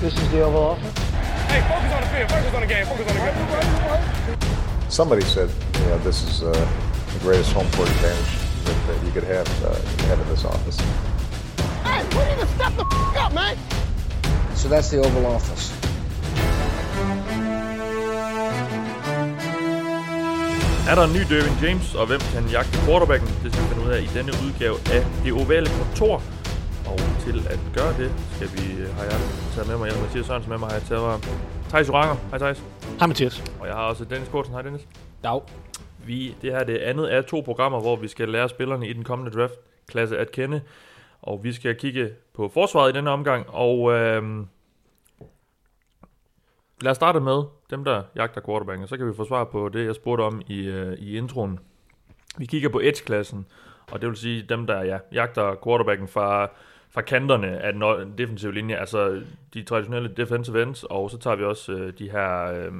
[0.00, 0.98] This is the Oval Office.
[1.48, 2.30] Hey, focus on the field.
[2.30, 2.86] Focus on the game.
[2.86, 4.90] Focus on the game.
[4.90, 6.52] Somebody said, you know, this is uh,
[7.14, 8.32] the greatest home court advantage
[8.64, 9.74] that, that you could have, uh,
[10.08, 10.78] have in this office.
[11.82, 13.56] Hey, we need to step the f- up, man.
[14.54, 15.72] So that's the Oval Office.
[20.88, 23.28] Er der en ny Derwin James, og hvem kan jagte quarterbacken?
[23.42, 26.22] Det skal vi finde ud af i denne udgave af Det Ovale Kontor.
[27.26, 29.18] Til at gøre det, skal vi, har jeg
[29.54, 31.22] taget med mig, jeg har Mathias Sørensen med mig, har jeg taget
[31.68, 32.14] Thijs Oranger.
[32.14, 32.64] Hej Thijs.
[32.98, 33.44] Hej Mathias.
[33.60, 34.54] Og jeg har også Dennis Kortsen.
[34.54, 34.88] Hej Dennis.
[35.24, 35.40] Dag.
[36.06, 38.92] Vi, det her er det andet af to programmer, hvor vi skal lære spillerne i
[38.92, 40.60] den kommende draft-klasse at kende.
[41.22, 43.50] Og vi skal kigge på forsvaret i denne omgang.
[43.50, 44.46] Og øhm,
[46.80, 48.86] lad os starte med dem, der jagter quarterbacken.
[48.88, 51.58] Så kan vi få svar på det, jeg spurgte om i, øh, i introen.
[52.38, 53.46] Vi kigger på edge-klassen,
[53.92, 56.50] og det vil sige dem, der ja, jagter quarterbacken fra,
[56.90, 59.22] fra kanterne af den defensive linje, altså
[59.54, 62.72] de traditionelle defensive ends, og så tager vi også øh, de her, øh,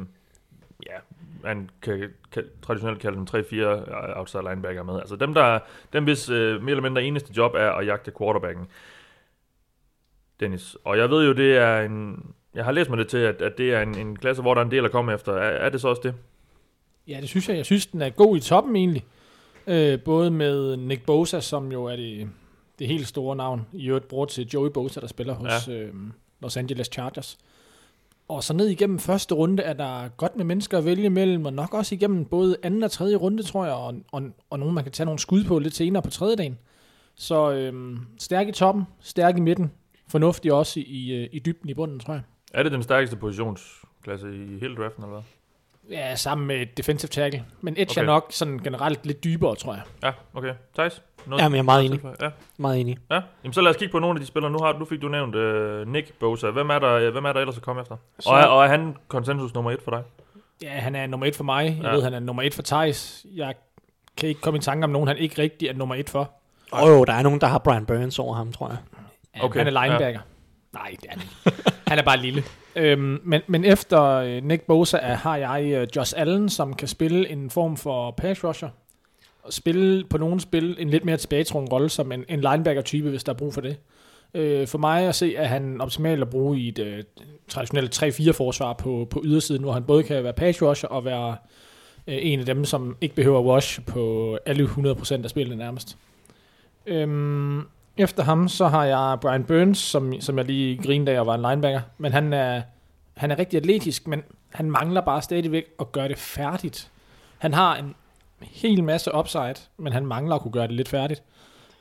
[0.87, 0.97] ja,
[1.43, 5.01] man kan, kan traditionelt kalde dem 3-4 øh, outside linebacker med.
[5.01, 5.59] Altså dem, der,
[5.93, 8.67] dem hvis øh, mere eller mindre eneste job er at jagte quarterbacken.
[10.41, 10.77] Dennis.
[10.85, 12.27] Og jeg ved jo, det er en...
[12.55, 14.61] Jeg har læst mig det til, at, at det er en, en klasse, hvor der
[14.61, 15.33] er en del at komme efter.
[15.33, 16.15] Er, er det så også det?
[17.09, 17.57] Ja, det synes jeg.
[17.57, 19.05] Jeg synes, den er god i toppen egentlig.
[19.67, 22.31] Øh, både med Nick Bosa, som jo er det,
[22.79, 23.67] det helt store navn.
[23.73, 25.73] I øvrigt bruger til Joey Bosa, der spiller hos ja.
[25.73, 25.95] øh,
[26.41, 27.39] Los Angeles Chargers.
[28.29, 31.53] Og så ned igennem første runde er der godt med mennesker at vælge mellem, og
[31.53, 34.85] nok også igennem både anden og tredje runde, tror jeg, og, og, og nogen, man
[34.85, 36.59] kan tage nogle skud på lidt senere på tredje dagen.
[37.15, 39.73] Så øh, stærk i toppen, stærk i midten,
[40.09, 42.23] fornuftig også i, i, i dybden i bunden, tror jeg.
[42.55, 45.23] Er det den stærkeste positionsklasse i hele draften, eller hvad?
[45.91, 47.45] Ja, sammen med defensive tackle.
[47.61, 48.01] Men edge okay.
[48.03, 49.83] Er nok sådan generelt lidt dybere, tror jeg.
[50.03, 50.53] Ja, okay.
[50.75, 51.03] Thijs?
[51.27, 51.43] Noget?
[51.43, 52.01] Jamen, jeg er meget enig.
[52.21, 52.99] Ja, Meget enig.
[53.11, 53.21] ja.
[53.45, 54.53] Jamen, så lad os kigge på nogle af de spillere.
[54.53, 56.51] Nu, har, nu fik du nævnt uh, Nick Bosa.
[56.51, 57.97] Hvem er, der, hvem er der ellers at komme efter?
[58.21, 60.03] Så- Og er, og er han konsensus nummer et for dig?
[60.63, 61.65] Ja, han er nummer et for mig.
[61.65, 61.89] Jeg Ja.
[61.89, 61.95] ja.
[61.95, 63.27] ved, han er nummer et for Thijs.
[63.35, 63.55] Jeg
[64.17, 66.31] kan ikke komme i tanke om nogen, han ikke rigtig er nummer et for.
[66.73, 68.77] Og jo, der er nogen, der har Brian Burns over ham, tror jeg.
[69.37, 70.09] Ja, Okay, Han er linebacker.
[70.09, 70.36] Ja.
[70.73, 71.63] Nej, det er han ikke.
[71.87, 72.43] han er bare lille.
[72.77, 76.89] Øhm, men, men efter øh, Nick Bosa er, har jeg øh, Josh Allen, som kan
[76.89, 78.69] spille en form for pass rusher.
[79.43, 83.25] Og spille på nogle spil en lidt mere tilbagetrukket rolle som en, en linebacker-type, hvis
[83.25, 83.77] der er brug for det.
[84.35, 87.05] Øh, for mig at se, at han optimalt at bruge i et øh,
[87.49, 91.37] traditionelt 3-4-forsvar på, på ydersiden, hvor han både kan være pass rusher og være
[92.07, 95.99] øh, en af dem, som ikke behøver wash på alle 100% af spillene nærmest.
[96.87, 97.63] Øhm,
[97.97, 101.35] efter ham, så har jeg Brian Burns, som, som jeg lige grinede af og var
[101.35, 101.81] en linebacker.
[101.99, 102.63] Men han er,
[103.17, 106.91] han er rigtig atletisk, men han mangler bare stadigvæk at gøre det færdigt.
[107.39, 107.95] Han har en
[108.41, 111.23] hel masse upside, men han mangler at kunne gøre det lidt færdigt.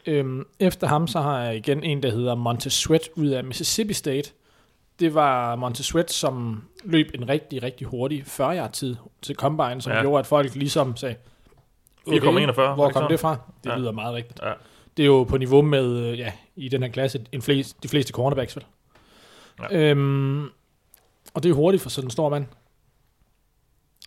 [0.05, 3.93] Øhm, efter ham, så har jeg igen en, der hedder Montez Sweat ud af Mississippi
[3.93, 4.31] State.
[4.99, 9.91] Det var Montez Sweat, som løb en rigtig, rigtig hurtig 40 tid til Combine, som
[9.91, 10.01] Ja.
[10.01, 11.15] gjorde, at folk ligesom sagde,
[12.07, 13.37] 4,41, var hvor det ikke kom det fra?
[13.63, 13.75] Det Ja.
[13.77, 14.39] lyder meget rigtigt.
[14.43, 14.51] Ja.
[14.97, 17.87] Det er jo på niveau med, øh, ja, i den her klasse, en flest, de
[17.87, 18.65] fleste cornerbacks, vel?
[19.59, 19.77] Ja.
[19.77, 20.43] Øhm,
[21.33, 22.45] og det er hurtigt for sådan en stor mand.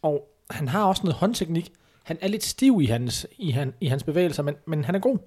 [0.02, 1.72] Og han har også noget håndteknik.
[2.02, 4.98] Han er lidt stiv i hans, i, han, i hans bevægelser, men, men han er
[4.98, 5.18] god.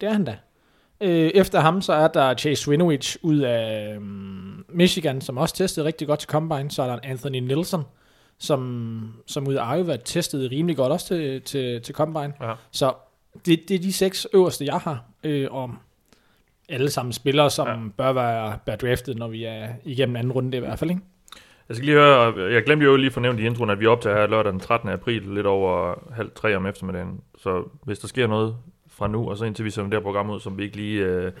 [0.00, 0.36] Det er han da.
[1.00, 5.86] Øh, efter ham, så er der Chase Winovich ud af um, Michigan, som også testede
[5.86, 6.70] rigtig godt til Combine.
[6.70, 7.82] Så er der Anthony Nielsen,
[8.38, 12.32] som, som ud af Iowa testede rimelig godt også til, til, til Combine.
[12.40, 12.54] Ja.
[12.70, 12.92] Så
[13.46, 15.04] det, det er de seks øverste, jeg har.
[15.24, 15.74] Øh, og
[16.68, 17.76] alle sammen spillere, som Ja.
[17.96, 20.90] bør være bør draftet, når vi er igennem anden runde i hvert fald.
[20.90, 21.02] Ikke?
[21.68, 24.16] Jeg skal lige høre, jeg glemte jo lige for nævnt i introen, at vi optager
[24.16, 24.88] her lørdag den 13.
[24.88, 27.20] april, lidt over halv tre om eftermiddagen.
[27.38, 28.56] Så hvis der sker noget
[28.88, 31.02] fra nu, og så indtil vi sender det her program ud, som vi ikke lige
[31.04, 31.32] øh,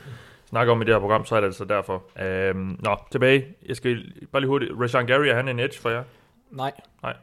[0.48, 2.02] snakker om i det her program, så er det altså derfor.
[2.22, 3.44] Øhm, nå, tilbage.
[3.68, 4.72] Jeg skal bare lige hurtigt.
[4.80, 6.02] Rashan Gary, er han en edge for jer?
[6.50, 6.72] Nej.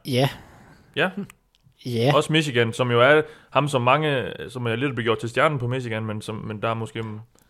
[0.05, 0.29] Ja.
[0.95, 1.09] Ja.
[1.85, 2.11] Ja.
[2.15, 3.21] Også Michigan, som jo er
[3.53, 6.69] ham, som mange, som er lidt begjort til stjernen på Michigan, men, som, men der
[6.69, 7.03] er måske...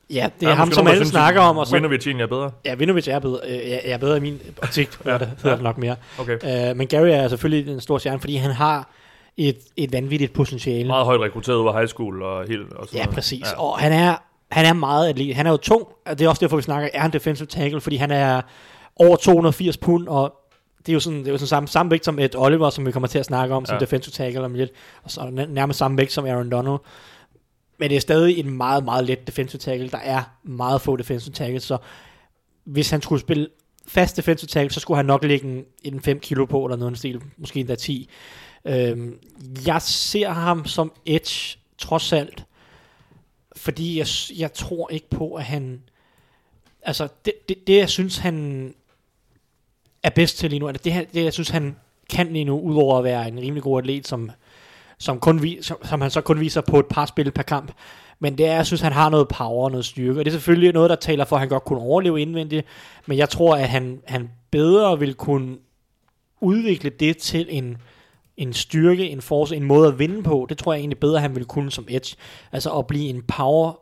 [0.09, 1.57] Ja, det der er ham, som nogen, alle synes, snakker om.
[1.57, 2.51] Og så, Winovich egentlig er bedre.
[2.65, 5.12] ja, Vinovich er bedre, øh, er er bedre i min optik, Ja.
[5.12, 5.18] ja.
[5.18, 5.95] det hedder nok mere.
[6.19, 6.69] Okay.
[6.71, 8.89] Uh, men Gary er selvfølgelig en stor stjerne, fordi han har
[9.38, 10.88] et, et vanvittigt potentiale.
[10.88, 12.73] Meget højt rekrutteret ud af high school og helt...
[12.73, 13.41] Og sådan Ja, præcis.
[13.53, 13.62] Ja.
[13.62, 14.15] Og han er,
[14.51, 15.35] han er meget atlet.
[15.35, 17.81] Han er jo tung, og det er også derfor, vi snakker, er han defensive tackle,
[17.81, 18.41] fordi han er
[18.95, 20.33] over 280 pund, og
[20.88, 22.86] det er jo sådan, det er jo sådan samme, samme vægt som Ed Oliver, som
[22.86, 23.80] vi kommer til at snakke om, som Ja.
[23.80, 24.72] defensive tackle om lidt,
[25.04, 26.78] og så nær- nærmest samme vægt som Aaron Donald.
[27.80, 29.89] Men det er stadig en meget, meget let defensive tackle.
[29.89, 31.78] Der er meget få defensive tackles, så
[32.63, 33.48] hvis han skulle spille
[33.88, 36.98] fast defensive tackle, så skulle han nok lægge en, en 5 kilo på, eller noget
[36.98, 38.10] stil, måske endda 10.
[38.66, 39.19] Øhm,
[39.66, 42.44] jeg ser ham som edge, trods alt,
[43.56, 44.07] fordi jeg,
[44.38, 45.81] jeg tror ikke på, at han...
[46.81, 48.74] Altså, det, det, det jeg synes, han
[50.07, 50.68] er bedst til lige nu.
[50.68, 51.75] Altså det, her, det, jeg synes, han
[52.09, 54.31] kan lige nu, udover at være en rimelig god atlet, som,
[54.98, 57.71] som, kun vi, som, som han så kun viser på et par spil per kamp.
[58.19, 60.19] Men det er, jeg synes, han har noget power og noget styrke.
[60.19, 62.65] Og det er selvfølgelig noget, der taler for, at han godt kunne overleve indvendigt.
[63.06, 65.57] Men jeg tror, at han, han bedre vil kunne
[66.42, 67.77] udvikle det til en,
[68.38, 70.45] en styrke, en force, en måde at vinde på.
[70.50, 72.15] Det tror jeg egentlig bedre, han vil kunne som edge.
[72.51, 73.80] Altså at blive en power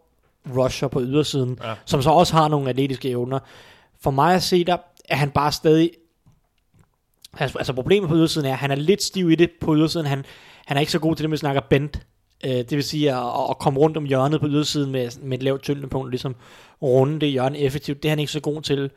[0.58, 1.74] rusher på ydersiden, ja.
[1.86, 3.40] som så også har nogle atletiske evner.
[4.02, 4.78] For mig at se, der
[5.10, 5.92] er han bare stadig...
[7.40, 10.06] Altså, altså problemet på ydersiden er, at han er lidt stiv i det på ydersiden.
[10.06, 10.26] Han,
[10.66, 11.90] han er ikke så god til det, med at snakke bend.
[12.46, 15.44] Øh, det vil sige at, at komme rundt om hjørnet på ydersiden med, med et
[15.44, 16.36] lavt tyngdepunkt, ligesom
[16.82, 18.04] runde det hjørne effektivt.
[18.04, 18.92] Det er han ikke så god til.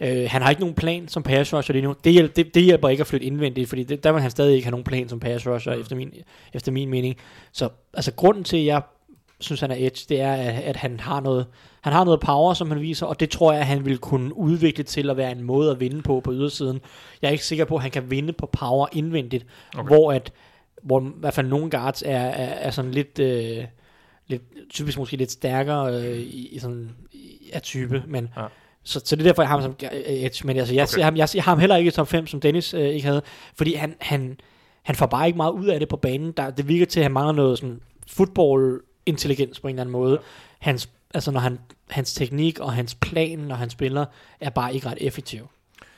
[0.00, 1.94] Øh, han har ikke nogen plan som pass rusher lige nu.
[2.04, 4.54] Det, hjælper, det, det hjælper ikke at flytte indvendigt, fordi det, der vil han stadig
[4.54, 6.12] ikke have nogen plan som pass rusher, efter, min,
[6.52, 7.16] efter min mening.
[7.52, 8.82] Så altså, grunden til, at jeg
[9.40, 11.46] synes, han er edge, det er, at, at han har noget
[11.80, 14.36] han har noget power, som han viser, og det tror jeg, at han vil kunne
[14.36, 16.80] udvikle til at være en måde at vinde på på ydersiden.
[17.22, 19.46] Jeg er ikke sikker på, at han kan vinde på power indvendigt,
[19.78, 19.86] okay.
[19.86, 20.32] hvor at
[20.82, 23.64] hvor i hvert fald nogle guards er, er, er sådan lidt, øh,
[24.26, 28.46] lidt, typisk måske lidt stærkere øh, i, i sådan i, af type, men Ja.
[28.82, 31.02] så, så det er derfor, jeg har ham som øh, edge, men altså, jeg, okay.
[31.02, 33.22] ham, jeg, jeg har ham heller ikke i top 5, som Dennis øh, ikke havde,
[33.54, 34.40] fordi han, han,
[34.82, 36.32] han får bare ikke meget ud af det på banen.
[36.32, 40.18] Der, det virker til, at han mangler noget sådan football-intelligens på en eller anden måde.
[40.58, 41.58] Hans, altså når han,
[41.90, 44.04] hans teknik og hans plan, når han spiller,
[44.40, 45.48] er bare ikke ret effektiv.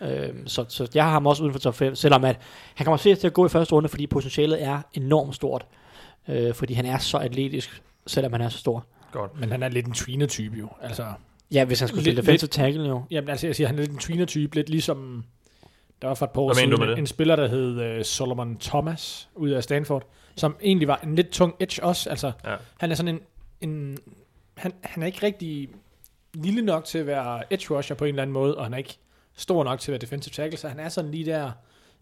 [0.00, 2.38] Øhm, så, så jeg har ham også uden for top 5, selvom at
[2.74, 5.66] han kommer sikkert til at gå i første runde, fordi potentialet er enormt stort.
[6.28, 8.84] Øh, fordi han er så atletisk, selvom han er så stor.
[9.12, 9.40] Godt.
[9.40, 10.68] Men han er lidt en tweener-type jo.
[10.82, 11.06] Altså,
[11.52, 13.02] Ja, hvis han skulle Lidt- spille defensive tackle jo.
[13.10, 15.24] jamen, altså, jeg siger, han er lidt en tweener-type, lidt ligesom...
[16.02, 16.98] Der var for et par år siden det?
[16.98, 20.02] en spiller, der hed uh, Solomon Thomas, ud af Stanford,
[20.36, 22.10] som egentlig var en lidt tung edge også.
[22.10, 22.54] Altså, Ja.
[22.78, 23.14] han er sådan
[23.60, 23.70] en...
[23.70, 23.98] en
[24.56, 25.68] han, han er ikke rigtig
[26.34, 28.78] lille nok til at være edge rusher på en eller anden måde, og han er
[28.78, 28.98] ikke
[29.36, 31.50] stor nok til at være defensive tackle, så han er sådan lige der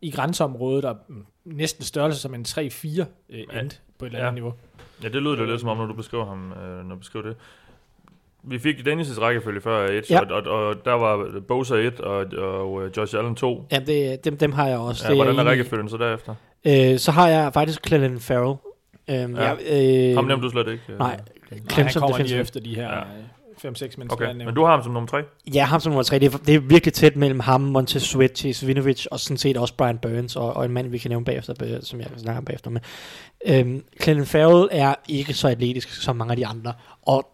[0.03, 4.19] i grænseområdet, og mm, næsten størrelse som en 3-4 øh, end på et eller andet
[4.19, 4.31] Ja.
[4.31, 4.55] niveau.
[5.03, 7.27] Ja, det lyder det lidt som om, når du beskriver ham, øh, når du beskriver
[7.27, 7.37] det.
[8.43, 10.21] Vi fik Dennis' rækkefølge før Edge, Ja.
[10.35, 13.67] og, og, og, der var Bosa 1 og, og uh, Josh Allen 2.
[13.73, 15.05] Ja, det, dem, dem har jeg også.
[15.05, 15.47] Ja, det hvordan er i.
[15.47, 16.35] rækkefølgen så derefter?
[16.67, 18.57] Øh, så har jeg faktisk Clellan Farrell.
[19.11, 19.43] Øhm, Ja.
[19.43, 19.59] jeg,
[20.11, 20.83] øh, Ham nævnte du slet ikke.
[20.89, 20.99] øh.
[20.99, 21.21] Nej,
[21.51, 23.03] Nej, han Clemson kommer lige efter de her Ja.
[23.65, 25.23] 5-6 mennesker, Okay, jeg men du har ham som nummer 3?
[25.55, 26.19] Ja, ham som nummer tre.
[26.19, 29.57] Det er, det er virkelig tæt mellem ham, Montez Sweat, Chase Vinovich, og sådan set
[29.57, 32.19] også Brian Burns, og, og en mand, vi kan nævne bagefter, øh, som jeg kan
[32.19, 32.71] snakke om bagefter.
[32.71, 32.83] Men,
[33.47, 37.29] øhm, Clellan Farrell er ikke så atletisk som mange af de andre, og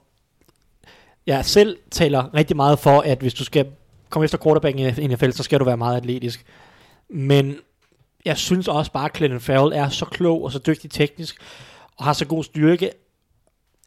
[1.26, 3.66] jeg selv taler rigtig meget for, at hvis du skal
[4.10, 6.44] komme efter quarterbacken i NFL, så skal du være meget atletisk.
[7.10, 7.56] Men
[8.24, 11.36] jeg synes også bare, at Clellan Farrell er så klog og så dygtig teknisk,
[11.96, 12.90] og har så god styrke,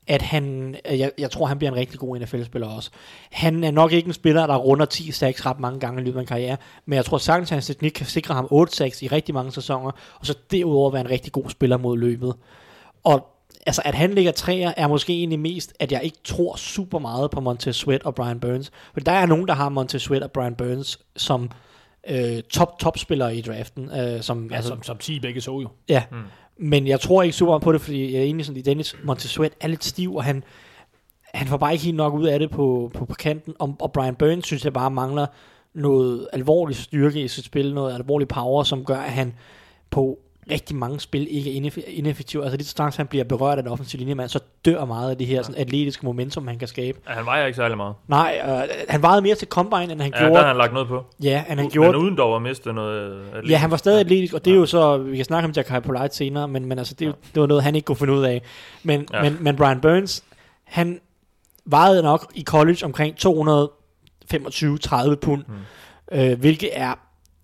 [0.09, 2.89] at han, jeg, jeg tror, han bliver en rigtig god NFL-spiller også.
[3.31, 6.17] Han er nok ikke en spiller, der runder 10 sacks ret mange gange i løbet
[6.17, 9.01] af en karriere, men jeg tror sagtens, at hans teknik kan sikre ham 8 sacks
[9.01, 12.35] i rigtig mange sæsoner, og så derudover være en rigtig god spiller mod løbet.
[13.03, 13.27] Og
[13.65, 17.31] altså, at han ligger træer, er måske egentlig mest, at jeg ikke tror super meget
[17.31, 18.71] på Montez Sweat og Brian Burns.
[18.93, 21.51] For der er nogen, der har Montez Sweat og Brian Burns som
[22.09, 23.91] øh, top, top spillere i draften.
[23.99, 25.69] Øh, som, Ja, som, som 10 begge så jo.
[25.89, 26.23] Ja, mm
[26.59, 29.53] men jeg tror ikke super meget på det, fordi jeg er enig sådan Dennis Montessuet
[29.61, 30.43] er lidt stiv, og han,
[31.33, 33.91] han får bare ikke helt nok ud af det på, på, på kanten, og, og
[33.91, 35.25] Brian Burns synes jeg bare mangler
[35.73, 39.33] noget alvorlig styrke i sit spil, noget alvorlig power, som gør, at han
[39.89, 40.19] på
[40.51, 42.39] rigtig mange spil ikke er ineff- ineffektiv.
[42.41, 45.17] Altså lige så straks han bliver berørt af den offensive linje, så dør meget af
[45.17, 46.99] det her sådan, atletiske momentum, han kan skabe.
[47.09, 47.95] Ja, han vejer ikke særlig meget.
[48.07, 50.39] Nej, øh, han vejede mere til combine, end han Ja, der gjorde.
[50.41, 51.05] har han lagt noget på.
[51.23, 51.97] ja, end han Men gjorde.
[51.99, 53.51] uden dog at miste noget atletisk.
[53.51, 55.83] Ja, han var stadig atletisk, og det er jo så, vi kan snakke om Jack
[55.85, 57.11] Polite senere, men, men altså, det, ja.
[57.33, 58.41] det var noget, han ikke kunne finde ud af.
[58.83, 59.17] Men, Ja.
[59.17, 59.29] ja.
[59.29, 60.23] men, men Brian Burns,
[60.63, 60.99] han
[61.65, 65.53] vejede nok i college omkring 225-30 pund, mm.
[66.19, 66.93] øh, hvilket er,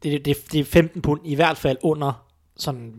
[0.04, 2.25] det, det, det er 15 pund i hvert fald under
[2.58, 2.94] sådan,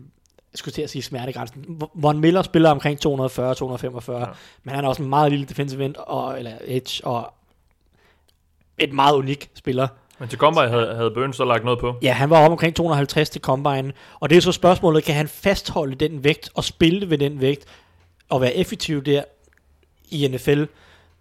[0.52, 1.82] jeg skulle til at sige smertegrænsen.
[1.94, 4.24] Von Miller spiller omkring 240-245, ja.
[4.62, 7.32] men han er også en meget lille defensive end, og, eller edge, og
[8.78, 9.88] et meget unik spiller.
[10.18, 11.94] Men til Combine havde, havde Burns så lagt noget på.
[12.02, 15.28] Ja, han var oppe omkring 250 til Combine, og det er så spørgsmålet, kan han
[15.28, 17.64] fastholde den vægt og spille ved den vægt,
[18.28, 19.22] og være effektiv der
[20.10, 20.64] i NFL?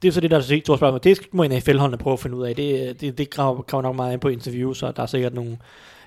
[0.02, 1.00] Det er så det, der er det store spørgsmål.
[1.04, 2.56] Det må NFL-holdene prøve at finde ud af.
[2.56, 5.58] Det, det, det graver, graver nok meget ind på interviews, og der er sikkert nogle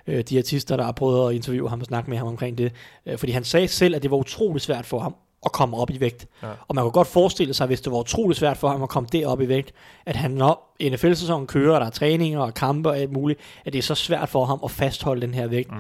[0.09, 2.73] øh, diætister, der har prøvet at interviewe ham og snakke med ham omkring det.
[3.07, 5.91] Øh, fordi han sagde selv, at det var utrolig svært for ham at komme op
[5.91, 6.27] i vægt.
[6.43, 6.49] Ja.
[6.69, 9.09] Og man kunne godt forestille sig, hvis det var utrolig svært for ham at komme
[9.13, 9.73] derop i vægt,
[10.07, 13.73] at han når NFL-sæsonen kører, og der er træninger og kampe og alt muligt, at
[13.73, 15.71] det er så svært for ham at fastholde den her vægt.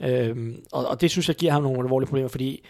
[0.00, 0.06] Mm.
[0.06, 2.64] Øhm, og, og det synes jeg giver ham nogle alvorlige problemer, fordi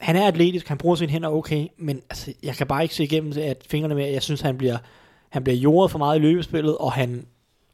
[0.00, 3.04] han er atletisk, han bruger sine hænder okay, men altså, jeg kan bare ikke se
[3.04, 4.78] igennem at fingrene med, at jeg synes, han bliver,
[5.28, 7.26] han bliver jordet for meget i løbespillet, og han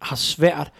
[0.03, 0.73] har svært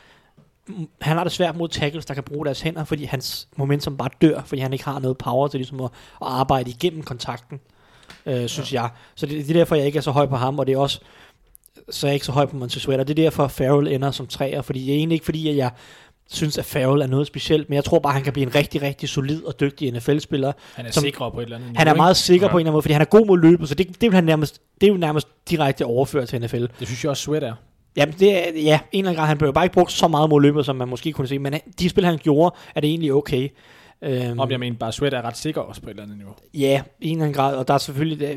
[1.01, 4.09] han har det svært mod tackles, der kan bruge deres hænder, fordi hans momentum bare
[4.23, 7.61] dør, fordi han ikke har noget power til ligesom at, at arbejde igennem kontakten,
[8.27, 8.83] øh, synes ja.
[8.83, 8.91] jeg.
[9.15, 10.79] Så det, det er derfor, jeg ikke er så høj på ham, og det er
[10.79, 11.01] også,
[11.91, 14.63] så er jeg ikke så høj på og det er derfor, Farrell ender som træer,
[14.63, 15.71] fordi det er egentlig ikke fordi, at jeg
[16.31, 18.55] synes, at Farrell er noget specielt, men jeg tror bare, at han kan blive en
[18.55, 20.53] rigtig, rigtig solid og dygtig NFL-spiller.
[20.75, 22.51] Han er som- sikker på et eller andet Han er niveau, meget sikker Ja.
[22.53, 24.15] på en eller anden måde, fordi han er god mod løbet, så det, det, vil
[24.15, 26.61] han nærmest, det er jo nærmest direkte overført til NFL.
[26.79, 27.55] Det synes jeg også, Sweat er.
[27.99, 30.31] Jamen, det er, ja, en eller anden grad, han blev bare ikke brugt så meget
[30.31, 33.13] mod løbet, som man måske kunne se, men de spil, han gjorde, er det egentlig
[33.13, 33.49] okay.
[34.03, 36.33] Øhm, Om jeg mener bare, Sweat er ret sikker også på et eller andet niveau.
[36.55, 38.37] Ja, i en eller anden grad, og der er selvfølgelig øh,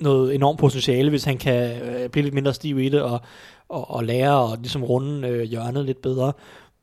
[0.00, 3.20] noget enormt potentiale, hvis han kan øh, blive lidt mindre stiv i det, og,
[3.68, 6.32] og, og lære og ligesom runde øh, hjørnet lidt bedre.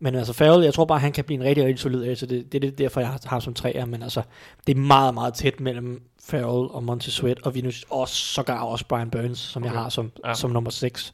[0.04, 2.26] Men altså Farrell, jeg tror bare, han kan blive en rigtig, rigtig solid af, så
[2.26, 4.22] det, det er lidt derfor, jeg har har ham som træer, men altså,
[4.68, 8.62] det er meget, meget tæt mellem Farrell og Montez Sweat, og vi nu også sågar
[8.64, 9.74] også Brian Burns, som okay.
[9.74, 10.30] jeg har som, Ja.
[10.30, 10.34] ja.
[10.34, 11.14] som nummer 6.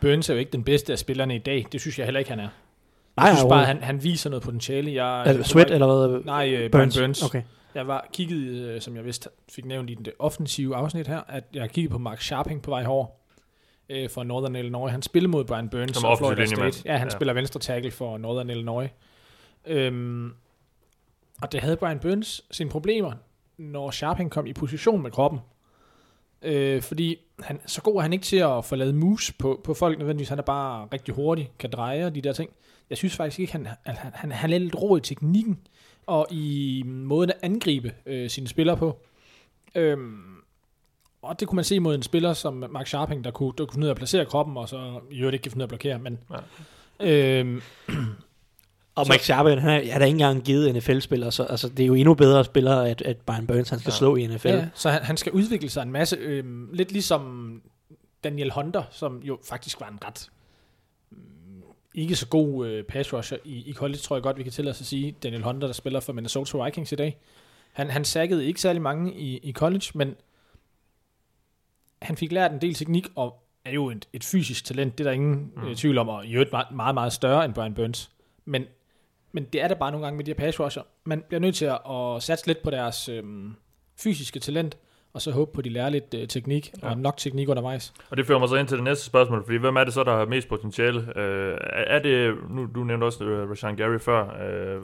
[0.00, 1.66] Burns er jo ikke den bedste af spillerne i dag.
[1.72, 2.48] Det synes jeg heller ikke, han er.
[3.16, 5.04] Nej, Jeg synes bare, han, han viser noget potentiale.
[5.04, 6.20] Jeg, Altså, Sweat eller hvad?
[6.24, 6.98] Nej, øh, Burns.
[6.98, 7.22] Burns.
[7.22, 7.42] Okay.
[7.74, 11.44] Jeg var kigget, øh, som jeg vist fik nævnt i det offensive afsnit her, at
[11.54, 13.06] jeg kiggede på Mark Sharping på vej herover
[13.88, 14.90] øh, for Northern Illinois.
[14.90, 16.46] Han spillede mod Brian Burns Som og Florida.
[16.46, 16.82] State.
[16.84, 17.10] Ja, han Ja.
[17.12, 18.88] spiller venstre tackle for Northern Illinois.
[19.66, 20.32] Øhm,
[21.42, 23.12] og det havde Brian Burns sine problemer,
[23.58, 25.40] når Sharping kom i position med kroppen.
[26.42, 29.74] Øh, fordi han, så god er han ikke til at få lavet moves på, på
[29.74, 30.28] folk nødvendigvis.
[30.28, 32.50] Han er bare rigtig hurtig, kan dreje og de der ting.
[32.90, 35.58] Jeg synes faktisk ikke, han, han, han, han er lidt rå i teknikken
[36.06, 38.98] og i måden at angribe øh, sine spillere på.
[39.74, 40.35] Øhm,
[41.28, 43.72] og det kunne man se mod en spiller som Mark Sharping, der kunne, der kunne
[43.72, 45.66] finde ud af at placere kroppen, og så i øvrigt ikke kan finde ud af
[45.66, 45.98] at blokere.
[45.98, 46.18] Men,
[47.00, 47.38] ja.
[47.40, 47.62] øhm,
[48.94, 51.82] Og Så- Mike Sharping, han er, han er ikke engang givet NFL-spiller, så altså, det
[51.82, 53.94] er jo endnu bedre spillere, at, at Brian Burns han skal Ja.
[53.94, 53.98] ja.
[53.98, 54.48] slå i NFL.
[54.48, 56.16] Ja, så han, han skal udvikle sig en masse.
[56.16, 57.62] Øhm, lidt ligesom
[58.24, 60.28] Daniel Hunter, som jo faktisk var en ret
[61.10, 61.18] mm,
[61.94, 64.72] ikke så god øh, pass rusher i, i college, tror jeg godt, vi kan tillade
[64.72, 65.14] os at sige.
[65.22, 67.18] Daniel Hunter, der spiller for Minnesota Vikings i dag.
[67.72, 70.14] Han, han sackede ikke særlig mange i, i college, men
[72.02, 75.08] han fik lært en del teknik, og er jo et, et fysisk talent, det er
[75.08, 75.68] der ingen mm.
[75.68, 78.10] øh, tvivl om, og i øvrigt meget, meget, meget større end Brian Burns.
[78.44, 78.64] Men,
[79.32, 80.82] men det er der bare nogle gange med de her pass rusher.
[81.04, 83.54] Man bliver nødt til at, at satse lidt på deres øhm,
[83.98, 84.76] fysiske talent,
[85.12, 86.90] og så håbe på, at de lærer lidt øh, teknik, ja.
[86.90, 87.94] Og nok teknik undervejs.
[88.10, 90.04] Og det fører mig så ind til det næste spørgsmål, fordi hvem er det så,
[90.04, 91.18] der har mest potentiale?
[91.18, 94.82] Øh, er- det, nu du nævnte også uh, Rashan Gary før, øh,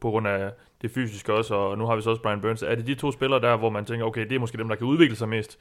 [0.00, 0.50] på grund af
[0.82, 2.62] det fysiske også, og nu har vi så også Brian Burns.
[2.62, 4.76] Er det de to spillere der, hvor man tænker, okay, det er måske dem, der
[4.76, 5.58] kan udvikle sig mest?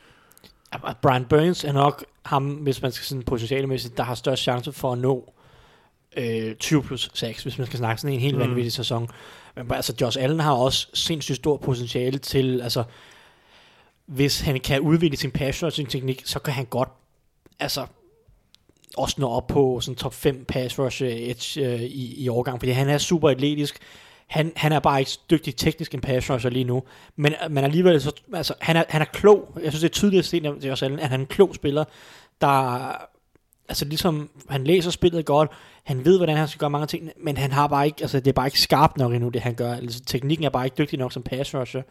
[1.02, 4.92] Brian Burns er nok ham, hvis man skal sådan potentialemæssigt, der har størst chance for
[4.92, 5.34] at nå
[6.18, 8.42] øh, 20 plus 6, hvis man skal snakke sådan en helt Mm.
[8.42, 9.10] vanvittig sæson.
[9.56, 12.84] Men altså, Josh Allen har også sindssygt stor potentiale til, altså,
[14.06, 16.90] hvis han kan udvikle sin passion og sin teknik, så kan han godt,
[17.60, 17.86] altså,
[18.98, 22.72] også nå op på sådan top 5 pass rush edge øh, i, i overgang, fordi
[22.72, 23.80] han er super atletisk.
[24.28, 26.84] Han, han er bare ikke dygtig teknisk en pass rusher lige nu,
[27.16, 29.52] men, men alligevel, så, altså, han, er, han er klog.
[29.64, 31.56] Jeg synes, det er tydeligt at se, det er også at han er en klog
[31.56, 31.84] spiller,
[32.42, 32.92] der,
[33.70, 35.52] altså ligesom, han læser spillet godt,
[35.84, 38.28] han ved, hvordan han skal gøre mange ting, men han har bare ikke, altså det
[38.28, 39.74] er bare ikke skarpt nok endnu, det han gør.
[39.74, 41.82] Altså, teknikken er bare ikke dygtig nok som pass rusher.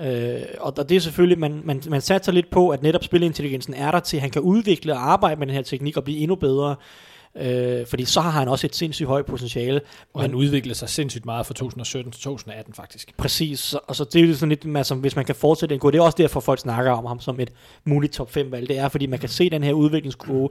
[0.00, 3.74] Øh, og, og det er selvfølgelig, man, man, man satser lidt på, at netop spilintelligensen
[3.74, 6.18] er der til, at han kan udvikle og arbejde med den her teknik og blive
[6.18, 6.76] endnu bedre.
[7.40, 9.80] Øh, fordi så har han også et sindssygt højt potentiale.
[10.14, 13.16] Og han udviklede sig sindssygt meget fra 2017 til 2018 faktisk.
[13.16, 15.90] Præcis, og så det er jo sådan lidt, altså, hvis man kan fortsætte den gå,
[15.90, 17.52] det er også derfor, folk snakker om ham som et
[17.84, 18.68] muligt top 5 valg.
[18.68, 20.48] Det er, fordi man kan se den her udviklingskurve,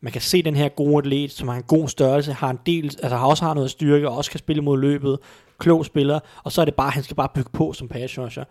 [0.00, 2.84] man kan se den her gode atlet, som har en god størrelse, har en del,
[2.84, 5.18] altså har også har noget styrke, og også kan spille mod løbet,
[5.58, 8.44] klog spiller, og så er det bare, han skal bare bygge på som pass rusher.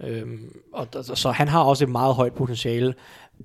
[0.00, 2.94] Øhm, og, og, så han har også et meget højt potentiale.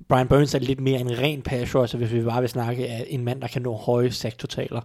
[0.10, 3.06] Brian Burns er lidt mere en ren pass rusher, hvis vi bare vil snakke af
[3.10, 4.82] en mand, der kan nå høje sack-totaler.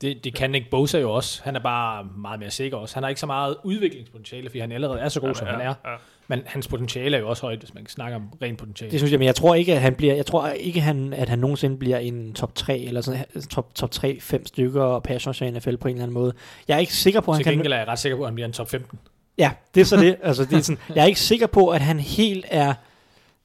[0.00, 1.40] Det, det kan Nick Bosa jo også.
[1.44, 2.94] Han er bare meget mere sikker også.
[2.96, 5.74] Han har ikke så meget udviklingspotentiale, fordi han allerede er så god, som han er.
[5.84, 5.94] Ja.
[6.28, 8.90] Men hans potentiale er jo også højt, hvis man kan snakke om ren potentiale.
[8.90, 11.28] Det synes jeg, men jeg tror ikke, at han bliver, jeg tror ikke, han, at
[11.28, 15.46] han nogensinde bliver en top 3, eller sådan top, top 3, 5 stykker pass rusher
[15.46, 16.32] i NFL på en eller anden måde.
[16.68, 17.52] Jeg er ikke sikker på, at han Til kan...
[17.52, 18.98] gengæld er jeg ret sikker på, at han bliver en top 15.
[19.38, 20.16] Ja, det er så det.
[20.22, 22.74] Altså, det er sådan, jeg er ikke sikker på, at han helt er,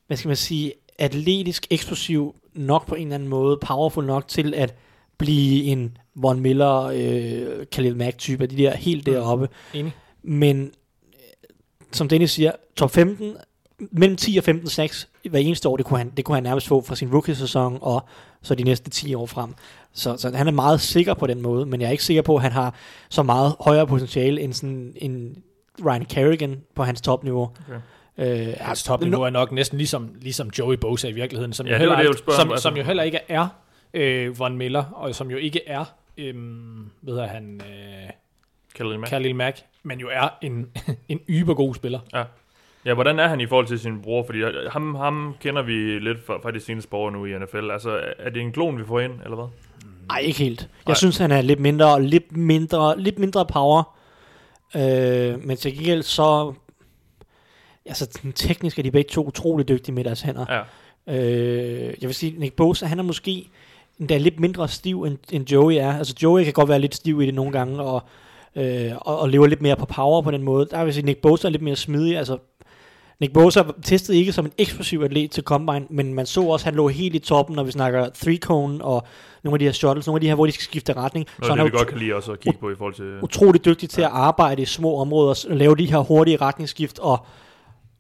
[0.08, 4.54] hvad skal man sige, atletisk, eksplosiv nok på en eller anden måde, powerful nok til
[4.54, 4.76] at
[5.18, 9.50] blive en Von Miller, øh, Khalil Mack type af de der helt deroppe.
[9.74, 9.94] Enig.
[10.24, 10.62] Men
[11.14, 11.20] øh,
[11.92, 13.36] som Dennis siger, top 15,
[13.92, 16.68] mellem 10 og 15 6 hver eneste år, det kunne han, det kunne han nærmest
[16.68, 18.06] få fra sin rookie-sæson og
[18.42, 19.54] så de næste 10 år frem.
[19.94, 22.36] Så, så han er meget sikker på den måde, men jeg er ikke sikker på,
[22.36, 22.76] at han har
[23.10, 25.44] så meget højere potentiale end sådan en
[25.86, 27.44] Ryan Kerrigan på hans topniveau.
[27.68, 27.80] Okay.
[28.18, 31.80] Øh, Hans topniveau er nok næsten ligesom, ligesom Joey Bosa i virkeligheden, som, Ja, jo,
[31.80, 32.64] heller, det, ikke, som, altså.
[32.64, 33.48] som jo heller ikke er
[33.94, 35.86] øh, Von Miller, og som jo ikke er
[36.18, 38.10] øhm, hvad hedder han, øh,
[38.76, 39.10] Khalil Mack.
[39.10, 40.70] Khalil Mack, men jo er en,
[41.10, 42.00] en ybergod spiller.
[42.14, 42.24] Ja.
[42.86, 44.26] ja, hvordan er han i forhold til sin bror?
[44.26, 47.72] Fordi øh, ham, ham kender vi lidt fra, fra de seneste år nu i NFL.
[47.72, 49.46] Altså, er det en klon, vi får ind, eller hvad?
[50.08, 50.62] Nej, ikke helt.
[50.62, 50.96] Jeg Nej.
[50.96, 53.98] synes, han er lidt mindre, lidt mindre, lidt mindre power.
[54.76, 56.54] Øh, men til gengæld så...
[57.86, 60.46] Altså, teknisk er de begge to utrolig dygtige med deres hænder.
[60.50, 60.62] Ja.
[61.08, 63.50] Øh, jeg vil sige, Nick Bosa, han er måske
[64.00, 65.98] endda lidt mindre stiv, end, end Joey er.
[65.98, 68.04] Altså, Joey kan godt være lidt stiv i det nogle gange, og,
[68.56, 70.68] øh, og, og lever lidt mere på power på den måde.
[70.72, 72.18] Der vil jeg sige, Nick Bosa er lidt mere smidig.
[72.18, 72.38] Altså,
[73.20, 76.66] Nick Bosa testede ikke som en eksplosiv atlet til Combine, men man så også, at
[76.66, 79.08] han lå helt i toppen, når vi snakker three cone og
[79.44, 81.28] nogle af de her shuttles, nogle af de her, hvor de skal skifte retning.
[81.42, 83.20] Af han det, vi er godt kan lide også at kigge på i forhold til...
[83.22, 87.26] utrolig dygtig til at arbejde i små områder, og lave de her hurtige retningsskift, og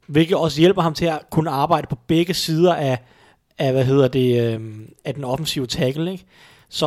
[0.08, 2.98] hvilket også hjælper ham til at kunne arbejde på begge sider af,
[3.58, 4.62] af hvad hedder det, øh,
[5.06, 6.26] af den offensive tackle, ikke?
[6.70, 6.86] Så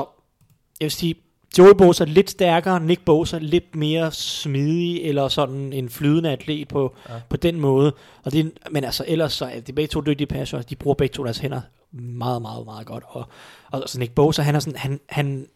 [0.80, 1.14] jeg vil sige,
[1.58, 6.30] Joey Bosa er lidt stærkere, Nick Bosa er lidt mere smidig, eller sådan en flydende
[6.30, 7.14] atlet på, ja.
[7.28, 7.92] på den måde.
[8.24, 11.12] Og det, men altså ellers så er de begge to dygtige passer, de bruger begge
[11.12, 11.60] to deres hænder
[11.92, 13.04] meget, meget, meget godt.
[13.06, 13.28] Og,
[13.70, 15.46] og så Nick Bosa, han er sådan, han, han,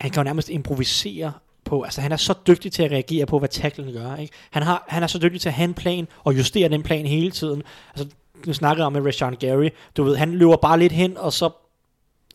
[0.00, 1.32] han kan jo nærmest improvisere
[1.70, 4.16] på, altså han er så dygtig til at reagere på, hvad tacklen gør.
[4.16, 4.32] Ikke?
[4.50, 7.06] Han, har, han er så dygtig til at have en plan, og justere den plan
[7.06, 7.62] hele tiden.
[7.94, 8.14] Altså,
[8.46, 11.50] nu snakkede om med Rashawn Gary, du ved, han løber bare lidt hen, og så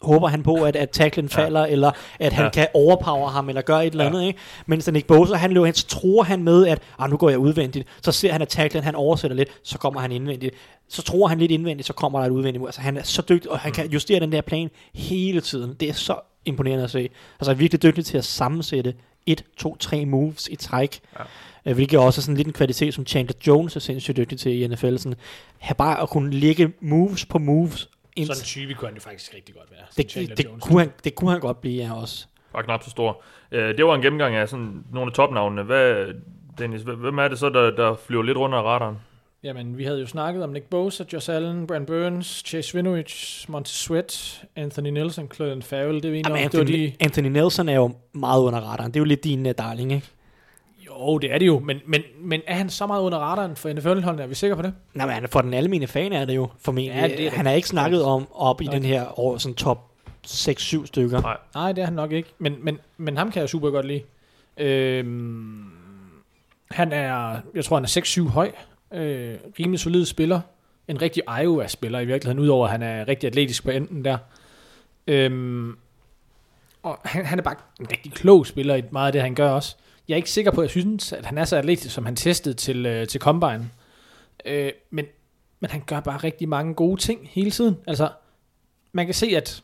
[0.02, 1.72] håber han på, at, at tacklen falder, ja.
[1.72, 2.46] eller at han Ja.
[2.46, 2.52] ja.
[2.52, 4.10] kan overpower ham, eller gøre et eller Ja.
[4.10, 4.24] andet.
[4.28, 4.40] Ikke?
[4.66, 7.40] Mens Nick Bosa, han løber hen, så tror han med, at ah, nu går jeg
[7.40, 7.88] udvendigt.
[8.02, 10.56] Så ser han, at tacklen, han oversætter lidt, så kommer han indvendigt.
[10.90, 12.66] Så tror han lidt indvendigt, så kommer der et udvendigt.
[12.66, 15.74] Altså, han er så dygtig, og han kan justere den der plan hele tiden.
[15.80, 16.16] Det er så
[16.46, 17.10] imponerende at se.
[17.40, 18.94] Altså, er virkelig dygtig til at sammensætte
[19.26, 21.00] et, to, tre moves i træk.
[21.20, 21.24] Ja.
[21.66, 21.74] Ja.
[21.74, 24.68] Hvilket også er sådan lidt en kvalitet, som Chandler Jones er sindssygt dygtig til i
[24.68, 24.98] NFL.
[24.98, 25.16] Sådan,
[25.58, 27.90] have bare at kunne lægge moves på moves.
[28.16, 29.80] Ind, Sådan en type kunne han jo faktisk rigtig godt være.
[29.98, 32.26] det, det, det, kunne han, det kunne han godt blive, ja, også.
[32.54, 33.22] Bare knap så stor.
[33.52, 35.64] Øh, det var en gennemgang af sådan nogle af topnavnene.
[35.64, 36.06] Hvad,
[36.58, 38.96] Dennis, hv- hvem er det så, der, der flyver lidt rundt af radaren?
[39.46, 43.72] Jamen, vi havde jo snakket om Nick Bosa, Josh Allen, Brand Burns, Chase Winovich, Monty
[43.72, 45.96] Sweat, Anthony Nelson, Clayton Farrell.
[45.96, 46.38] Det er vi Jamen, om.
[46.38, 46.94] Det var Anthony, de...
[47.00, 48.92] Anthony Nelson er jo meget under radaren.
[48.92, 50.08] Det er jo lidt din uh, darling, ikke?
[50.88, 51.60] Jo, det er det jo.
[51.60, 54.24] Men, men, men er han så meget under radaren for NFL-holdene?
[54.24, 54.74] Er vi sikre på det?
[54.94, 56.96] Nej, men han er- for den almene fan er det jo formentlig.
[56.96, 58.76] Ja, det er han er ikke snakket om op i Okay.
[58.78, 59.92] den her år, sådan top
[60.28, 61.22] 6-7 stykker.
[61.22, 61.38] Nej.
[61.56, 62.30] Nej, det er han nok ikke.
[62.38, 64.02] Men, men, men ham kan jeg super godt lide.
[64.58, 65.64] Øhm,
[66.72, 68.52] han er, jeg tror han er 6-7 høj.
[68.96, 70.42] Øh, rimelig solid spiller.
[70.88, 74.18] En rigtig Iowa-spiller i virkeligheden, udover at han er rigtig atletisk på enden der.
[75.08, 75.78] Øhm,
[76.84, 79.50] og han, han er bare en rigtig klog spiller i meget af det, han gør
[79.50, 79.76] også.
[80.08, 82.16] Jeg er ikke sikker på, at jeg synes, at han er så atletisk, som han
[82.16, 83.70] testede til, øh, til Combine.
[84.46, 85.06] Øh, men,
[85.60, 87.78] men han gør bare rigtig mange gode ting hele tiden.
[87.88, 88.10] Altså,
[88.92, 89.64] man kan se, at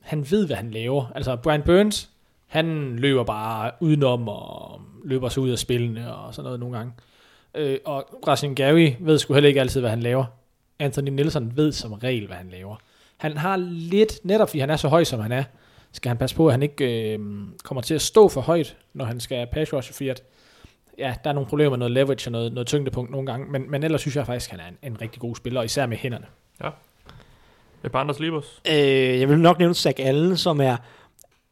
[0.00, 1.12] han ved, hvad han laver.
[1.14, 2.10] Altså, Brian Burns,
[2.46, 6.92] han løber bare udenom og løber sig ud af spillene og sådan noget nogle gange.
[7.54, 10.24] Øh, og Rashin Gary ved sgu heller ikke altid, hvad han laver.
[10.78, 12.76] Anthony Nelson ved som regel, hvad han laver.
[13.16, 15.44] Han har lidt, netop fordi han er så høj, som han er,
[15.92, 17.18] skal han passe på, at han ikke øh,
[17.64, 20.22] kommer til at stå for højt, når han skal pass rush, fordi at,
[20.98, 23.70] ja, der er nogle problemer med noget leverage og noget, noget tyngdepunkt nogle gange, men,
[23.70, 25.86] men ellers synes jeg faktisk, at han er en, en rigtig god spiller, og især
[25.86, 26.26] med hænderne.
[27.84, 28.60] Et par andre sleepers?
[28.70, 30.76] Øh, jeg vil nok nævne Zach Allen, som er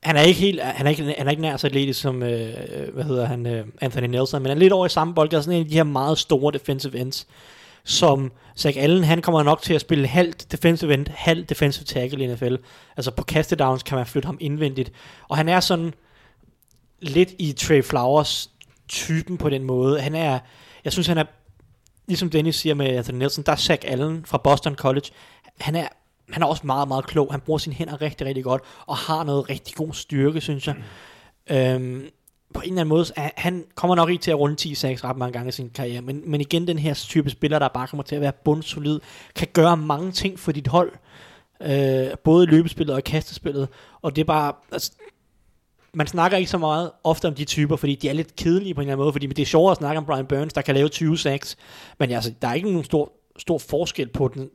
[0.02, 2.54] han er ikke helt, han er ikke, han er ikke nær så atletisk som, øh,
[2.68, 5.30] øh hvad hedder han, øh, Anthony Nelson, men han er lidt over i samme bold,
[5.30, 7.26] sådan en af de her meget store defensive ends,
[7.84, 12.24] som Zach Allen, han kommer nok til at spille halvt defensive end, halvt defensive tackle
[12.24, 12.54] i NFL.
[12.96, 14.92] Altså på kastedowns kan man flytte ham indvendigt,
[15.28, 15.94] og han er sådan
[17.00, 18.50] lidt i Trey Flowers
[18.88, 20.00] typen på den måde.
[20.00, 20.38] Han er,
[20.84, 21.24] jeg synes han er,
[22.08, 25.06] ligesom Dennis siger med Anthony Nelson, der er Zach Allen fra Boston College,
[25.60, 25.88] han er
[26.33, 27.29] han er også meget, meget klog.
[27.31, 30.75] Han bruger sine hænder rigtig, rigtig godt, og har noget rigtig god styrke, synes jeg.
[31.51, 31.57] Mm.
[31.57, 32.09] Øhm,
[32.55, 35.05] på en eller anden måde, er- han kommer nok ikke til at runde 10 6
[35.05, 37.87] ret mange gange i sin karriere, men, men igen, den her type spiller, der bare
[37.87, 39.01] kommer til at være bundsolid,
[39.37, 40.92] kan gøre mange ting for dit hold,
[41.61, 43.68] øh, både i løbespillet og i kastespillet,
[44.03, 44.92] og det er bare, altså,
[45.95, 48.81] man snakker ikke så meget ofte om de typer, fordi de er lidt kedelige på
[48.81, 50.75] en eller anden måde, fordi det er sjovere at snakke om Brian Burns, der kan
[50.75, 51.57] lave 20 sacks,
[51.99, 54.51] men altså, der er ikke nogen stor, stor forskel på den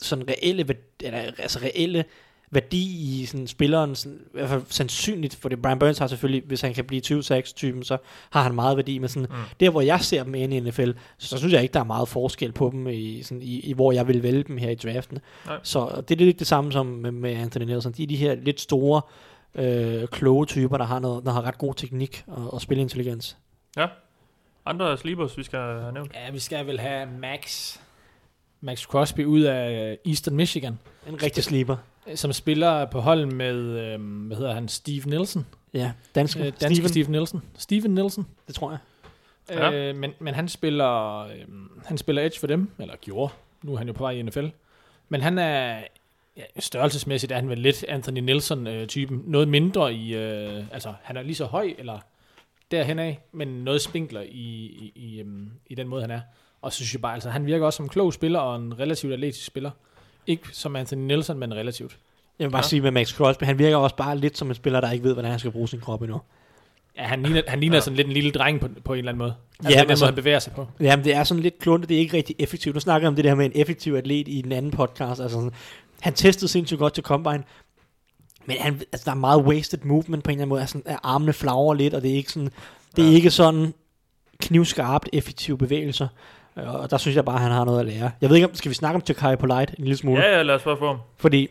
[0.00, 2.04] sådan reelle, eller, altså reelle
[2.50, 6.42] værdi i sådan spilleren, sådan, i hvert fald sandsynligt, for det Brian Burns har selvfølgelig,
[6.46, 7.96] hvis han kan blive 20-6-typen, så
[8.30, 9.36] har han meget værdi, men sådan, mm.
[9.60, 12.08] der hvor jeg ser dem inde i NFL, så synes jeg ikke, der er meget
[12.08, 15.18] forskel på dem, i, sådan, i, i hvor jeg vil vælge dem her i draften.
[15.46, 15.58] Nej.
[15.62, 17.92] Så det er lidt det samme som med, med Anthony Nelson.
[17.92, 19.02] De er de her lidt store,
[19.54, 23.36] øh, kloge typer, der har, noget, der har ret god teknik og, og spilintelligens.
[23.76, 23.86] Ja.
[24.66, 26.12] Andre sleepers, vi skal have nævnt.
[26.14, 27.76] Ja, vi skal vel have Max,
[28.60, 30.78] Max Crosby ud af Eastern Michigan.
[31.08, 31.76] En rigtig sleeper.
[32.14, 35.46] som spiller på hold med, øh, hvad hedder han, Steve Nielsen.
[35.74, 36.40] Ja, danske.
[36.40, 37.04] Øh, danske Steven, Steve.
[37.04, 37.42] Steve Nielsen.
[37.58, 38.26] Steven Nielsen.
[38.46, 38.78] det tror jeg.
[39.50, 39.72] Ja.
[39.72, 41.44] Øh, men, men han spiller øh,
[41.84, 43.32] han spiller edge for dem, eller gjorde.
[43.62, 44.46] Nu er han jo på vej i NFL.
[45.08, 45.80] Men han er
[46.36, 49.22] ja, størrelsesmæssigt er han vel lidt Anthony Nelson-typen.
[49.26, 51.98] noget mindre i, øh, altså han er lige så høj, eller
[52.70, 56.20] derhen af, men noget spinkler i, i, i, øhm, i den måde, han er.
[56.62, 58.78] Og så synes jeg bare, altså han virker også som en klog spiller, og en
[58.78, 59.70] relativt atletisk spiller.
[60.26, 61.98] Ikke som Anthony Nelson, men relativt.
[62.38, 62.68] Jeg vil bare Ja.
[62.68, 65.12] sige med Max Crosby, han virker også bare lidt som en spiller, der ikke ved,
[65.12, 66.20] hvordan han skal bruge sin krop endnu.
[66.96, 67.80] Ja, han ligner, han ligner ja.
[67.80, 69.34] sådan lidt en lille dreng på, på en eller anden måde.
[69.58, 70.66] Altså, Ja, den altså- måde, han bevæger sig på.
[70.80, 72.74] Jamen, det er sådan lidt kluntet, det er ikke rigtig effektivt.
[72.74, 75.20] Nu snakker jeg om det der med en effektiv atlet i den anden podcast.
[75.20, 75.50] Altså, sådan,
[76.00, 77.42] han testede sindssygt godt til Combine,
[78.46, 80.60] men han, altså, der er meget wasted movement på en eller anden måde.
[80.60, 82.50] Altså, at armene flagrer lidt, og det er ikke sådan,
[82.96, 83.14] det er Ja.
[83.14, 83.74] ikke sådan
[84.40, 86.08] knivskarpt effektive bevægelser.
[86.66, 88.10] Og der synes jeg bare, at han har noget at lære.
[88.20, 90.22] Jeg ved ikke, om skal vi snakke om Takai Polite en lille smule?
[90.22, 90.96] Ja, ja, lad os bare få ham.
[91.16, 91.48] Fordi,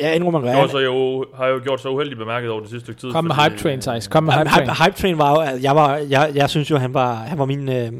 [0.00, 2.84] jeg indrømmer, at Gjort sig jo, har jo gjort sig uheldigt bemærket over det sidste
[2.84, 3.12] stykke tid.
[3.12, 4.08] Kom med fordi- hype train, Thijs.
[4.08, 4.68] Kom med Hype, hype train.
[4.68, 7.38] hype, hype train var jo, at jeg, var, jeg, jeg synes jo, han var, han
[7.38, 7.68] var min...
[7.68, 7.92] Øh,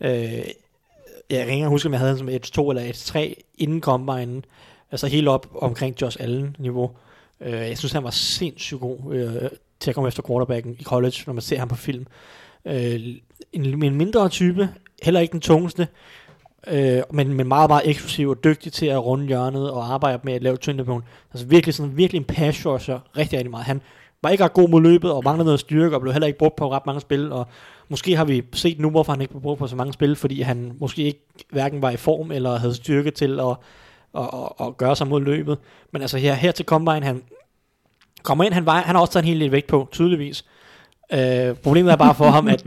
[0.00, 0.14] Ja.
[0.14, 0.44] øh,
[1.30, 3.80] jeg kan ikke huske, om jeg havde han som et 2 eller et 3 inden
[3.80, 4.42] Combine.
[4.90, 6.90] Altså helt op omkring Josh Allen-niveau.
[7.40, 11.14] Øh, jeg synes, han var sindssygt god øh, til at komme efter quarterbacken i college,
[11.26, 12.06] når man ser ham på film.
[12.64, 12.94] Øh,
[13.52, 14.68] en, en mindre type,
[15.02, 15.88] heller ikke den tungeste,
[16.66, 20.32] øh, men, men meget, meget eksklusiv og dygtig til at runde hjørnet og arbejde med
[20.32, 21.06] at lave tyngdepunkt.
[21.32, 23.66] Altså virkelig sådan, virkelig en pass rusher, rigtig, rigtig meget.
[23.66, 23.80] Han
[24.22, 26.56] var ikke ret god mod løbet og manglede noget styrke og blev heller ikke brugt
[26.56, 27.46] på ret mange spil, og
[27.88, 30.40] måske har vi set nu, hvorfor han ikke blev brugt på så mange spil, fordi
[30.40, 33.56] han måske ikke hverken var i form eller havde styrke til at,
[34.18, 35.58] at, at, at gøre sig mod løbet.
[35.92, 37.22] Men altså her, her til Combine, han
[38.22, 40.44] kommer ind, han, var, han har også taget en hel del vægt på, tydeligvis.
[41.12, 42.64] Øh, problemet er bare for ham, at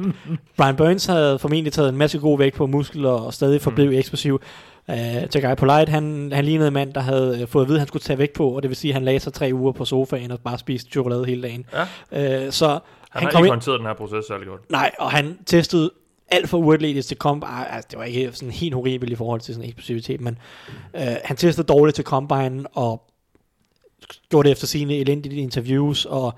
[0.58, 3.98] Brian Burns havde formentlig taget en masse god vægt på muskler og stadig forblev mm.
[3.98, 4.42] eksplosiv.
[4.88, 4.96] Uh,
[5.30, 7.88] Tagai Polite, han, han lignede en mand, der havde øh, fået at vide, at han
[7.88, 9.86] skulle tage vægt på, og det vil sige, at han lagde sig tre uger på
[9.86, 11.66] sofaen og bare spiste chokolade hele dagen.
[12.12, 12.46] Ja.
[12.46, 14.72] Uh, så Han, han, har kom ikke håndteret den her proces særlig godt.
[14.72, 15.92] nej, og han testede
[16.28, 17.74] alt for uatletisk til Combine.
[17.74, 20.38] Altså, det var ikke sådan helt horribelt i forhold til sådan eksplosivitet, men
[20.94, 23.04] uh, han testede dårligt til Combine, og
[24.30, 26.34] gjorde det efter sine elendige interviews, og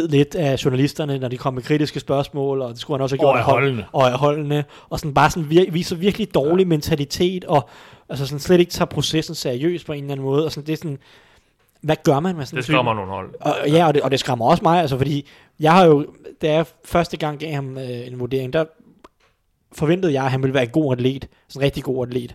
[0.00, 3.16] bed lidt af journalisterne, når de kom med kritiske spørgsmål, og det skulle han også
[3.16, 3.84] have gjort Og af holdene.
[3.92, 6.68] og af holdene, og sådan bare sådan vir- viser virkelig dårlig ja.
[6.68, 7.68] mentalitet, og
[8.08, 10.72] altså sådan slet ikke tager processen seriøst på en eller anden måde, og sådan, det
[10.72, 10.98] er sådan,
[11.82, 13.34] hvad gør man med sådan Det skræmmer nogle hold.
[13.40, 15.26] Og, ja, og det, og det skræmmer også mig, altså fordi
[15.60, 16.06] jeg har jo,
[16.42, 18.64] da jeg første gang gav ham øh, en vurdering, der
[19.72, 22.34] forventede jeg, at han ville være en god atlet, sådan en rigtig god atlet.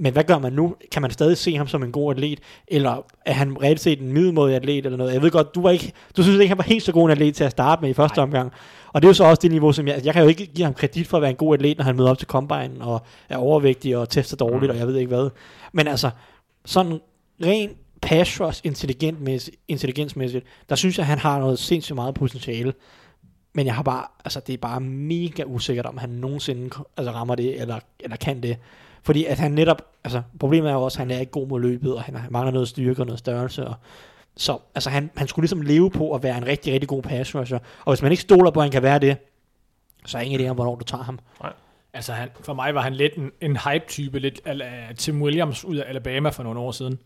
[0.00, 0.74] Men hvad gør man nu?
[0.92, 2.40] Kan man stadig se ham som en god atlet?
[2.68, 5.12] Eller er han reelt set en middelmådig atlet eller noget?
[5.12, 7.10] Jeg ved godt, du, var ikke, du synes ikke, han var helt så god en
[7.10, 8.22] atlet til at starte med i første Nej.
[8.22, 8.52] omgang.
[8.92, 10.00] Og det er jo så også det niveau, som jeg...
[10.04, 11.96] Jeg kan jo ikke give ham kredit for at være en god atlet, når han
[11.96, 14.70] møder op til Combine og er overvægtig og tester dårligt, Mm.
[14.70, 15.30] og jeg ved ikke hvad.
[15.72, 16.10] Men altså,
[16.64, 17.00] sådan
[17.44, 17.70] ren
[18.02, 18.60] pass rush
[19.68, 22.72] intelligensmæssigt, der synes jeg, at han har noget sindssygt meget potentiale.
[23.54, 27.34] Men jeg har bare, altså det er bare mega usikkert, om han nogensinde altså, rammer
[27.34, 28.56] det, eller, eller kan det.
[29.08, 31.60] Fordi at han netop, altså problemet er jo også, at han er ikke god mod
[31.60, 33.66] løbet, og han har- mangler noget styrke og noget størrelse.
[33.66, 33.74] Og,
[34.36, 37.34] så altså han, han skulle ligesom leve på at være en rigtig, rigtig god pass
[37.34, 37.58] rusher.
[37.84, 39.16] Og hvis man ikke stoler på, at han kan være det,
[40.06, 41.18] så er ingen idé om, hvornår du tager ham.
[41.92, 45.76] Altså, han, for mig var han lidt en, en hype-type, lidt af Tim Williams ud
[45.76, 46.98] af Alabama for nogle år siden.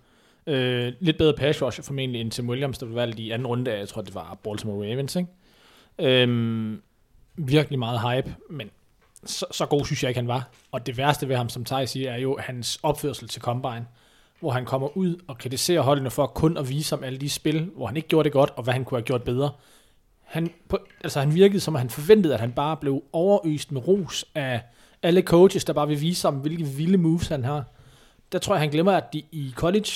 [0.46, 3.72] Øh, lidt bedre pass rusher formentlig end Tim Williams, der blev valgt i anden runde
[3.72, 5.28] af, jeg tror, det var Baltimore Ravens, ikke?
[5.98, 6.82] Øhm,
[7.36, 8.70] virkelig meget hype, men
[9.24, 10.50] så, så god synes jeg ikke, han var.
[10.72, 13.86] Og det værste ved ham, som Thaj siger, er jo hans opførsel til Combine,
[14.40, 17.70] hvor han kommer ud og kritiserer holdene for kun at vise om alle de spil,
[17.76, 19.50] hvor han ikke gjorde det godt, og hvad han kunne have gjort bedre.
[20.22, 23.88] Han, på, altså han virkede som, at han forventede, at han bare blev overøst med
[23.88, 24.62] ros af
[25.02, 27.64] alle coaches, der bare vil vise ham, hvilke vilde moves han har.
[28.32, 29.90] Der tror jeg, han glemmer, at de i college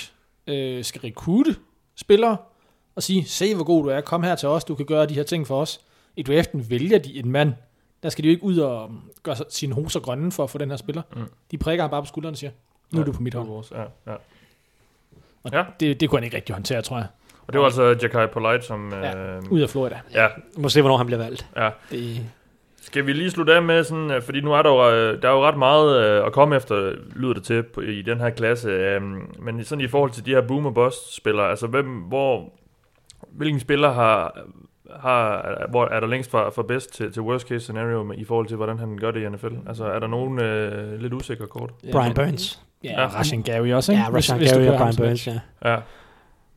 [0.47, 1.57] øh, skal rekrute
[1.97, 2.37] spillere
[2.95, 5.15] og sige, se hvor god du er, kom her til os, du kan gøre de
[5.15, 5.81] her ting for os.
[6.17, 7.53] I draften vælger de en mand.
[8.07, 8.91] Der skal de jo ikke ud og
[9.23, 11.03] gøre sine hoser grønne for at få den her spiller.
[11.17, 11.23] Mm.
[11.51, 12.51] De prikker ham bare på skulderen og siger,
[12.93, 13.65] nu er du på mit hold.
[13.75, 13.81] Ja,
[14.13, 14.17] ja.
[15.45, 15.65] Og Ja.
[15.81, 17.07] det, det kunne han ikke rigtig håndtere, tror jeg.
[17.47, 18.93] Og det var altså Jakai Polite, som...
[18.93, 20.01] Ja, øh, Ud af Florida.
[20.15, 20.27] ja,
[20.59, 21.47] Må se, hvornår han bliver valgt.
[21.57, 21.71] ja.
[21.91, 22.27] Det,
[22.81, 25.29] Skal vi lige slutte af med sådan, øh, fordi nu er der jo, øh, der
[25.29, 27.65] er jo ret meget øh, at komme efter, lyder det til,
[27.99, 28.69] i den her klasse.
[28.69, 29.03] øh,
[29.39, 32.53] Men sådan i forhold til de her boom og bust spillere, altså hvem, hvor,
[33.31, 34.39] hvilken spiller har,
[35.01, 38.25] har hvor er der længst fra, fra bedst til, til worst case scenario med, i
[38.25, 39.55] forhold til, hvordan han gør det i NFL?
[39.69, 41.71] Altså er der nogen øh, lidt usikre kort?
[41.93, 42.63] Brian Burns.
[42.85, 43.01] Ja, Ja.
[43.01, 44.05] ja Rashan Gary også, ikke?
[44.05, 45.41] Ja, Rashan du Gary kører og Brian Burns, ja.
[45.65, 45.77] Ja.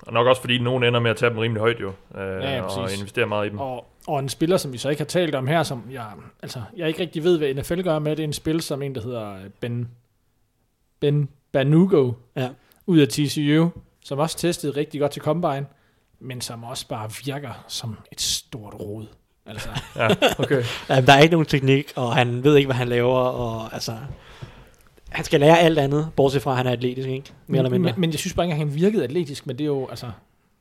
[0.07, 2.61] Og nok også fordi nogen ender med at tage dem rimelig højt jo, øh, ja,
[2.61, 2.99] og præcis.
[2.99, 3.59] investere meget i dem.
[3.59, 6.05] Og, og en spiller, som vi så ikke har talt om her, som jeg,
[6.43, 8.95] altså, jeg ikke rigtig ved, hvad NFL gør med, det er en spil, som en,
[8.95, 9.89] der hedder Ben,
[10.99, 12.49] ben Banugo, Ja.
[12.87, 13.69] ud af TCU.
[14.05, 15.65] som også testede rigtig godt til Combine,
[16.21, 19.05] men som også bare virker som et stort rod.
[19.45, 20.07] Altså, Ja,
[20.39, 20.63] okay.
[20.89, 23.97] Jamen, der er ikke nogen teknik, og han ved ikke, hvad han laver, og altså...
[25.09, 27.31] Han skal lære alt andet, bortset fra, at han er atletisk, ikke?
[27.47, 27.91] Mere eller mindre.
[27.91, 30.11] men, men jeg synes bare ikke, at han virkede atletisk, men det er jo, altså...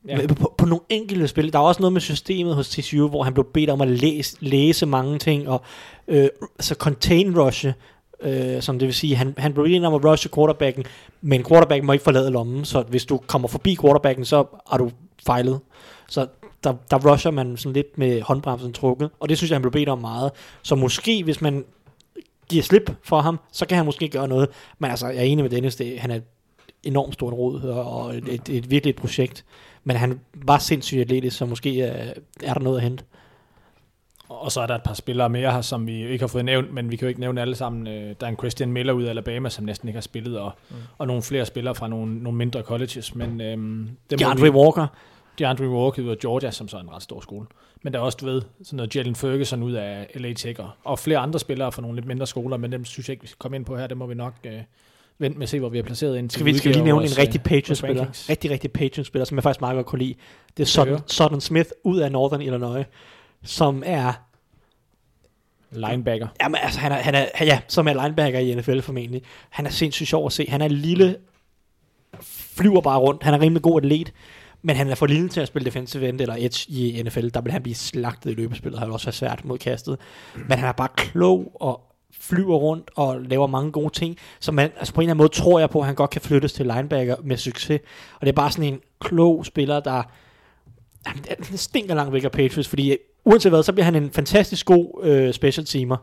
[0.09, 0.27] Ja.
[0.27, 3.35] På, på nogle enkelte spil, der er også noget med systemet hos TCU, hvor han
[3.35, 5.62] blev bedt om at læse, læse mange ting, og
[6.09, 7.75] øh, altså contain rushe,
[8.23, 10.85] øh, som det vil sige, han, han blev bedt om at rushe quarterbacken,
[11.21, 14.90] men quarterbacken må ikke forlade lommen, så hvis du kommer forbi quarterbacken, så er du
[15.26, 15.61] fejlet.
[16.09, 16.26] Så
[16.64, 19.72] der, der rusher man sådan lidt med håndbremsen trukket, og det synes jeg, han blev
[19.72, 20.31] bedt om meget.
[20.62, 21.64] Så måske, hvis man
[22.48, 24.48] giver slip for ham, så kan han måske gøre noget.
[24.78, 26.24] Men altså, jeg er enig med Dennis, det, han er et
[26.83, 29.44] enormt stor rod, og et, et, et virkelig et projekt.
[29.85, 33.04] Men han var sindssygt atletisk, så måske er, er der noget at hente.
[34.28, 36.72] Og så er der et par spillere mere her, som vi ikke har fået nævnt,
[36.74, 37.86] men vi kan jo ikke nævne alle sammen.
[37.86, 40.52] Øh, Der er en Christian Miller ud af Alabama, som næsten ikke har spillet, og,
[40.70, 40.76] mm.
[40.98, 43.14] og nogle flere spillere fra nogle, nogle mindre colleges.
[43.14, 44.86] Men øhm, det må DeAndre Walker,
[45.38, 47.46] DeAndre Walker ud af Georgia, som så er en ret stor skole.
[47.82, 50.98] Men der er også, du ved, sådan noget Jalen Ferguson ud af LA Tech, og-
[50.98, 53.38] flere andre spillere fra nogle lidt mindre skoler, men dem synes jeg ikke, vi skal
[53.38, 53.86] komme ind på her.
[53.86, 54.52] Det må vi nok øh,
[55.18, 56.30] vente med at se, hvor vi er placeret ind.
[56.30, 59.60] skal vi, skal vi lige nævne en rigtig Patriots-spiller, rigtig, rigtig Patriots-spiller, som jeg faktisk
[59.60, 60.14] meget godt kunne lide.
[60.56, 60.98] Det er Sutton.
[61.06, 62.86] Sutton Smith ud af Northern Illinois,
[63.44, 64.12] som er
[65.70, 66.29] Linebacker.
[66.42, 69.22] Jamen, altså, han er, han er, han- ja, som er linebacker i NFL formentlig.
[69.51, 70.46] Han er sindssygt sjov at se.
[70.48, 71.16] Han er lille,
[72.20, 73.22] flyver bare rundt.
[73.22, 74.12] Han er rimelig god atlet,
[74.62, 77.29] men han er for lille til at spille defensive end eller edge i NFL.
[77.29, 79.98] Der vil han blive slagtet i løbespillet, har det også været svært mod kastet.
[80.35, 81.81] Men han er bare klog og
[82.20, 84.16] flyver rundt og laver mange gode ting.
[84.40, 86.20] Så man, altså på en eller anden måde tror jeg på, at han godt kan
[86.20, 87.81] flyttes til linebacker med succes.
[88.14, 90.03] Og det er bare sådan en klog spiller, der
[91.51, 92.96] det stinker langt væk af Patriots, fordi
[93.28, 95.96] uanset hvad, så bliver han en fantastisk god øh, special teamer,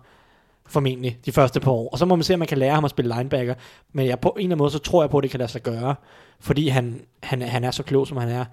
[0.67, 1.89] formentlig, de første par år.
[1.89, 3.53] Og så må man se, om man kan lære ham at spille linebacker.
[3.93, 5.51] Men jeg, på en eller anden måde, så tror jeg på, at det kan lade
[5.51, 5.95] sig gøre,
[6.39, 8.45] fordi han, han, han er så klog, som han er.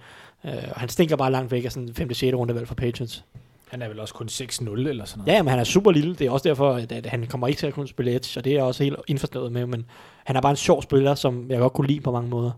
[0.44, 2.14] Øh, og han stinker bare langt væk af sådan 5.
[2.14, 2.35] 6.
[2.35, 3.24] rundevalg for Patriots.
[3.70, 5.32] Han er vel også kun 6-0 eller sådan noget.
[5.32, 6.14] Ja, men han er super lille.
[6.14, 8.44] Det er også derfor, at, at han kommer ikke til at kunne spille edge, og
[8.44, 9.66] det er jeg også helt indforstået med.
[9.66, 9.85] Men
[10.24, 12.50] han er bare en sjov spiller, som jeg godt kunne lide på mange måder.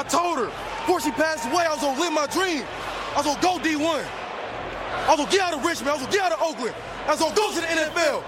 [0.00, 2.64] I told her before she passed away, I was gonna live my dream.
[3.14, 4.21] I was gonna go D1.
[4.92, 5.90] I was gonna get out of Richmond.
[5.90, 6.74] I was gonna get out of Oakland.
[7.06, 8.18] I was gonna go to the NFL.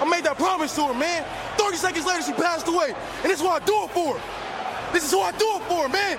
[0.00, 1.24] I made that promise to her, man.
[1.58, 2.90] 30 seconds later, she passed away.
[3.22, 4.10] And this is what I do it for.
[4.16, 4.20] Her.
[4.92, 6.16] This is who I do it for, man.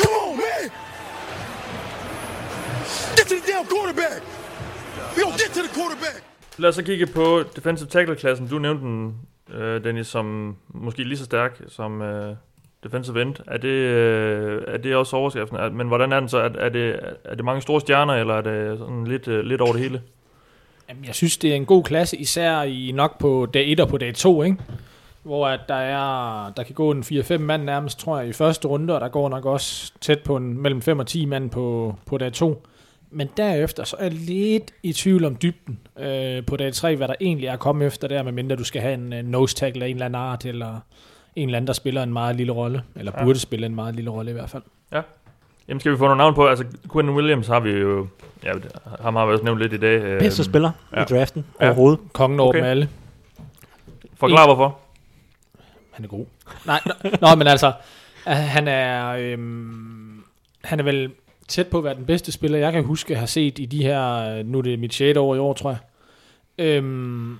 [0.00, 0.70] Come on, man.
[3.16, 4.22] Get to the damn quarterback.
[5.16, 6.22] We gonna get to the quarterback.
[6.56, 8.48] Lad os så kigge på defensive tackle-klassen.
[8.48, 9.14] Du nævnte den,
[9.50, 12.36] øh, Dennis, som måske lige så stærk som øh,
[12.84, 13.34] defensive end.
[13.46, 15.56] Er det, øh, er det også overskriften?
[15.56, 16.38] Er, men hvordan er den så?
[16.38, 19.60] Er, er, det, er det mange store stjerner, eller er det sådan lidt, øh, lidt
[19.60, 20.00] over det hele?
[20.88, 23.88] Jamen, jeg synes, det er en god klasse, især i nok på dag 1 og
[23.88, 24.56] på dag 2, ikke?
[25.22, 28.68] Hvor at der er, der kan gå en 4-5 mand nærmest, tror jeg, i første
[28.68, 31.96] runde, og der går nok også tæt på en, mellem 5 og 10 mand på,
[32.06, 32.62] på dag 2.
[33.10, 37.08] Men derefter, så er jeg lidt i tvivl om dybden øh, på dag 3, hvad
[37.08, 39.84] der egentlig er at komme efter der, medmindre du skal have en øh, nose tackle
[39.84, 40.80] af en eller anden art, eller
[41.36, 43.24] en eller anden, der spiller en meget lille rolle, eller Ja.
[43.24, 44.62] burde spille en meget lille rolle i hvert fald.
[45.68, 46.46] Jamen skal vi få nogle navn på?
[46.46, 48.06] Altså Quentin Williams har vi jo,
[48.44, 48.52] ja,
[49.00, 50.02] ham har vi også nævnt lidt i dag.
[50.02, 51.02] Øh, Bedste spiller ja.
[51.02, 51.66] i draften Ja.
[51.66, 52.00] overhovedet.
[52.12, 52.58] Kongen over Okay.
[52.58, 52.88] dem alle.
[54.16, 54.78] Forklar hvorfor.
[55.90, 56.26] Han er god.
[56.66, 57.66] Nej, nå, nå men altså,
[58.28, 60.22] øh, han er, øhm,
[60.64, 61.10] han er vel
[61.48, 63.82] tæt på at være den bedste spiller, jeg kan huske at have set i de
[63.82, 65.16] her, øh, nu er det mit 6.
[65.18, 65.78] år i år, tror jeg.
[66.66, 67.38] Øhm,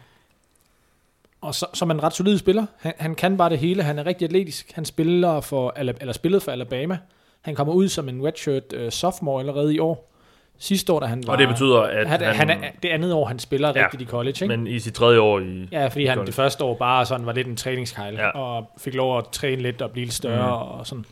[1.44, 2.66] og så, som en ret solid spiller.
[2.78, 3.82] Han, han kan bare det hele.
[3.82, 4.72] Han er rigtig atletisk.
[4.74, 6.98] Han spiller for, eller spillede for Alabama.
[7.40, 10.10] Han kommer ud som en redshirt uh, sophomore allerede i år.
[10.58, 11.32] Sidste år, da han var...
[11.32, 14.02] Og det betyder, at han, han, han er, det andet år, han spiller Ja, rigtigt
[14.02, 14.56] i college, ikke?
[14.56, 15.68] Men i sit tredje år i...
[15.72, 16.26] Ja, fordi han College.
[16.26, 18.28] det første år bare sådan var lidt en træningskejl, Ja.
[18.28, 20.78] og fik lov at træne lidt og blive lidt større Mm.
[20.78, 21.04] og sådan.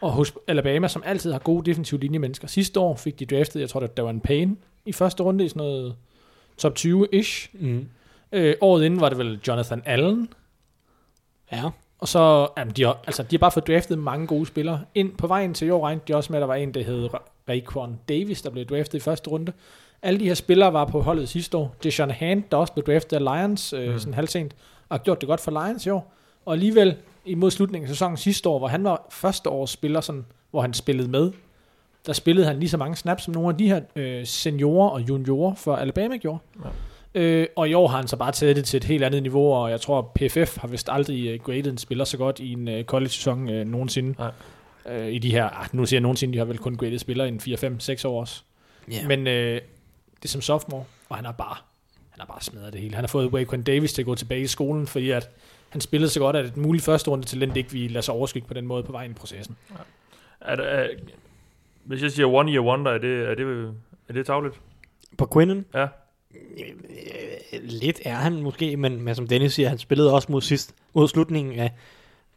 [0.00, 2.48] Og hos Alabama, som altid har gode defensive linjemennesker.
[2.48, 5.48] Sidste år fik de draftet, jeg tror, det var en Payne i første runde i
[5.48, 5.94] sådan noget
[6.58, 7.48] top 20-ish.
[7.52, 7.88] Mm.
[8.34, 10.28] Øh, året inden var det vel Jonathan Allen.
[11.52, 11.62] Ja.
[11.98, 14.80] Og så, jamen, de har, altså, de har bare fået draftet mange gode spillere.
[14.94, 16.82] Ind på vejen til i år regnede de også med, at der var en, der
[16.82, 19.52] hed Ra- Raekwon Davis, der blev draftet i første runde.
[20.02, 21.74] Alle de her spillere var på holdet sidste år.
[21.82, 23.98] Deshaun Hand, der også blev draftet af Lions, øh, Mm.
[23.98, 24.52] sådan halvsent,
[24.88, 26.12] og har gjort det godt for Lions i år.
[26.44, 30.24] Og alligevel, imod slutningen af sæsonen sidste år, hvor han var første års spiller, sådan,
[30.50, 31.32] hvor han spillede med,
[32.06, 35.00] der spillede han lige så mange snaps som nogle af de her øh, seniorer og
[35.08, 36.38] juniorer for Alabama gjorde.
[36.64, 36.68] Ja.
[37.14, 39.52] Øh, og i år har han så bare taget det til et helt andet niveau,
[39.52, 42.68] og jeg tror, PFF har vist aldrig uh, gradet en spiller så godt i en
[42.68, 44.14] uh, college-sæson uh, nogensinde.
[44.18, 44.30] Nej.
[44.98, 47.28] Uh, I de her, ah, nu siger jeg nogensinde, de har vel kun gradet spillere
[47.28, 48.42] i en 4-5-6 år også.
[48.92, 49.08] Yeah.
[49.08, 51.56] Men uh, det er som sophomore, og han har bare,
[52.10, 52.94] han har bare smadret det hele.
[52.94, 55.30] Han har fået Waquan Davis til at gå tilbage i skolen, fordi at
[55.68, 58.48] han spillede så godt, at et muligt første runde talent ikke ville lade sig overskygge
[58.48, 59.56] på den måde på vejen i processen.
[60.40, 60.88] Er det, er,
[61.84, 63.74] hvis jeg siger one year wonder, er det, er det,
[64.08, 64.60] er det tavligt?
[65.18, 65.66] På Quinnen?
[65.74, 65.86] Ja.
[66.58, 70.74] Øh, lidt er han måske, men, men som Dennis siger, han spillede også mod sidst,
[70.94, 71.72] mod slutningen af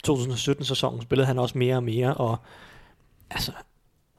[0.07, 2.37] 2017-sæsonen, spillede han også mere og mere, og
[3.29, 3.51] altså,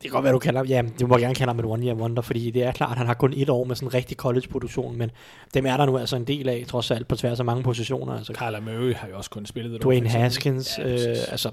[0.02, 1.94] det kan godt være, du kalder ja, du må gerne kalde ham et one year
[1.94, 4.16] wonder, fordi det er klart, at han har kun et år med sådan en rigtig
[4.16, 5.10] college-produktion, men
[5.54, 8.12] dem er der nu altså en del af, trods alt på tværs af mange positioner.
[8.12, 10.08] Altså, Kyler Murray har jo også kun spillet et år, Dwayne.
[10.08, 11.50] Haskins, Ja, øh, altså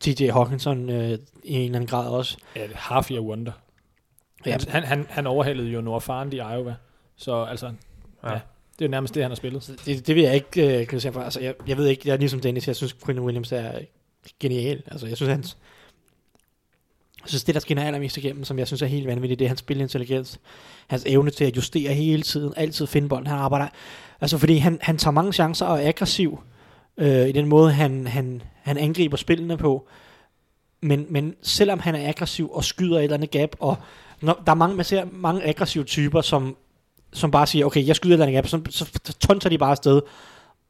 [0.00, 2.36] TJ Hawkinson øh, i en eller anden grad også.
[2.56, 3.52] Ja, det half year wonder.
[4.46, 4.58] Ja.
[4.68, 6.74] Han, han, han, overhalede jo Noah Farnd i Iowa.
[7.16, 7.72] Så altså,
[8.22, 8.32] ja.
[8.32, 8.40] Ja.
[8.78, 9.80] det er nærmest det, han har spillet.
[9.86, 11.20] Det, det vil jeg ikke øh, kritisere for.
[11.20, 13.72] Altså, jeg, jeg ved ikke, jeg er ligesom Dennis, jeg synes, Quinn Williams er
[14.40, 14.82] genial.
[14.86, 15.56] Altså, jeg synes, hans,
[17.22, 19.48] jeg synes, det, der skinner allermest igennem, som jeg synes er helt vanvittigt, det er
[19.48, 20.40] hans spilintelligens.
[20.86, 23.26] Hans evne til at justere hele tiden, altid finde bolden.
[23.26, 23.68] Han arbejder,
[24.20, 26.40] altså fordi han, han tager mange chancer og er aggressiv
[26.96, 29.88] øh, i den måde, han, han, han angriber spillene på.
[30.80, 33.76] Men, men selvom han er aggressiv og skyder et eller andet gap, og
[34.20, 36.56] når, der er mange, man ser mange aggressive typer, som,
[37.14, 40.00] som bare siger, okay, jeg skyder landing eller så, så tonser de bare afsted,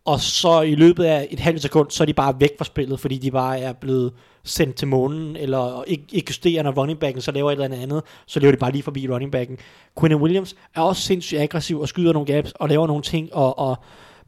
[0.04, 3.00] og så i løbet af et halvt sekund, så er de bare væk fra spillet,
[3.00, 4.12] fordi de bare er blevet
[4.44, 8.02] sendt til månen, eller ikke, ikke justerer, når running backen så laver et eller andet
[8.26, 9.58] så lever de bare lige forbi running backen.
[10.00, 13.58] Quinn Williams er også sindssygt aggressiv og skyder nogle gaps og laver nogle ting, og,
[13.58, 13.76] og,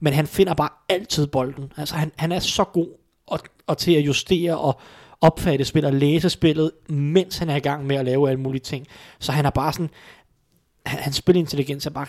[0.00, 1.72] men han finder bare altid bolden.
[1.76, 2.88] Altså han, han er så god
[3.26, 4.80] og, og til at justere og
[5.20, 8.62] opfatte spillet og læse spillet, mens han er i gang med at lave alle mulige
[8.62, 8.86] ting.
[9.18, 9.90] Så han er bare sådan,
[10.86, 12.06] han, hans spilintelligens er bare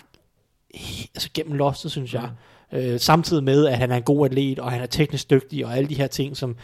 [1.16, 2.30] altså gennem loftet, synes jeg.
[2.72, 5.78] Øh, samtidig med, at han er en god atlet, og han er teknisk dygtig, og
[5.78, 6.56] alle de her ting, som,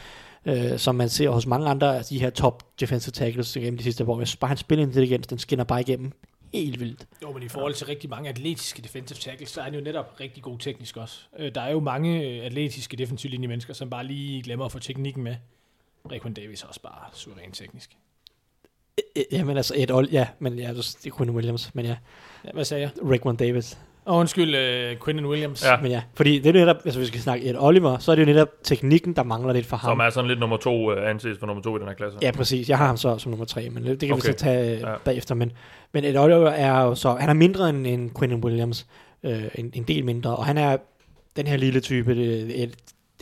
[0.45, 3.84] øh, som man ser hos mange andre af de her top defensive tackles gennem de
[3.84, 4.19] sidste år.
[4.19, 6.12] Jeg synes bare, hans spilintelligens, den skinner bare igennem
[6.54, 7.08] helt vildt.
[7.21, 10.15] Jo, men i forhold til rigtig mange atletiske defensive tackles, så er han jo netop
[10.19, 11.19] rigtig god teknisk også.
[11.39, 14.80] Øh, Der er jo mange øh, atletiske defensive linjemennesker, som bare lige glemmer at få
[14.80, 15.36] teknikken med.
[16.12, 17.97] Raekwon Davis er også bare suveræn teknisk.
[19.17, 21.95] Øh, Jamen altså, et ol, ja, men ja, det er Quinn Williams, men ja,
[22.45, 22.91] Ja, hvad sagde jeg?
[23.12, 23.77] Rickman Davis.
[24.06, 24.56] Og undskyld,
[24.93, 25.65] uh, Quinn Williams.
[25.65, 25.77] Ja.
[25.82, 28.15] Men ja, fordi det er netop, altså hvis vi skal snakke et Oliver, så er
[28.15, 29.91] det jo netop teknikken, der mangler lidt for ham.
[29.91, 32.17] Som er sådan lidt nummer to, uh, anses for nummer to i den her klasse.
[32.21, 32.69] Ja, præcis.
[32.69, 34.21] Jeg har ham så som nummer tre, men det, kan okay.
[34.27, 34.89] vi så tage Ja.
[34.91, 34.97] ja.
[35.06, 35.36] bagefter.
[35.36, 35.51] Men,
[35.93, 38.88] men Ed Oliver er jo så, han er mindre end, end Quinn Williams,
[39.23, 40.77] øh, en, en del mindre, og han er
[41.36, 42.75] den her lille type, det, et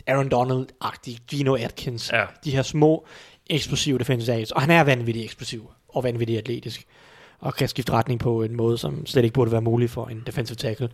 [0.06, 2.24] Aaron Donald-agtig, Gino Atkins, Ja.
[2.44, 3.06] de her små,
[3.50, 6.86] eksplosive defensive tackles, og han er vanvittigt eksplosiv og vanvittigt atletisk,
[7.38, 10.22] og kan skifte retning på en måde, som slet ikke burde være mulig for en
[10.26, 10.88] defensive tackle.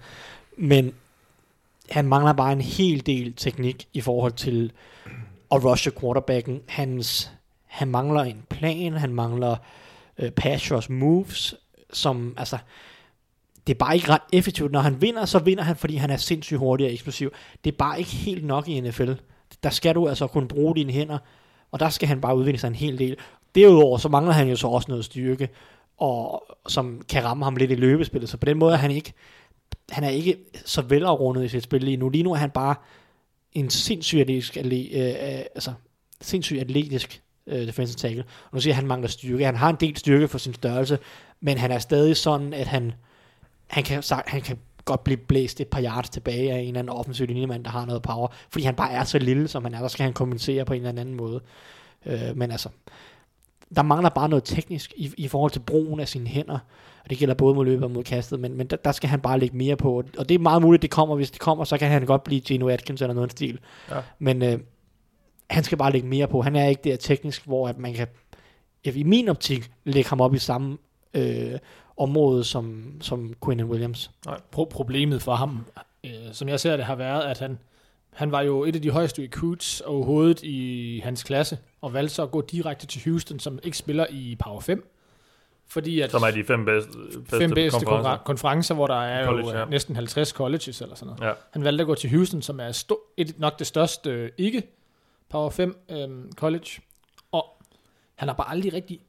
[0.57, 0.93] Men
[1.91, 4.73] han mangler bare en hel del teknik i forhold til
[5.53, 6.61] at rushe quarterbacken.
[6.69, 7.31] Hans,
[7.67, 9.57] han mangler en plan, han mangler
[10.19, 11.55] øh, pass rush moves,
[11.93, 12.59] som altså,
[13.67, 14.73] det er bare ikke ret effektivt.
[14.73, 17.33] Når han vinder, så vinder han, fordi han er sindssygt hurtig og eksplosiv.
[17.65, 19.13] Det er bare ikke helt nok i NFL.
[19.63, 21.19] Der skal du altså kunne bruge dine hænder,
[21.73, 23.17] og der skal han bare udvikle sig en hel del.
[23.55, 25.49] Derudover, så mangler han jo så også noget styrke,
[25.99, 28.31] og som kan ramme ham lidt i løbespillet.
[28.31, 29.13] Så på den måde er han ikke,
[29.91, 32.09] han er ikke så velafrundet i sit spil lige nu.
[32.09, 32.75] Lige nu er han bare
[33.53, 35.73] en sindssygt atletisk, øh, øh, altså,
[36.21, 38.23] sindssygt atletisk øh, defensive tackle.
[38.23, 39.45] Og nu siger jeg, at han mangler styrke.
[39.45, 40.99] Han har en del styrke for sin størrelse,
[41.41, 42.93] men han er stadig sådan, at han,
[43.67, 46.79] han, kan, sagt- han kan godt blive blæst et par yards tilbage af en eller
[46.79, 48.29] anden offensiv linjemand, der har noget power.
[48.51, 49.81] Fordi han bare er så lille, som han er.
[49.81, 51.41] Der skal han kompensere på en eller anden måde.
[52.07, 52.69] Øh, men altså,
[53.77, 56.59] der mangler bare noget teknisk i, i forhold til brugen af sine hænder.
[57.05, 59.21] Og det gælder både mod løbet og mod kastet, men, men der, der skal han
[59.21, 60.03] bare lægge mere på.
[60.19, 61.17] Og det er meget muligt, det kommer.
[61.17, 63.59] Hvis det kommer, så kan han godt blive Geno Atkins eller noget stil.
[63.91, 64.01] Ja.
[64.19, 64.59] Men øh,
[65.51, 66.43] han skal bare lægge mere på.
[66.43, 68.07] Han er ikke der teknisk, hvor at man kan,
[68.85, 70.79] i min optik, lægge ham op i samme
[71.15, 71.59] øh,
[71.99, 74.11] område som, som Quinn Williams.
[74.29, 75.65] Pro- problemet for ham,
[76.05, 77.59] øh, som jeg ser det, har været, at han,
[78.13, 82.23] han var jo et af de højeste recruits overhovedet i hans klasse, og valgte så
[82.23, 84.91] at gå direkte til Houston, som ikke spiller i Power 5.
[85.71, 88.17] Fordi at Som er de fem bedste, bedste, fem bedste konferencer.
[88.25, 88.75] konferencer.
[88.75, 89.59] hvor der er College, jo ja.
[89.61, 89.65] ja.
[89.65, 91.29] næsten 50 colleges eller sådan noget.
[91.29, 91.35] Ja.
[91.51, 94.63] Han valgte at gå til Houston, som er sto- et, nok det største øh, ikke
[95.31, 96.67] Power 5 øhm, college.
[97.33, 97.45] Og
[98.15, 99.01] han har bare aldrig rigtig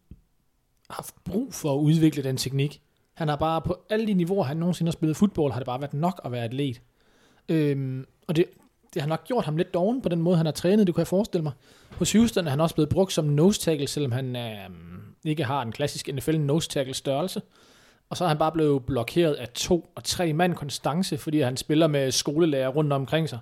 [0.90, 2.82] haft brug for at udvikle den teknik.
[3.14, 5.82] Han har bare på alle de niveauer, han nogensinde har spillet fodbold, har det bare
[5.82, 6.82] været nok at være atlet.
[7.50, 8.46] Øhm, og det,
[8.94, 11.02] det har nok gjort ham lidt doven på den måde, han har trænet, det kunne
[11.02, 11.52] jeg forestille mig.
[11.92, 15.62] Hos Houston er han også blevet brugt som nose tackle, selvom han øhm, ikke har
[15.62, 17.42] en klassisk NFL nose tackle størrelse.
[18.10, 21.58] Og så er han bare blevet blokeret af to og tre mand konstance, fordi han
[21.58, 23.40] spiller med skolelærer rundt omkring sig.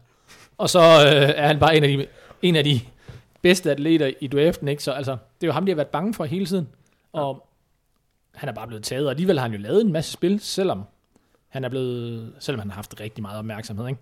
[0.57, 2.05] Og så øh, er han bare en af de,
[2.41, 2.79] en af de
[3.41, 4.83] bedste atleter i draften, ikke?
[4.83, 6.67] Så altså, det er jo ham, de har været bange for hele tiden.
[7.17, 7.47] Og
[8.33, 10.83] han er bare blevet taget, og alligevel har han jo lavet en masse spil, selvom
[11.47, 14.01] han er blevet, selvom han har haft rigtig meget opmærksomhed, ikke?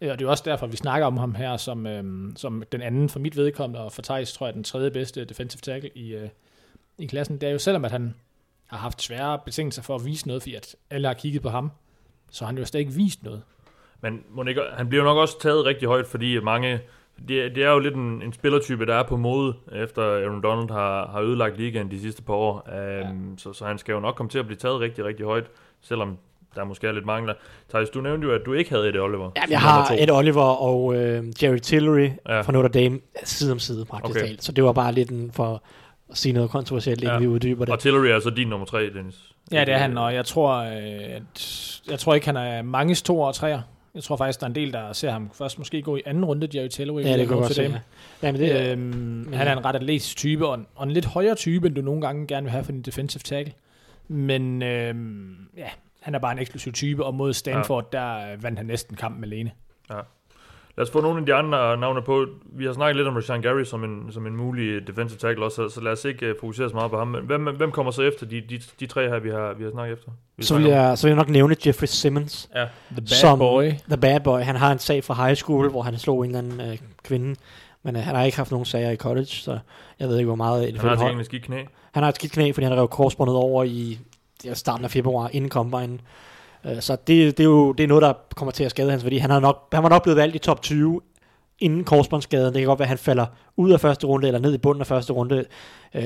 [0.00, 2.82] Øh, Og det er også derfor, vi snakker om ham her som, øhm, som den
[2.82, 6.14] anden for mit vedkommende, og for Thijs tror jeg den tredje bedste defensive tackle i,
[6.14, 6.28] øh,
[6.98, 7.40] i klassen.
[7.40, 8.14] Det er jo selvom, at han
[8.66, 11.70] har haft svære betingelser for at vise noget, fordi at alle har kigget på ham,
[12.30, 13.42] så har han jo stadig ikke vist noget.
[14.00, 16.80] Men Monika, han bliver jo nok også taget rigtig højt, fordi mange...
[17.28, 20.70] Det, det er jo lidt en, en spillertype, der er på mode, efter Aaron Donald
[20.70, 22.68] har, har ødelagt ligaen de sidste par år.
[22.68, 23.06] Um, ja.
[23.36, 25.44] så, så han skal jo nok komme til at blive taget rigtig, rigtig højt,
[25.82, 26.16] selvom
[26.54, 27.34] der måske er lidt mangler.
[27.68, 29.30] Thijs, du nævnte jo, at du ikke havde Eddie Oliver.
[29.36, 29.94] Ja, jeg har.
[29.98, 32.40] Ed Oliver og øh, Jerry Tillery Ja.
[32.40, 34.26] fra Notre Dame side om side praktisk Okay.
[34.28, 34.44] talt.
[34.44, 35.62] Så det var bare lidt en, for
[36.10, 37.20] at sige noget kontroversielt, inden Ja.
[37.20, 37.72] vi uddyber det.
[37.74, 39.14] Og Tillery er altså din nummer tre, Dennis.
[39.52, 43.02] Ja, det er han, og jeg tror, øh, at, jeg tror ikke, han er manges
[43.02, 43.60] to og treer.
[43.96, 46.24] Jeg tror faktisk, der er en del, der ser ham først måske gå i anden
[46.24, 47.00] runde, Jerry Taylor.
[47.00, 47.62] Ja, det kan godt se.
[47.62, 47.80] Ja.
[48.22, 51.04] Ja, men det, Øhm, han er en ret atletisk type, og en, og en lidt
[51.04, 53.52] højere type, end du nogle gange gerne vil have for din defensive tackle.
[54.08, 55.68] Men øhm, ja,
[56.00, 57.98] han er bare en eksplosiv type, og mod Stanford, ja.
[57.98, 59.50] der øh, vandt han næsten kampen alene.
[60.76, 62.26] Lad os få nogle af de andre navne på.
[62.44, 65.68] Vi har snakket lidt om Rashan Gary som en, som en mulig defensive tackle også,
[65.68, 67.08] så, lad os ikke uh, fokusere så meget på ham.
[67.08, 69.70] Men hvem, hvem kommer så efter de, de, de tre her, vi har, vi har
[69.70, 70.10] snakket efter?
[70.36, 70.72] Vi så, vil om?
[70.72, 72.48] jeg, så vil jeg nok nævne Jeffrey Simmons.
[72.54, 72.64] Ja.
[72.90, 73.72] The bad Som- boy.
[73.88, 74.40] The Bad Boy.
[74.40, 77.34] Han har en sag fra high school, hvor han slog en eller anden øh, kvinde.
[77.82, 79.58] Men øh, han har ikke haft nogen sager i college, så
[80.00, 80.78] jeg ved ikke, hvor meget...
[80.80, 81.62] Han har gengæld skidt knæ.
[81.92, 83.98] Han har et skidt knæ, fordi han har revet korsbåndet over i
[84.52, 85.98] starten af februar, inden combine.
[86.66, 89.04] Øh, så det, det, er jo det er noget, der kommer til at skade hans
[89.04, 89.16] værdi.
[89.16, 91.00] Han, har nok, han var nok blevet valgt i top 20
[91.58, 92.54] inden korsbåndsskaden.
[92.54, 94.80] Det kan godt være, at han falder ud af første runde, eller ned i bunden
[94.80, 95.44] af første runde.
[95.94, 96.02] Øh,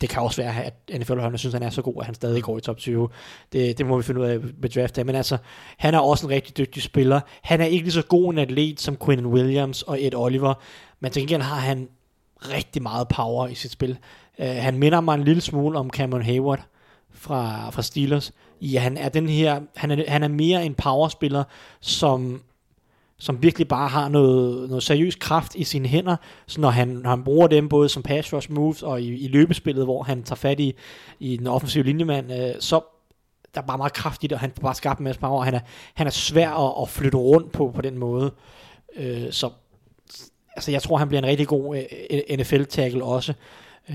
[0.00, 2.42] det kan også være, at NFL-holdene synes, at han er så god, at han stadig
[2.42, 3.08] går i top 20.
[3.52, 5.06] Det, det må vi finde ud af med draft.
[5.06, 5.38] Men altså,
[5.76, 7.20] han er også en rigtig dygtig spiller.
[7.42, 10.54] Han er ikke lige så god en atlet som Quinn Williams og Ed Oliver,
[11.00, 11.88] men til gengæld har han
[12.40, 13.98] rigtig meget power i sit spil.
[14.38, 16.60] Øh, han minder mig en lille smule om Cameron Hayward
[17.10, 18.32] fra, fra Steelers.
[18.60, 21.44] Ja, han er den her, han er, han er mere en powerspiller,
[21.80, 22.42] som
[23.20, 27.10] som virkelig bare har noget, noget seriøs kraft i sine hænder, så når han, når
[27.10, 30.36] han bruger dem både som pass rush moves og i, i løbespillet, hvor han tager
[30.36, 30.74] fat i,
[31.20, 32.80] i den offensive linjemand, øh, så
[33.54, 35.42] der er bare meget kraft i det, og han får bare skabt en masse power.
[35.42, 35.60] Han er,
[35.94, 38.32] han er svær at, at flytte rundt på på den måde.
[38.96, 39.50] Øh, så
[40.56, 43.34] altså, jeg tror, han bliver en rigtig god øh, NFL-tackle også.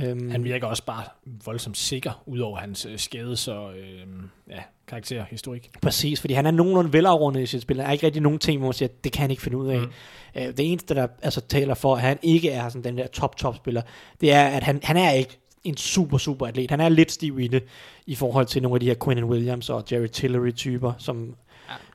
[0.03, 1.03] Øhm, Han virker også bare
[1.45, 4.07] voldsomt sikker, udover hans øh, skade, så øh,
[4.49, 5.69] ja, karakter, historik.
[5.81, 7.77] Præcis, fordi han er nogenlunde velafrundet i sit spil.
[7.77, 9.57] Der er ikke rigtig nogen ting, hvor man siger, at det kan han ikke finde
[9.57, 9.79] ud af.
[9.79, 9.91] Mm.
[10.35, 13.81] Øh, det eneste, der altså, taler for, at han ikke er sådan den der top-top-spiller,
[14.21, 16.69] det er, at han, han er ikke en super, super atlet.
[16.71, 17.63] Han er lidt stiv i det,
[18.07, 21.35] i forhold til nogle af de her Quinn Williams og Jerry Tillery-typer, som,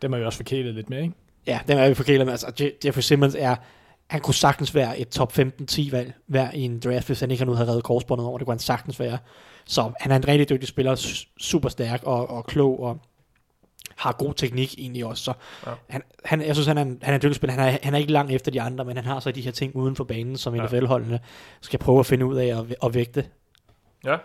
[0.03, 1.15] Dem er jo også forkælet lidt med, ikke?
[1.47, 2.33] ja, dem er vi forkælet med.
[2.33, 3.57] Altså, Je- Jeffrey Simmons er,
[4.09, 7.45] han kunne sagtens være et top 15-10 valg hver i en draft, hvis han ikke
[7.45, 8.39] at have reddet korsbåndet over.
[8.39, 9.19] Det kunne han sagtens være.
[9.67, 12.99] Så han er en rigtig dygtig spiller, su- super stærk og, og klog, og
[13.97, 15.25] har god teknik egentlig også.
[15.25, 15.33] Så
[15.67, 15.73] Ja.
[15.89, 17.55] han, han, jeg synes, han er en, han er en dygtig spiller.
[17.55, 19.51] Han er, han er ikke langt efter de andre, men han har så de her
[19.51, 20.65] ting uden for banen, som Ja.
[20.65, 21.21] NFL-holdene
[21.61, 23.25] skal prøve at finde ud af og, og vægte.
[24.05, 24.17] Ja.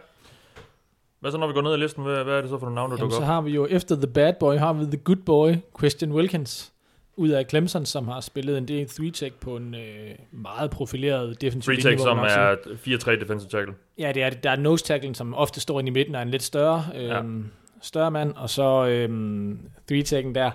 [1.20, 2.04] Hvad så, når vi går ned i listen?
[2.04, 3.28] Hvad, hvad er det så for nogle navne, der Jamen, dukker så op?
[3.28, 6.73] har vi jo efter The Bad Boy, har vi The Good Boy, Christian Wilkins,
[7.16, 11.72] ud af Clemson, som har spillet en del 3-tech på en øh, meget profileret defensiv
[11.72, 12.55] linje, take, må som er
[13.18, 13.74] 4-3 defensive tackle.
[13.99, 16.30] Ja, det er, der er nose tacklen, som ofte står inde i midten, er en
[16.30, 17.47] lidt større, øhm, ja.
[17.82, 18.86] større mand, og så
[19.88, 20.51] three tacken der,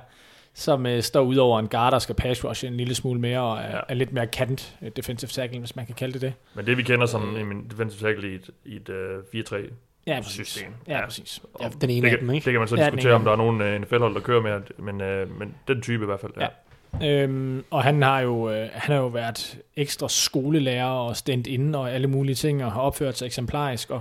[0.55, 3.41] som øh, står ud over en guard, der skal pass rush en lille smule mere,
[3.41, 3.81] og er, Ja.
[3.89, 6.33] er lidt mere kant øh, defensive tackle, hvis man kan kalde det det.
[6.55, 9.57] Men det vi kender som en defensive tackle i et, i et 4-3
[10.09, 10.49] Ja, præcis.
[10.49, 10.73] system.
[10.89, 11.41] Ja, præcis.
[11.55, 12.45] Og Ja, den ene det, af dem, ikke?
[12.45, 14.61] Det kan man så Ja, diskutere, om der er nogen uh, NFL-hold, der kører med,
[14.79, 16.33] men, uh, men den type i hvert fald.
[16.37, 16.43] Ja.
[16.43, 17.23] Ja.
[17.23, 21.79] Øhm, og han har jo øh, han har jo været ekstra skolelærer og stændt inde
[21.79, 24.01] og alle mulige ting, og har opført sig eksemplarisk, og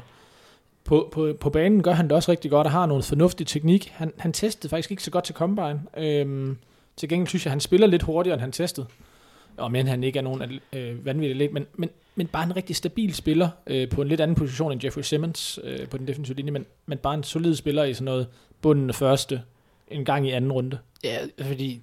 [0.83, 3.93] på, på, på banen gør han det også rigtig godt, og har noget fornuftig teknik.
[3.95, 5.81] Han, han testede faktisk ikke så godt til Combine.
[5.97, 6.57] Øhm,
[6.97, 8.87] til gengæld synes jeg, han spiller lidt hurtigere, end han testede.
[9.57, 12.75] Og men han ikke er nogen øh, vanvittig atlet, men, men, men bare en rigtig
[12.75, 16.35] stabil spiller øh, på en lidt anden position end Jeffrey Simmons øh, på den defensive
[16.35, 18.27] linje, men, men bare en solid spiller i sådan noget
[18.61, 19.41] bunden af første,
[19.87, 20.77] en gang i anden runde.
[21.03, 21.81] Ja, fordi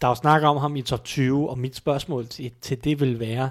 [0.00, 3.00] der er jo snak om ham i top 20, og mit spørgsmål til, til det
[3.00, 3.50] vil være,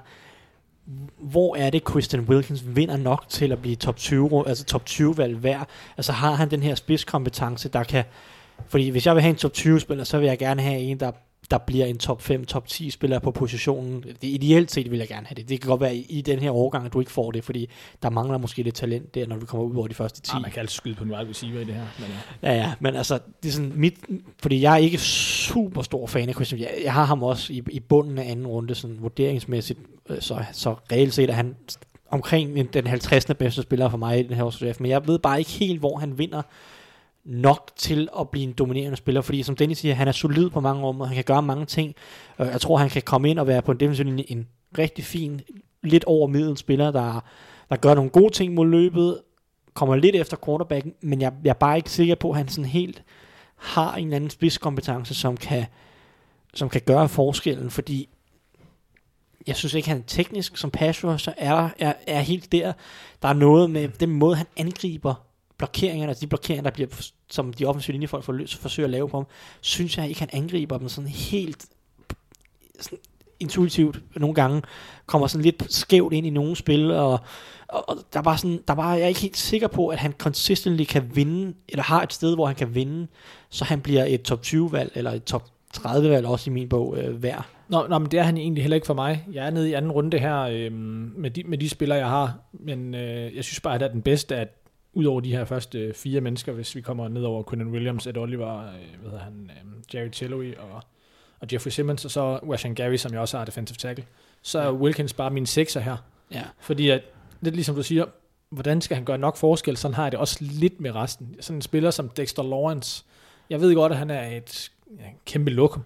[1.17, 5.17] hvor er det Christian Wilkins vinder nok til at blive top 20, altså top 20
[5.17, 5.69] valg værd?
[5.97, 8.03] Altså har han den her spidskompetence, der kan...
[8.67, 10.99] Fordi hvis jeg vil have en top 20 spiller, så vil jeg gerne have en,
[10.99, 11.11] der,
[11.52, 14.04] der bliver en top 5, top 10 spiller på positionen.
[14.04, 15.50] Det, ideelt set vil jeg gerne have det.
[15.50, 17.70] Det kan godt være i, i den her årgang, at du ikke får det, fordi
[18.04, 20.32] der mangler måske lidt talent der, når du kommer ud over de første 10.
[20.34, 21.86] Ah, man kan altid skyde på en wide receiver i det her.
[22.00, 22.08] Men,
[22.42, 22.52] ja.
[22.52, 23.94] Ja, ja, men altså, det er sådan mit,
[24.42, 26.62] fordi jeg er ikke super stor fan af Christian.
[26.62, 29.80] Jeg, jeg har ham også i, i bunden af anden runde, sådan vurderingsmæssigt,
[30.10, 31.56] øh, så, så reelt set er han
[32.12, 33.26] omkring den 50.
[33.26, 35.98] bedste spiller for mig i den her års men jeg ved bare ikke helt, hvor
[35.98, 36.42] han vinder
[37.24, 40.59] nok til at blive en dominerende spiller, fordi som Dennis siger, han er solid på
[40.59, 41.95] mange områder, han kan gøre mange ting,
[42.38, 44.47] og jeg tror, han kan komme ind og være på en defensiv linje en
[44.78, 45.41] rigtig fin,
[45.84, 47.24] lidt over middel spiller, der,
[47.69, 49.22] der gør nogle gode ting mod løbet,
[49.74, 52.65] kommer lidt efter quarterbacken, men jeg, jeg er bare ikke sikker på, at han sådan
[52.65, 53.03] helt
[53.55, 55.65] har en eller anden spidskompetence, som kan,
[56.53, 58.09] som kan gøre forskellen, fordi
[59.47, 62.74] jeg synes ikke, han er teknisk som pass rusher, er, er, er helt der.
[63.22, 65.31] Der er noget med den måde, han angriber
[65.62, 66.88] blokeringerne, altså de blokeringer, der bliver,
[67.30, 69.28] som de offensive linjefolk forsøger at lave på ham,
[69.62, 71.66] synes jeg ikke, han angriber dem sådan helt
[72.80, 72.99] sådan
[73.39, 74.62] intuitivt nogle gange,
[75.05, 77.20] kommer sådan lidt skævt ind i nogle spil, og,
[77.68, 80.14] og, og der var sådan, der var jeg er ikke helt sikker på, at han
[80.18, 83.07] consistently kan vinde, eller har et sted, hvor han kan vinde,
[83.49, 86.70] så han bliver et top 20 valg, eller et top 30 valg også i min
[86.70, 87.45] bog øh, værd.
[87.70, 89.26] Nå, nå, men det er han egentlig heller ikke for mig.
[89.34, 92.34] Jeg er nede i anden runde her øh, med, de, med de spillere, jeg har,
[92.53, 94.61] men øh, jeg synes bare, at det er den bedste, at
[94.94, 98.18] udover de her første øh, fire mennesker, hvis vi kommer ned over Quinnen Williams, Ed
[98.18, 100.84] Oliver, øh, hvad hedder han, øh, Jerry Tillery og,
[101.39, 104.06] og Jeffrey Simmons, og så Washan Gary, som jeg også har defensive tackle,
[104.42, 105.98] så er Wilkins bare min sekser her.
[106.32, 106.44] Ja.
[106.60, 107.02] Fordi at,
[107.42, 108.06] lidt ligesom du siger,
[108.50, 111.36] hvordan skal han gøre nok forskel, sådan har jeg det også lidt med resten.
[111.39, 113.06] Sådan en spiller som Dexter Lawrence,
[113.50, 115.84] jeg ved godt, at han er et ja, kæmpe lokum,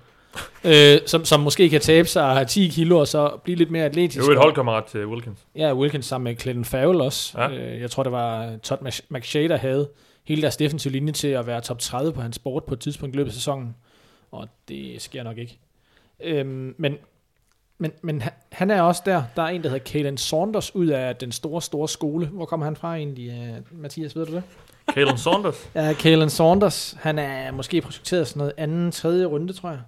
[0.63, 4.17] øh, som, som måske kan tabe sig 10 kilo og så blive lidt mere atletisk.
[4.17, 5.39] Det er jo et holdkammerat til Wilkins.
[5.55, 7.41] Ja, Wilkins sammen med Clinton Farrell også.
[7.41, 7.49] Ja.
[7.49, 8.79] Øh, jeg tror, det var Todd
[9.09, 9.89] McShay, der havde
[10.23, 13.15] hele deres defensive linje til at være top 30 på hans sport på et tidspunkt
[13.15, 13.75] i løbet af sæsonen.
[14.31, 15.59] Og det sker nok ikke.
[16.23, 16.97] Øhm, men
[17.77, 19.23] men, men han- er også der.
[19.35, 22.25] Der er en, der hedder Kalen Saunders ud af den store, store skole.
[22.25, 23.29] Hvor kommer han fra egentlig,
[23.71, 24.15] uh, Mathias?
[24.15, 24.43] Ved du det?
[24.93, 25.69] Kalen Saunders.
[25.75, 26.97] Ja, Kalen Saunders.
[26.99, 29.79] Han er måske projekteret sådan noget anden, tredje runde, tror jeg.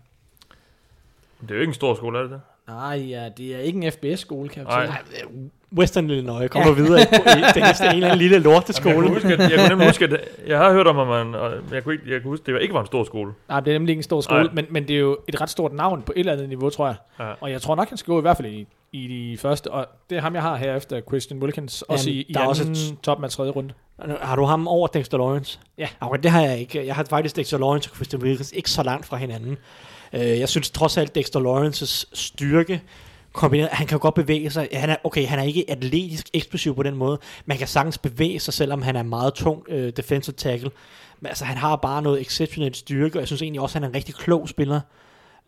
[1.41, 2.41] Det er jo ikke en stor skole, er det det?
[2.67, 4.97] Nej, ja, det er ikke en FBS-skole, kan jeg Nej.
[5.05, 5.49] fortælle.
[5.77, 6.73] Western Illinois kommer ja.
[6.75, 8.95] videre i, i den næste en eller anden lille Jamen, jeg, lorteskole.
[8.95, 11.51] kunne huske, at, jeg kunne nemlig huske, at jeg har hørt om, at man, og
[11.71, 13.33] jeg kunne, ikke, jeg kunne huske, at det ikke var en stor skole.
[13.49, 15.49] Nej, det er nemlig ikke en stor skole, men, men det er jo et ret
[15.49, 16.95] stort navn på et eller andet niveau, tror jeg.
[17.19, 17.31] Ja.
[17.41, 19.87] Og jeg tror nok, han skal gå i hvert fald i, i de første, og
[20.09, 22.49] det er ham, jeg har her efter Christian Wilkins, også i, i der er anden
[22.49, 23.73] også et- top med tredje runde.
[24.21, 25.59] Har du ham over Dexter Lawrence?
[25.77, 25.87] Ja.
[26.01, 26.85] Okay, det har jeg ikke.
[26.87, 29.57] Jeg har faktisk Dexter Lawrence og Christian Wilkins ikke så langt fra hinanden.
[30.13, 32.81] Øh, jeg synes trods alt, Dexter Lawrences styrke
[33.33, 34.67] kombineret, han kan jo godt bevæge sig.
[34.73, 37.97] Han er, okay, han er ikke atletisk eksplosiv på den måde, men han kan sagtens
[37.97, 40.71] bevæge sig, selvom han er meget tung øh, defensive tackle.
[41.19, 43.83] Men altså, han har bare noget exceptionelt styrke, og jeg synes egentlig også, at han
[43.83, 44.81] er en rigtig klog spiller.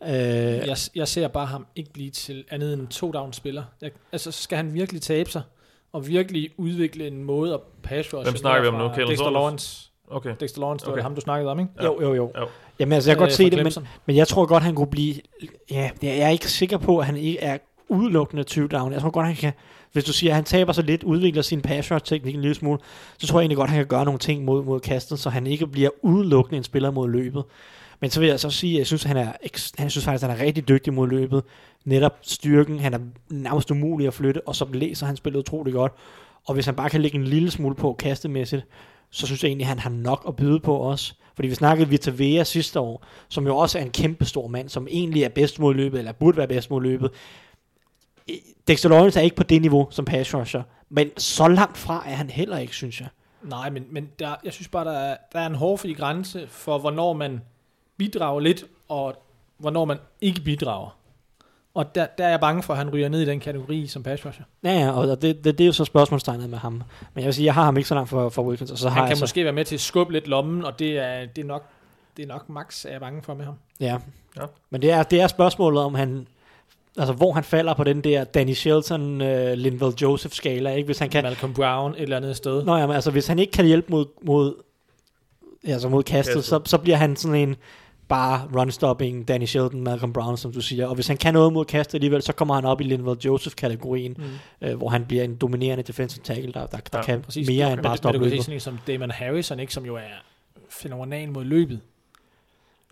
[0.03, 3.63] Øh, Jeg, jeg ser bare ham ikke blive til andet end en to-down-spiller.
[3.81, 5.41] Jeg, altså, skal han virkelig tabe sig,
[5.93, 9.07] og virkelig udvikle en måde at pass rush Hvem snakker vi om nu?
[9.07, 9.29] Dexter?
[9.29, 9.89] Lawrence.
[10.11, 10.33] Okay.
[10.39, 10.97] Dexter Lawrence, det var Okay.
[10.97, 11.71] det ham, du snakkede om, ikke?
[11.79, 11.85] Ja.
[11.85, 12.31] Jo, jo, jo.
[12.37, 12.47] Jo.
[12.79, 14.75] Jamen altså, jeg kan godt Øh, se fra det, men, men jeg tror godt, han
[14.75, 15.15] kunne blive...
[15.71, 17.57] Ja, jeg er ikke sikker på, at han ikke er
[17.89, 18.93] udelukkende 20 down.
[18.93, 19.53] Jeg tror godt, han kan...
[19.91, 22.79] Hvis du siger, at han taber sig lidt, udvikler sin pass teknik en lille smule,
[23.17, 25.47] så tror jeg egentlig godt, han kan gøre nogle ting mod, mod kastet, så han
[25.47, 27.43] ikke bliver udelukkende en spiller mod løbet.
[27.99, 29.31] Men så vil jeg så sige, at jeg synes, at han er,
[29.77, 31.43] han synes faktisk, at han er rigtig dygtig mod løbet.
[31.85, 32.99] Netop styrken, han er
[33.29, 35.91] nærmest umulig at flytte, og så læser han spillet utrolig godt.
[36.45, 38.65] Og hvis han bare kan lægge en lille smule på kastemæssigt,
[39.11, 41.13] så synes jeg egentlig, at han har nok at byde på også.
[41.35, 44.69] Fordi vi snakkede Vita Vea sidste år, som jo også er en kæmpe stor mand,
[44.69, 47.11] som egentlig er bedst mod løbet, eller burde være bedst mod løbet.
[48.67, 52.15] Dexter Lawrence er ikke på det niveau som pass rusher, men så langt fra er
[52.15, 53.07] han heller ikke, synes jeg.
[53.43, 56.77] Nej, men, men der, jeg synes bare, der er, der er en hårfri grænse for,
[56.77, 57.41] hvornår man
[57.97, 59.23] bidrager lidt, og
[59.57, 60.98] hvornår man ikke bidrager.
[61.79, 64.03] Og der, der er jeg bange for, at han ryger ned i den kategori som
[64.03, 64.43] pass rusher.
[64.63, 66.73] Ja, ja, og det, det, det er jo så spørgsmålstegnet med ham.
[66.73, 66.83] Men
[67.15, 68.95] jeg vil sige, jeg har ham ikke så langt for, for Wilkins, og så har
[68.95, 71.25] Han jeg kan så, måske være med til at skubbe lidt lommen, og det er,
[71.25, 71.63] det er nok
[72.17, 73.53] det er nok max, er jeg bange for med ham.
[73.79, 73.97] Ja.
[74.37, 74.45] Ja.
[74.69, 76.27] Men det er, det er spørgsmålet, om han...
[76.97, 80.85] Altså, hvor han falder på den der Danny Shelton, uh, Linval Joseph skala, ikke?
[80.85, 81.23] Hvis han kan...
[81.23, 82.63] Malcolm Brown et eller andet sted.
[82.63, 84.53] Nå ja, men altså, hvis han ikke kan hjælpe mod, mod,
[85.63, 86.45] altså mod kastet, Kastet.
[86.45, 87.55] så, så bliver han sådan en
[88.09, 90.87] bare run-stopping Danny Shelton, Malcolm Brown, som du siger.
[90.87, 94.15] Og hvis han kan noget mod kastet alligevel, så kommer han op i Linval Joseph-kategorien,
[94.17, 94.67] Mm.
[94.67, 97.47] øh, hvor han bliver en dominerende defensive tackle, der, der, der Ja, kan Præcis.
[97.47, 98.41] mere end men, bare men stoppe løbet.
[98.43, 100.01] sådan en som Damon Harrison, ikke, som jo er
[100.69, 101.79] fænomenal mod løbet.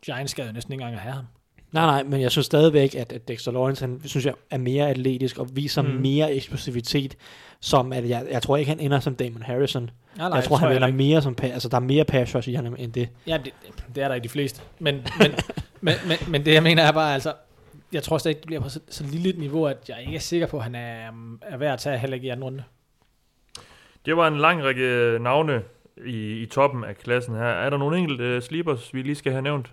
[0.05, 1.25] Giants skal jo næsten ikke engang have ham.
[1.71, 4.89] Nej, nej, men jeg synes stadigvæk, at, at Dexter Lawrence, han synes jeg, er mere
[4.89, 5.89] atletisk og viser mm.
[5.89, 7.17] Mere eksplosivitet,
[7.59, 9.83] som at jeg, jeg tror ikke, han ender som Damon Harrison.
[9.83, 12.53] Nej, Nej, jeg tror, han ender mere som, altså der er mere pass rush i
[12.53, 13.09] ham end det.
[13.27, 13.53] Ja, det,
[13.95, 14.61] det er der i de fleste.
[14.79, 15.31] Men, men,
[15.81, 17.33] men, men, men det jeg mener er bare, altså,
[17.91, 20.19] jeg tror stadig, det bliver på så, så lille et niveau, at jeg ikke er
[20.19, 21.09] sikker på, at han er,
[21.41, 22.63] er værd at tage heller ikke i anden runde.
[24.05, 25.61] Det var en lang række navne
[26.05, 27.43] i, i toppen af klassen her.
[27.43, 29.71] Er der nogle enkelte uh, sleepers, vi lige skal have nævnt?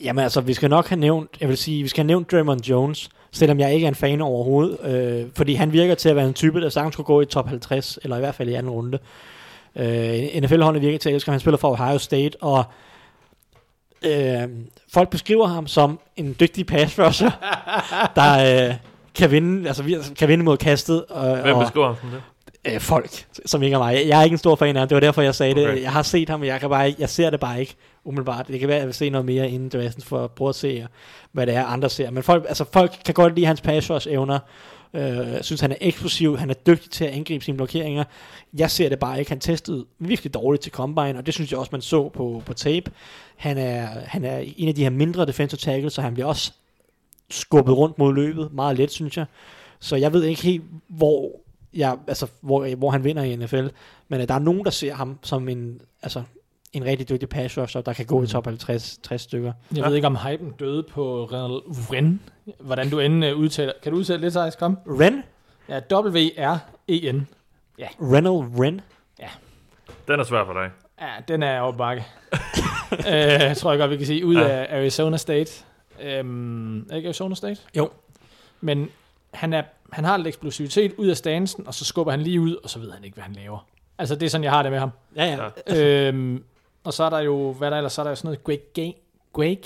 [0.00, 2.64] Jamen altså, vi skal nok have nævnt, jeg vil sige, vi skal have nævnt Draymond
[2.64, 6.26] Jones, selvom jeg ikke er en fan overhovedet, øh, fordi han virker til at være
[6.26, 8.72] en type, der sagtens skulle gå i top 50, eller i hvert fald i anden
[8.72, 8.98] runde.
[9.76, 11.30] Øh, NFL-holdet virker til at elske.
[11.30, 12.64] Han spiller for Ohio State, og
[14.02, 14.48] øh,
[14.92, 17.30] folk beskriver ham som en dygtig pass rusher,
[18.16, 18.74] der øh,
[19.14, 21.04] kan vinde, altså, kan vinde mod kastet.
[21.04, 22.22] Og, Hvem beskriver ham sådan det?
[22.64, 24.08] Øh, folk, som ikke er mig.
[24.08, 25.74] Jeg er ikke en stor fan af ham, det var derfor, jeg sagde okay.
[25.74, 25.82] Det.
[25.82, 28.48] Jeg har set ham, men jeg, kan bare ikke, jeg ser det bare ikke umiddelbart.
[28.48, 30.54] Det kan være, at jeg vil se noget mere inden draften for at prøve at
[30.54, 30.86] se,
[31.32, 32.10] hvad det er, andre ser.
[32.10, 34.38] Men folk, altså, folk kan godt lide hans pass evner.
[34.94, 38.04] Øh, synes, han er eksplosiv, han er dygtig til at angribe sine blokeringer.
[38.58, 39.30] Jeg ser det bare ikke.
[39.30, 42.54] Han testede virkelig dårligt til Combine, og det synes jeg også, man så på, på
[42.54, 42.90] tape.
[43.36, 46.52] Han er, han er en af de her mindre defensive tackles, så han bliver også
[47.30, 48.52] skubbet rundt mod løbet.
[48.52, 49.26] Meget let, synes jeg.
[49.80, 51.40] Så jeg ved ikke helt, hvor,
[51.74, 53.66] jeg, altså, hvor, hvor han vinder i NFL.
[54.08, 56.22] Men uh, der er nogen, der ser ham som en, altså,
[56.72, 59.52] en rigtig dygtig pass rusher, der kan gå i top 50 60 stykker.
[59.70, 59.88] Jeg ja.
[59.88, 61.60] ved ikke, om hypen døde på Renal
[61.90, 62.20] Wren.
[62.60, 63.72] Hvordan du end uh, udtaler.
[63.82, 64.56] Kan du udtale det, Thijs?
[64.56, 64.78] Kom.
[64.86, 65.22] Ren?
[65.68, 67.26] Ja, W-R-E-N.
[68.00, 68.80] Renal Ren?
[70.08, 70.70] Den er svær for dig.
[71.00, 72.04] Ja, den er over bakke.
[72.92, 74.26] øh, jeg tror jeg godt, vi kan sige.
[74.26, 74.48] Ud Ja.
[74.48, 75.64] af Arizona State.
[76.02, 77.60] Øhm, er ikke Arizona State?
[77.76, 77.90] Jo.
[78.60, 78.88] Men
[79.34, 79.62] han, er,
[79.94, 82.78] han har lidt eksplosivitet ud af stansen, og så skubber han lige ud, og så
[82.78, 83.66] ved han ikke, hvad han laver.
[83.98, 84.90] Altså, det er sådan, jeg har det med ham.
[85.16, 85.38] Ja,
[85.68, 86.08] ja.
[86.08, 86.44] øhm,
[86.84, 88.44] og så er der jo, hvad er der ellers, så er der jo sådan noget
[88.44, 89.58] Greg, Ga- Greg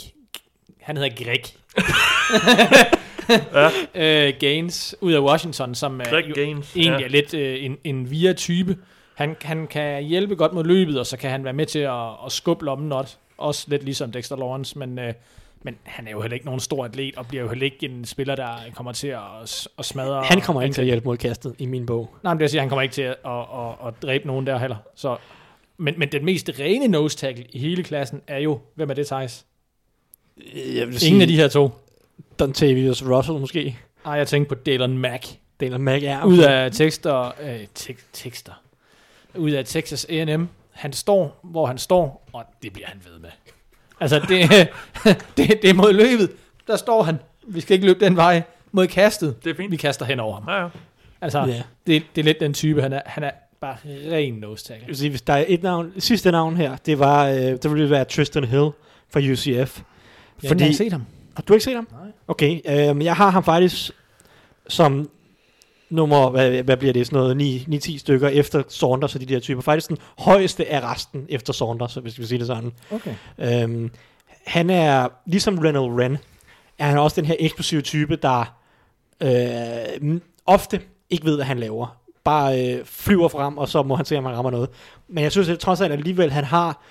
[0.80, 1.44] han hedder Greg.
[3.94, 4.26] ja.
[4.28, 6.76] øh, Gaines ud af Washington, som er jo Gaines.
[6.76, 7.04] egentlig ja.
[7.04, 8.76] er lidt øh, en, en via-type.
[9.14, 12.08] Han, han kan hjælpe godt mod løbet, og så kan han være med til at,
[12.26, 13.18] at skubbe lommen not.
[13.38, 15.14] Også lidt ligesom Dexter Lawrence, men, øh,
[15.62, 18.04] men han er jo heller ikke nogen stor atlet, og bliver jo heller ikke en
[18.04, 20.22] spiller, der kommer til at, at smadre...
[20.24, 22.14] Han kommer ikke til at hjælpe mod kastet i min bog.
[22.22, 24.46] Nej, men det vil sige, han kommer ikke til at, at, at, at dræbe nogen
[24.46, 24.76] der heller.
[24.94, 25.16] Så,
[25.76, 29.06] men, men den mest rene nose tackle i hele klassen er jo, hvem er det,
[29.06, 29.46] Thijs?
[30.54, 31.70] Jeg vil Ingen af de her to.
[32.38, 33.78] Dontavius Russell måske.
[34.04, 35.26] Ej, jeg tænker på Dalen Mack.
[35.60, 38.52] Dalen Mack er Ud af tekster, øh, tek, tekster.
[39.34, 40.48] Ud af Texas A&M.
[40.70, 43.30] Han står, hvor han står, og det bliver han ved med.
[44.00, 44.68] Altså, det,
[45.36, 46.30] det, det er mod løbet.
[46.66, 47.18] Der står han.
[47.46, 48.42] Vi skal ikke løbe den vej.
[48.72, 49.44] Mod kastet.
[49.44, 49.70] Det er fint.
[49.70, 50.44] Vi kaster hen over ham.
[50.48, 50.68] Ja, ja.
[51.20, 51.62] Altså, Ja.
[51.86, 53.00] det, det er lidt den type, han er.
[53.06, 53.30] Han er
[53.60, 53.76] bare
[54.12, 54.86] ren nose tackle.
[54.86, 57.90] Vil sige, hvis der er et navn, sidste navn her, det var, øh, det ville
[57.90, 58.70] være Tristan Hill
[59.12, 59.80] fra UCF.
[60.42, 61.04] Jeg har ikke set ham.
[61.36, 61.88] har du ikke set ham?
[61.92, 62.10] Nej.
[62.28, 62.60] Okay,
[62.98, 63.90] øh, jeg har ham faktisk
[64.68, 65.10] som
[65.90, 69.62] nummer, hvad, hvad bliver det, sådan noget 9-10 stykker efter Saunders og de der typer.
[69.62, 72.72] Faktisk den højeste af resten efter Saunders, hvis vi vil sige det sådan.
[72.90, 73.14] Okay.
[73.38, 73.90] Øhm,
[74.46, 76.18] han er, ligesom Renal Ren,
[76.78, 78.54] er han også den her eksplosive type, der
[79.22, 80.80] øh, ofte
[81.10, 81.96] ikke ved, hvad han laver.
[82.24, 84.68] Bare øh, flyver frem, og så må han se, om han rammer noget.
[85.08, 86.82] Men jeg synes at trods alt alligevel, han har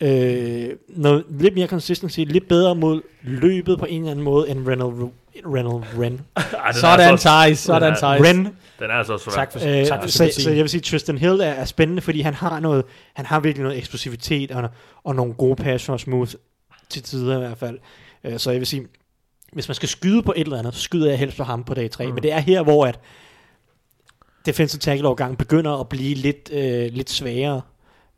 [0.00, 4.68] øh, noget lidt mere consistency, lidt bedre mod løbet på en eller anden måde, end
[4.68, 5.10] Renal,
[5.44, 6.20] Renal Ren.
[6.36, 7.58] Ej, den Sådan, så, Thijs.
[7.58, 7.96] Sådan.
[7.96, 8.22] Thijs.
[8.22, 9.32] Ren den er så svær.
[9.32, 12.02] Tak for, Øh, tak for så, så jeg vil sige, Tristan Hill er, er spændende,
[12.02, 12.84] fordi han har noget,
[13.14, 14.68] han har virkelig noget eksplosivitet og,
[15.04, 16.36] og nogle gode pass rush moves
[16.88, 17.78] til tider i hvert fald.
[18.24, 18.86] Øh, så jeg vil sige,
[19.52, 21.74] hvis man skal skyde på et eller andet, så skyder jeg helst på ham på
[21.74, 22.06] dag 3.
[22.06, 22.14] Mm.
[22.14, 23.00] Men det er her, hvor at
[24.46, 27.60] defensive tackle overgang begynder at blive lidt, øh, lidt svagere.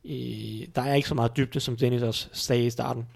[0.04, 3.06] I, der er ikke så meget dybde, som Dennis også sagde i starten.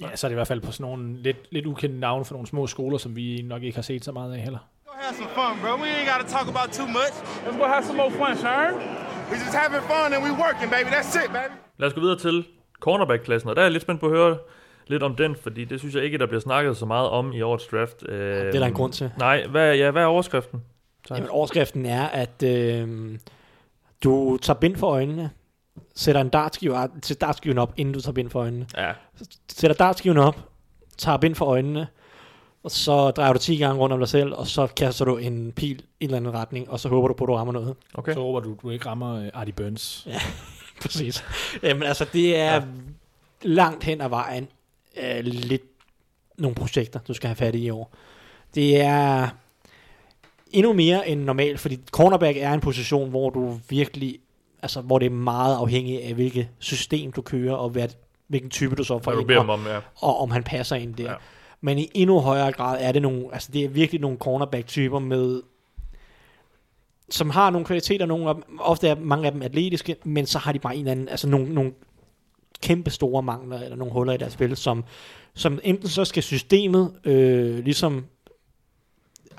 [0.00, 2.34] Ja, så er det i hvert fald på sådan nogle lidt, lidt ukendte navne for
[2.34, 4.58] nogle små skoler, som vi nok ikke har set så meget af heller.
[4.86, 5.72] Go have some fun, bro.
[5.82, 7.14] We ain't got to talk about too much.
[7.46, 8.74] Let's go have some more fun, Sharon.
[9.30, 10.88] We just having fun and we working, baby.
[10.96, 11.54] That's it, baby.
[11.78, 12.44] Lad os gå videre til
[12.80, 14.38] cornerback-klassen, og der er jeg lidt spændt på at høre
[14.86, 17.40] lidt om den, fordi det synes jeg ikke, der bliver snakket så meget om i
[17.42, 18.04] årets draft.
[18.08, 19.10] Øh, Det er der en grund til.
[19.18, 20.60] Nej, hvad, ja, hvad er overskriften?
[21.10, 22.88] Jamen, overskriften er, at øh,
[24.04, 25.30] du tager bind for øjnene,
[25.98, 28.66] sætter en dartskive, sætter dartskiven op, inden du tager bind for øjnene.
[28.76, 28.92] Ja,
[29.48, 30.50] Sætter dartskiven op,
[30.98, 31.86] tager bind for øjnene,
[32.62, 35.52] og så drejer du 10 gange rundt om dig selv, og så kaster du en
[35.52, 37.76] pil i en eller anden retning, og så håber du på, at du rammer noget.
[37.94, 38.12] okay.
[38.12, 40.08] Så håber du, du ikke rammer uh, Artie Burns.
[40.82, 41.24] Præcis.
[41.62, 42.62] Jamen altså, det er ja.
[43.42, 44.48] langt hen ad vejen
[45.02, 45.62] øh, lidt
[46.38, 47.94] nogle projekter, du skal have fat i i år.
[48.54, 49.28] Det er
[50.50, 54.18] endnu mere end normalt, fordi cornerback er en position, hvor du virkelig,
[54.62, 57.88] altså hvor det er meget afhængigt af, hvilket system du kører, og hvad,
[58.28, 59.78] hvilken type du så får ind, og, om, ja.
[59.96, 61.04] og om han passer ind der.
[61.04, 61.10] Ja.
[61.10, 61.16] Ja.
[61.60, 65.42] Men i endnu højere grad er det nogle, altså det er virkelig nogle cornerback-typer med,
[67.10, 70.38] som har nogle kvaliteter, nogle af dem, ofte er mange af dem atletiske, men så
[70.38, 71.72] har de bare en eller anden, altså nogle, nogle
[72.62, 74.84] kæmpe store mangler, eller nogle huller i deres spil, som,
[75.34, 78.04] som enten så skal systemet øh, ligesom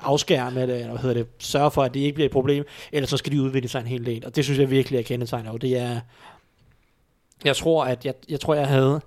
[0.02, 3.16] afskærme, eller hvad hedder det, sørge for, at det ikke bliver et problem, eller så
[3.16, 5.62] skal de udvikle sig en hel del, og det synes jeg virkelig er kendetegnet, og
[5.62, 6.00] det er,
[7.44, 9.00] jeg tror, at jeg, jeg tror, jeg havde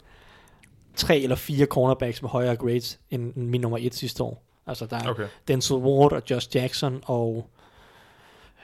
[0.96, 4.44] tre eller fire cornerbacks med højere grades end min nummer et sidste år.
[4.68, 5.24] Altså der er Okay.
[5.48, 7.50] Denzel Ward og Josh Jackson og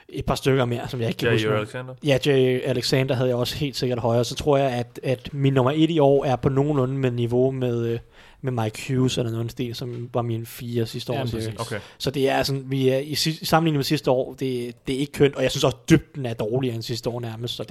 [0.08, 1.48] et par stykker mere, som jeg ikke kan Ja, huske.
[1.50, 1.94] Alexander.
[2.04, 4.24] Ja, Jay Alexander havde jeg også helt sikkert højere.
[4.24, 7.50] Så tror jeg, at, at min nummer et i år er på nogenlunde med niveau
[7.50, 7.98] med, øh,
[8.42, 11.16] med Mike Hughes eller noget stil, som var min fire sidste år.
[11.16, 11.48] Ja, præcis.
[11.58, 11.80] Okay.
[11.98, 13.14] Så det er sådan, vi er i, i
[13.44, 16.34] sammenligning med sidste år, det, det er ikke kønt, og jeg synes også, dybden er
[16.34, 17.54] dårligere end sidste år nærmest.
[17.56, 17.70] Så det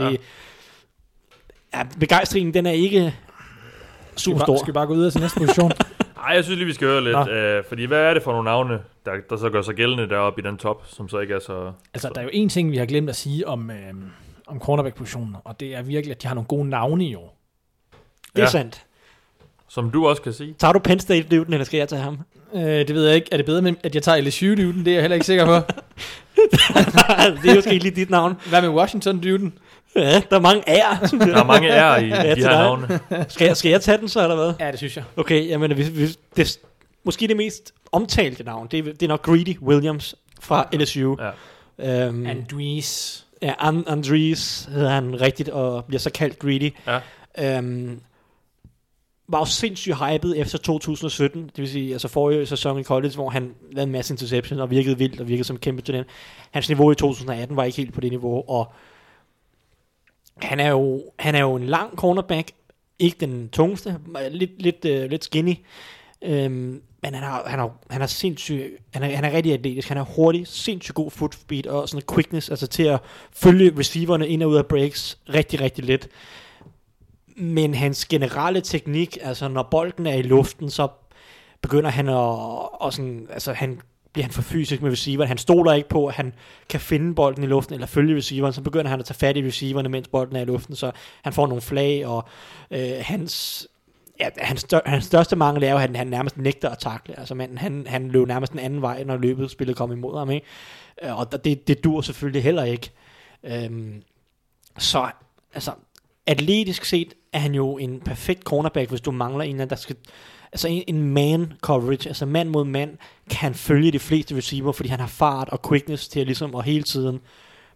[1.74, 1.78] Ja.
[1.80, 1.84] ja.
[1.99, 3.15] begejstringen, den er ikke
[4.17, 4.57] super stor.
[4.57, 5.72] skal vi bare gå videre til næste position?
[6.28, 7.13] Ej, jeg synes lige, vi skal høre lidt.
[7.13, 7.28] Nå.
[7.28, 10.41] Øh, fordi hvad er det for nogle navne, der, der så gør sig gældende deroppe
[10.41, 11.72] i den top, som så ikke er så...
[11.93, 13.78] altså, der er jo en ting, vi har glemt at sige om, øh,
[14.47, 17.38] om cornerback-positionen, og det er virkelig, at de har nogle gode navne i år.
[18.36, 18.49] Det er Ja.
[18.49, 18.86] sandt.
[19.70, 20.55] Som du også kan sige.
[20.59, 22.20] Tager du Penn State Newton, eller skal jeg tage ham?
[22.55, 23.28] Øh, det ved jeg ikke.
[23.32, 24.80] Er det bedre, med, at jeg tager LSU Newton?
[24.86, 25.53] Det er jeg heller ikke sikker på.
[27.43, 28.36] det er jo ikke lige dit navn.
[28.49, 29.53] Hvad med Washington Newton?
[29.95, 30.99] Ja, der er mange ære.
[31.11, 32.43] Der er mange ære i Ja, de her dig.
[32.45, 32.99] navne.
[33.30, 34.53] skal, jeg, skal jeg tage den så, eller hvad?
[34.59, 35.03] Ja, det synes jeg.
[35.17, 36.59] Okay, jamen, hvis, hvis, det,
[37.03, 41.15] måske det mest omtalte navn, det, er- det er nok Greedy Williams fra LSU.
[41.80, 42.05] Ja.
[42.07, 43.26] Øhm, Andrees.
[43.41, 46.74] ja, And, Andrees hedder han rigtigt, og bliver så kaldt Greedy.
[47.38, 47.57] Ja.
[47.57, 47.99] Øhm,
[49.32, 53.30] var jo sindssygt hyped efter 2017, det vil sige altså forrige sæson i college, hvor
[53.30, 56.08] han lavede en masse interception og virkede vildt og virkede som kæmpe talent.
[56.52, 58.74] Hans niveau i 2018 var ikke helt på det niveau, og
[60.38, 62.52] han er jo, han er jo en lang cornerback,
[63.00, 64.00] ikke den tungeste,
[64.32, 65.56] lidt, lidt, uh, lidt skinny,
[66.22, 68.64] øhm, men han har, han har, han har sindssygt,
[68.94, 72.04] han er, han er rigtig atletisk, han er hurtig, sindssygt god foot speed og sådan
[72.04, 73.00] en quickness, altså til at
[73.34, 76.08] følge receiverne ind og ud af breaks rigtig, rigtig let.
[77.38, 80.88] Men hans generelle teknik, altså når bolden er i luften, så
[81.62, 82.16] begynder han at,
[82.82, 83.82] og sådan, altså han
[84.14, 85.28] bliver han for fysisk med receiveren.
[85.28, 86.34] Han stoler ikke på, at han
[86.70, 89.48] kan finde bolden i luften eller følge receiveren, så begynder han at tage fat i
[89.48, 90.92] receiverne, mens bolden er i luften, så
[91.24, 92.28] han får nogle flag, og
[92.72, 93.68] øh, hans,
[94.20, 97.20] ja, hans, stør, hans største mangel er jo, at han, han nærmest nægter at takle.
[97.20, 100.32] Altså, manden, han, han løb nærmest den anden vej, når løbet spillet kom imod ham,
[100.32, 100.46] ikke?
[101.04, 102.92] Øh, og det, det dur selvfølgelig heller ikke.
[103.44, 104.02] Øhm,
[104.78, 105.10] så,
[105.54, 105.72] altså,
[106.28, 109.96] atletisk set er han jo en perfekt cornerback, hvis du mangler en, der skal...
[110.52, 112.98] Altså en, en man coverage, altså mand mod mand,
[113.30, 116.64] kan følge de fleste receiver, fordi han har fart og quickness til at ligesom og
[116.64, 117.20] hele tiden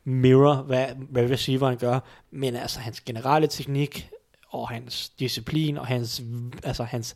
[0.04, 2.00] mirror, hvad, hvad receiveren gør.
[2.32, 4.10] Men altså hans generelle teknik,
[4.54, 6.22] og hans disciplin, og hans,
[6.64, 7.16] altså hans,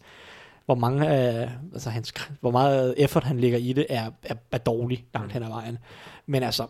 [0.65, 4.57] hvor mange, øh, altså hans, hvor meget effort han lægger i det, er, er, er
[4.57, 5.77] dårlig langt hen ad vejen.
[6.25, 6.67] Men altså,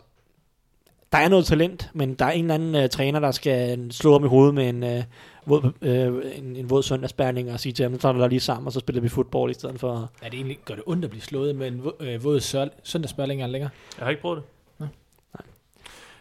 [1.11, 4.13] der er noget talent, men der er en eller anden uh, træner, der skal slå
[4.13, 5.03] ham i hovedet med en, uh,
[5.45, 8.67] våd, uh, en, en våd søndagsbærning og sige til ham, tager du dig lige sammen,
[8.67, 10.11] og så spiller vi fodbold i stedet for...
[10.21, 13.47] Er det egentlig, gør det ondt at blive slået med en øh, våd sø- søndagsbørlinger
[13.47, 13.69] længere?
[13.97, 14.45] Jeg har ikke prøvet det.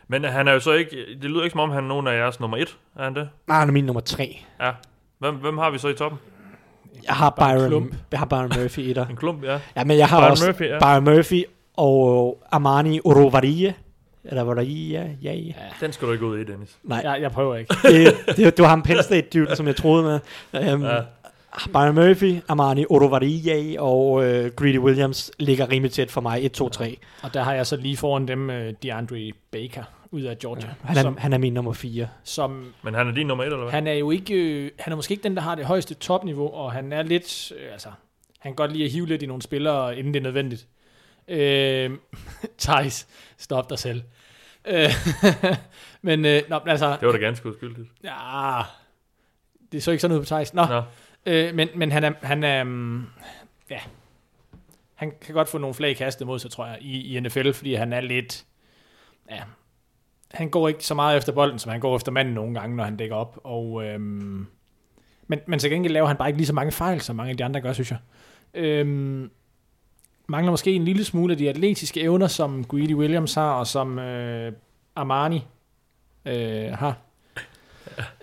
[0.09, 0.97] Men han er jo så ikke...
[1.23, 2.77] Det lyder ikke som om, han er nogen af jeres nummer et.
[2.99, 3.29] Er han det?
[3.49, 4.39] Nej, han er min nummer tre.
[4.61, 4.71] Ja.
[5.19, 6.19] Hvem, hvem har vi så i toppen?
[7.07, 7.95] Jeg har Byron, klump.
[8.11, 9.07] jeg har Byron Murphy i dig.
[9.11, 9.59] En klump, ja.
[9.77, 10.79] Ja, men jeg har Byron også Murphy, ja.
[10.79, 11.45] Byron Murphy
[11.77, 13.75] og Armani Orovarie.
[14.29, 15.53] Eller Varia, ja, ja.
[15.81, 16.77] Den skal du ikke ud i, Dennis.
[16.83, 17.75] Nej, Jeg, jeg prøver ikke.
[17.83, 20.21] det, det, det var ham Penn State dude, som jeg troede med.
[20.75, 20.95] Um, Ja.
[20.97, 21.03] ja.
[21.73, 26.45] Byron Murphy, Armani Orovarie og uh, Greedy Williams ligger rimelig tæt for mig.
[26.45, 26.99] 1, 2, 3.
[27.23, 30.69] Og der har jeg så lige foran dem uh, DeAndre Baker ud af Georgia.
[30.85, 32.09] Han er, som, han er min nummer 4.
[32.25, 33.73] som Men han er din nummer et, eller hvad?
[33.73, 36.49] han er jo ikke, øh, han er måske ikke den, der har det højeste topniveau,
[36.55, 37.89] og han er lidt, øh, altså,
[38.39, 40.67] han kan godt lide at hive lidt i nogle spillere, inden det er nødvendigt.
[41.29, 41.91] Øh,
[42.59, 43.07] Thijs,
[43.39, 44.03] stop dig selv.
[44.67, 44.91] Øh,
[46.03, 47.89] men, øh, nå, altså, Det var da ganske uskyldigt.
[48.05, 48.61] ja,
[49.73, 50.55] det så ikke sådan ud på Thijs.
[50.55, 50.83] Nå, Nå.
[51.27, 53.07] Øh, men, men han er, han er um,
[53.71, 53.79] ja,
[54.95, 57.75] han kan godt få nogle flag kastet mod sig, tror jeg, i, i NFL, fordi
[57.75, 58.45] han er lidt,
[59.31, 59.43] ja,
[60.33, 62.85] han går ikke så meget efter bolden, som han går efter manden nogle gange, når
[62.85, 64.47] han dækker op, og, øhm,
[65.27, 67.37] men, men til gengæld laver han bare ikke lige så mange fejl, som mange af
[67.37, 67.99] de andre gør, synes jeg.
[68.55, 69.31] Øhm,
[70.27, 73.99] mangler måske en lille smule af de atletiske evner, som Greedy Williams har, og som
[73.99, 74.53] øh,
[74.97, 75.45] Armani
[76.25, 76.97] øh, har.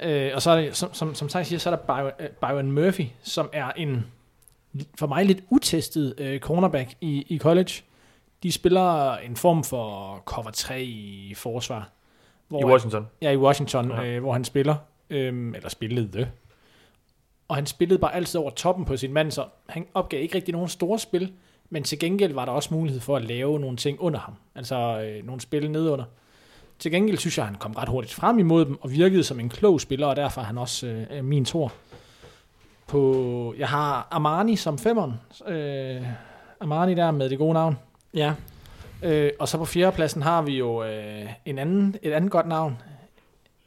[0.02, 2.30] Øh, og så er det, som, som, som Thijs siger, så er der Byron, øh,
[2.30, 4.06] Byron Murphy, som er en
[5.00, 7.72] for mig lidt utestet øh, cornerback i, i college.
[8.44, 11.90] De spiller en form for cover 3 i forsvar.
[12.48, 13.08] Hvor I Washington.
[13.22, 14.02] Ja, i Washington, Ja.
[14.02, 14.08] ja.
[14.08, 14.76] øh, hvor han spiller.
[15.10, 16.32] Øhm, eller spillede.
[17.48, 20.52] Og han spillede bare altid over toppen på sin mand, så han opgav ikke rigtig
[20.52, 21.34] nogen store spil,
[21.70, 24.34] men til gengæld var der også mulighed for at lave nogle ting under ham.
[24.56, 26.06] Altså øh, nogle spil nedunder.
[26.80, 29.40] Til gengæld synes jeg, at han kom ret hurtigt frem imod dem, og virkede som
[29.40, 31.72] en klog spiller, og derfor er han også øh, min tor.
[32.88, 35.14] På, jeg har Armani som femmeren.
[35.48, 36.02] Øh,
[36.60, 37.78] Armani der med det gode navn.
[38.14, 38.34] Ja.
[39.04, 42.78] Øh, og så på fjerdepladsen har vi jo øh, en anden, et andet godt navn.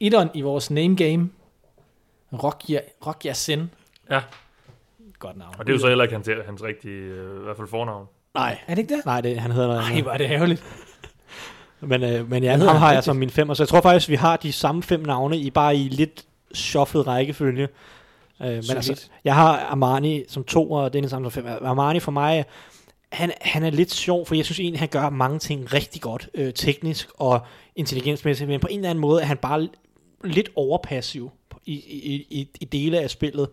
[0.01, 1.31] Etteren i vores name game.
[2.33, 3.71] Rokja, Rokja Sen.
[4.11, 4.21] Ja.
[5.19, 5.55] Godt navn.
[5.59, 8.07] Og det er jo så heller ikke hans, hans rigtige, øh, i hvert fald fornavn.
[8.35, 8.59] Nej.
[8.67, 9.07] Er det ikke det?
[9.07, 10.65] Nej, det, han hedder noget Nej, hvor er det ærgerligt.
[11.81, 13.55] Men, øh, men ja, ham har jeg som min femmer.
[13.55, 17.07] Så jeg tror faktisk, vi har de samme fem navne, i bare i lidt shufflet
[17.07, 17.69] rækkefølge.
[18.43, 21.47] Øh, men altså, jeg har Armani som to, og Dennis som fem.
[21.47, 22.45] Armani for mig,
[23.13, 26.29] han, han er lidt sjov, for jeg synes egentlig, han gør mange ting rigtig godt,
[26.35, 27.41] øh, teknisk og
[27.77, 29.69] intelligensmæssigt, men på en eller anden måde er han bare
[30.25, 31.31] lidt overpassiv
[31.67, 33.49] i, i, i, i dele af spillet,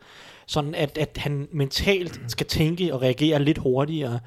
[0.47, 4.19] sådan at, at han mentalt skal tænke og reagere lidt hurtigere.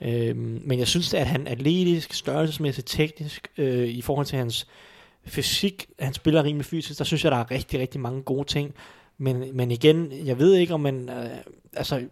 [0.00, 4.66] Øhm, men jeg synes, at han atletisk, størrelsesmæssigt, teknisk, øh, i forhold til hans
[5.26, 8.74] fysik, han spiller rimelig fysisk, der synes jeg, der er rigtig, rigtig mange gode ting.
[9.18, 11.08] Men, men igen, jeg ved ikke, om man...
[11.08, 11.30] Øh,
[11.72, 12.02] altså,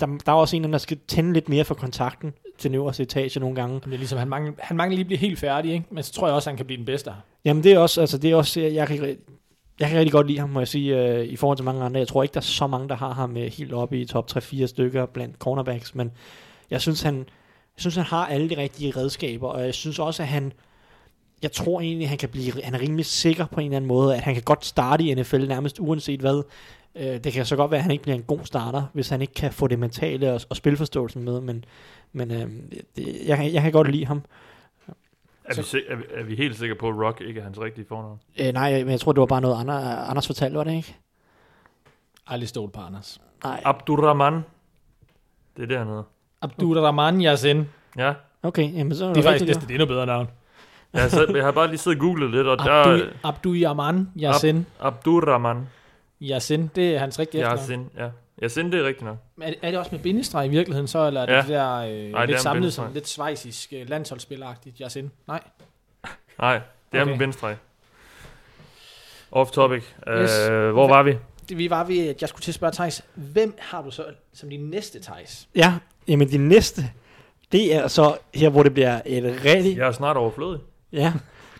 [0.00, 3.02] der, der er også en, der skal tænde lidt mere for kontakten til den øverste
[3.02, 3.74] etage nogle gange.
[3.74, 5.86] Det er ligesom, han mangler, han mangler lige at blive helt færdig, ikke?
[5.90, 7.12] men så tror jeg også, han kan blive den bedste.
[7.44, 9.16] Jamen det er også, altså det er også, jeg kan,
[9.80, 11.98] jeg kan rigtig godt lide ham, må jeg sige, øh, i forhold til mange andre.
[11.98, 14.30] Jeg tror ikke, der er så mange, der har ham øh, helt oppe i top
[14.36, 16.12] 3-4 stykker blandt cornerbacks, men
[16.70, 17.24] jeg synes, han, jeg
[17.76, 20.52] synes, han har alle de rigtige redskaber, og jeg synes også, at han,
[21.42, 24.16] jeg tror egentlig, han kan blive, han er rimelig sikker på en eller anden måde,
[24.16, 26.42] at han kan godt starte i NFL nærmest uanset hvad.
[26.94, 29.20] Øh, det kan så godt være, at han ikke bliver en god starter, hvis han
[29.20, 31.64] ikke kan få det mentale og, og spilforståelsen med, men,
[32.12, 32.46] men øh,
[32.96, 34.22] det, jeg, jeg kan godt lide ham.
[35.50, 37.60] Er vi, sik- er, vi, er vi helt sikre på, at Rock ikke er hans
[37.60, 38.20] rigtige fornavn?
[38.40, 40.96] Øh, nej, men jeg tror, det var bare noget, Anders, Anders fortalte, var det ikke?
[42.26, 43.20] Aldrig stolt på Anders.
[43.44, 43.60] Nej.
[43.64, 44.34] Abdurrahman.
[45.56, 46.02] Det er det, han hedder.
[46.42, 47.68] Abdurrahman Yassin.
[47.98, 48.12] Ja.
[48.42, 50.28] Okay, jamen så er Det er faktisk næsten et endnu bedre navn.
[50.92, 53.08] Jeg har, selv, jeg har bare lige siddet og googlet lidt, og der Abdu, er
[53.24, 54.66] Abdurrahman Yassin.
[54.80, 55.68] Abdurrahman.
[56.22, 57.60] Yassin, det er hans rigtige efternavn.
[57.60, 58.08] Yasin, ja.
[58.42, 59.16] Yasin, det er rigtigt nok.
[59.42, 61.40] Er, det- er det også med bindestreg i virkeligheden så, eller er det Ja.
[61.40, 65.10] det der øh, det er lidt med samlet som lidt svejsisk øh, landsholdsspilleragtigt Yassin?
[65.28, 65.40] Nej.
[66.38, 66.60] Nej,
[66.92, 67.10] det er Okay.
[67.10, 67.56] med bindestreg.
[69.32, 69.82] Off topic.
[70.20, 70.48] Yes.
[70.50, 71.16] Øh, hvor var vi?
[71.48, 74.04] Det, vi var ved, at jeg skulle til at spørge Thijs, hvem har du så
[74.32, 75.48] som din næste Thijs?
[75.56, 75.74] Ja,
[76.08, 76.82] jamen det næste,
[77.52, 79.76] det er så her, hvor det bliver et rigtig...
[79.76, 80.60] Jeg er snart overflødig.
[80.92, 81.12] Ja,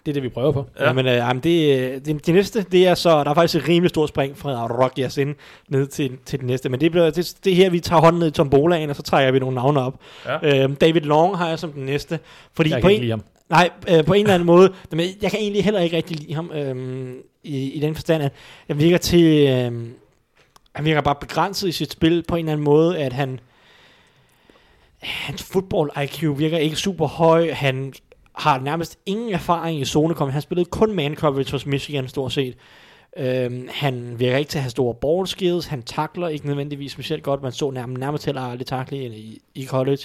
[0.07, 0.67] Det er det, vi prøver på.
[0.81, 0.87] ja.
[0.87, 3.69] Jamen, øh, jamen det, øh, det, det, næste, det er så, der er faktisk et
[3.69, 5.35] rimelig stort spring fra Rock Yasin
[5.69, 8.21] ned til, til det næste, men det, bliver, det, det er her, vi tager hånden
[8.21, 10.01] ned i tombolaen, og så trækker vi nogle navne op.
[10.27, 10.63] Ja.
[10.63, 12.19] Øhm, David Long har jeg som den næste,
[12.53, 13.23] fordi Jeg på en, ham.
[13.49, 14.73] Nej, øh, på en eller anden måde.
[14.91, 18.33] Men jeg kan egentlig heller ikke rigtig lide ham øhm, i, i den forstand, at
[18.67, 19.49] han virker til...
[19.49, 19.95] Øhm,
[20.75, 23.41] han virker bare begrænset i sit spil på en eller anden måde, at han...
[24.99, 27.53] Hans football-IQ virker ikke super høj.
[27.53, 27.93] Han
[28.41, 30.33] har nærmest ingen erfaring i zonekommet.
[30.33, 32.57] Han spillede kun man coverage hos Michigan stort set.
[33.17, 35.67] Øhm, han virker ikke til at have store ball skills.
[35.67, 37.43] Han takler ikke nødvendigvis specielt godt.
[37.43, 40.03] Man så nærmest, nærmest heller aldrig takle i, i, college.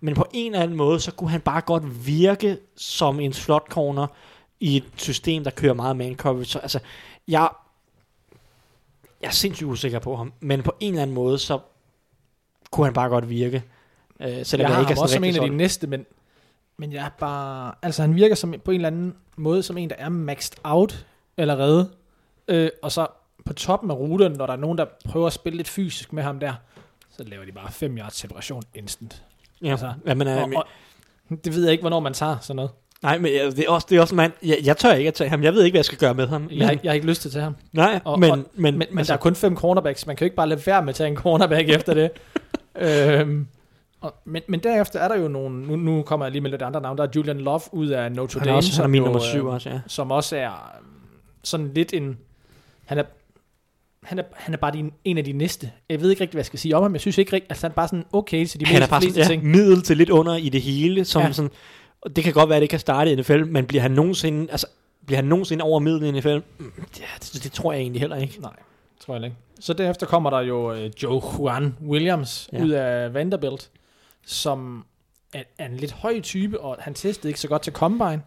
[0.00, 3.66] Men på en eller anden måde, så kunne han bare godt virke som en slot
[3.68, 4.06] corner
[4.60, 6.44] i et system, der kører meget man coverage.
[6.50, 6.78] Så, altså,
[7.28, 7.48] jeg,
[9.22, 11.58] jeg er sindssygt usikker på ham, men på en eller anden måde, så
[12.70, 13.62] kunne han bare godt virke.
[14.20, 16.06] Øh, selvom Jeg har ikke ham er også som en af de næste, men,
[16.80, 17.72] men jeg er bare...
[17.82, 21.06] Altså, han virker som, på en eller anden måde som en, der er maxed out
[21.36, 21.90] allerede.
[22.48, 23.06] Øh, og så
[23.44, 26.22] på toppen af ruten, når der er nogen, der prøver at spille lidt fysisk med
[26.22, 26.52] ham der,
[27.16, 29.22] så laver de bare 5 yards separation instant.
[29.62, 30.64] Ja, altså, jamen, øh, Og, og,
[31.44, 32.70] det ved jeg ikke, hvornår man tager sådan noget.
[33.02, 35.14] nej, men øh, det er også, det er også man, jeg, jeg tør ikke at
[35.14, 35.42] tage ham.
[35.42, 36.48] Jeg ved ikke, hvad jeg skal gøre med ham.
[36.50, 37.56] Jeg, har jeg har ikke lyst til at tage ham.
[37.72, 40.06] nej, Og, men, og, men, men, men altså, der er kun fem cornerbacks.
[40.06, 42.10] Man kan jo ikke bare lade være med at tage en cornerback efter det.
[42.76, 43.46] øhm,
[44.00, 45.66] og, men, men derefter er der jo nogle...
[45.66, 46.98] Nu, nu kommer jeg lige med lidt andre navne.
[46.98, 48.56] Der er Julian Love ud af Notre Dame.
[48.56, 49.80] også han er som min nummer øh, syv også, ja.
[49.86, 50.86] som også er øhm,
[51.44, 52.18] sådan lidt en...
[52.86, 53.02] Han er,
[54.02, 55.70] han er, han er bare din, en af de næste.
[55.88, 56.92] Jeg ved ikke rigtig, hvad jeg skal sige om ham.
[56.92, 57.50] Jeg synes ikke rigtig...
[57.50, 59.50] Altså, han er bare sådan okay til de Han er bare fleste sådan, ja, ting.
[59.50, 61.32] middel til lidt under i det hele, som Ja.
[61.32, 61.50] sådan,
[62.00, 64.50] og det kan godt være, at det kan starte i NFL, men bliver han nogensinde,
[64.50, 64.66] altså,
[65.06, 66.38] bliver han nogensinde over middel i NFL?
[66.58, 68.38] Mm, Ja, det, det, tror jeg egentlig heller ikke.
[68.40, 68.52] Nej,
[69.00, 69.36] tror jeg ikke.
[69.60, 72.62] Så derefter kommer der jo øh, Joe Juan Williams ja.
[72.62, 73.70] ud af Vanderbilt,
[74.26, 74.84] som
[75.34, 78.22] er, er en lidt høj type, og han testede ikke så godt til Combine.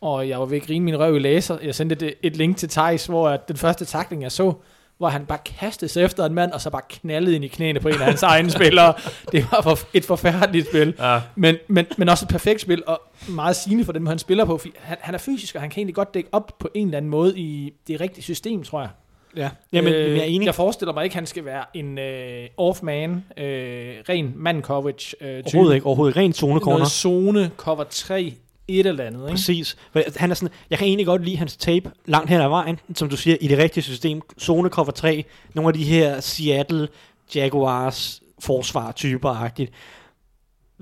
[0.00, 1.58] Og jeg var ved at grine min røv i læser.
[1.62, 4.52] Jeg sendte et, et link til Thijs, hvor den første takling, jeg så,
[4.98, 7.80] hvor han bare kastede sig efter en mand, og så bare knaldede ind i knæene
[7.80, 8.94] på en af hans egne spillere.
[9.32, 10.94] Det var for, et forfærdeligt spil.
[10.98, 14.18] Ja, Men, men, men også et perfekt spil, og meget sigende for den måde, han
[14.18, 14.60] spiller på.
[14.78, 17.10] Han, han er fysisk, og han kan egentlig godt dække op på en eller anden
[17.10, 18.90] måde i det rigtige system, tror jeg.
[19.36, 20.46] Ja, Jamen, øh, jeg er enig.
[20.46, 25.44] Jeg forestiller mig ikke, at han skal være en øh, off-man, øh, ren man-coverage øh,
[25.44, 25.46] type.
[25.46, 25.86] Overhovedet ikke.
[25.86, 26.16] Overhovedet.
[26.16, 26.78] Ren zone corner.
[26.78, 28.34] Noget zone, cover 3,
[28.68, 29.20] et eller andet.
[29.20, 29.30] Ikke?
[29.30, 29.76] Præcis.
[30.16, 33.08] Han er sådan, jeg kan egentlig godt lide hans tape langt hen ad vejen, som
[33.08, 34.22] du siger, i det rigtige system.
[34.40, 35.24] Zone cover 3.
[35.54, 36.88] Nogle af de her Seattle
[37.34, 39.72] Jaguars forsvar-typer-agtigt.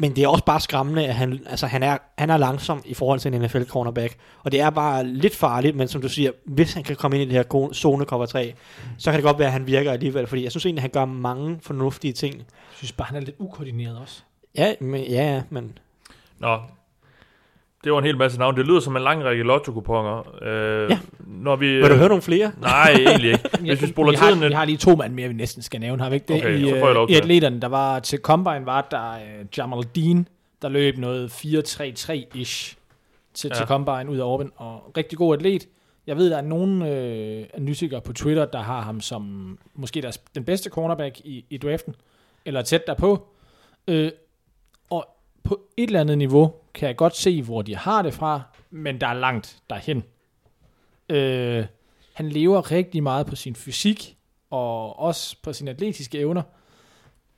[0.01, 2.95] Men det er også bare skræmmende, at han, altså han, er, han er langsom i
[2.95, 4.17] forhold til en NFL cornerback.
[4.43, 7.31] Og det er bare lidt farligt, men som du siger, hvis han kan komme ind
[7.31, 8.55] i det her zone cover 3,
[8.99, 10.27] så kan det godt være, at han virker alligevel.
[10.27, 12.35] Fordi jeg synes egentlig, at han gør mange fornuftige ting.
[12.37, 12.45] Jeg
[12.77, 14.23] synes bare, han er lidt ukoordineret også.
[14.55, 15.79] Ja, men, ja, ja, men
[16.39, 16.59] Nå,
[17.89, 18.57] det var en hel masse navne.
[18.57, 20.43] Det lyder som en lang række lotto-kuponer.
[20.43, 20.99] Øh, Ja.
[21.21, 22.53] Når vi, Vil du høre nogle flere?
[22.61, 23.49] Nej, egentlig ikke.
[23.61, 24.49] Hvis vi spoler vi, har, tiden...
[24.49, 26.03] vi har lige to mand mere, vi næsten skal nævne.
[26.03, 26.37] Har vi ikke det?
[26.37, 27.23] Okay, I, så får jeg lov øh, I til det.
[27.23, 30.29] atleterne, der var til Combine, var der uh, Jamal Dean,
[30.63, 32.77] der løb noget 4-3-3-ish
[33.35, 33.55] til, ja.
[33.55, 33.67] til.
[33.67, 35.69] Combine ud af Orben, og rigtig god atlet.
[36.07, 40.19] Jeg ved, der er nogle øh, analytikere på Twitter, der har ham som måske deres,
[40.35, 41.95] den bedste cornerback i, i draften,
[42.45, 43.27] eller tæt derpå.
[43.89, 44.11] Øh,
[44.91, 45.07] og
[45.49, 49.01] på et eller andet niveau kan jeg godt se, hvor de har det fra, men
[49.01, 50.05] der er langt derhen.
[51.09, 51.65] Øh,
[52.15, 54.17] han lever rigtig meget på sin fysik,
[54.51, 56.43] og også på sine atletiske evner,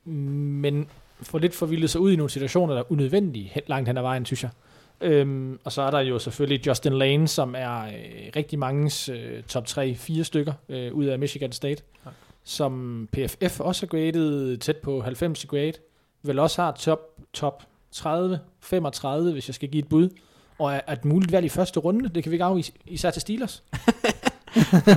[0.05, 0.87] men
[1.21, 4.25] får lidt forvildet sig ud i nogle situationer, der er unødvendige langt hen ad vejen,
[4.25, 4.51] synes jeg.
[5.01, 9.43] Øhm, og så er der jo selvfølgelig Justin Lane, som er øh, rigtig mangens øh,
[9.43, 12.11] top 3-4 stykker øh, ud af Michigan State, ja.
[12.43, 15.73] som PFF også har graded tæt på 90 i grade,
[16.23, 16.99] vel også har top,
[17.33, 20.09] top 30, 35, hvis jeg skal give et bud,
[20.59, 23.09] og er, er et muligt valg i første runde, det kan vi ikke afvise, især
[23.11, 23.63] til Steelers.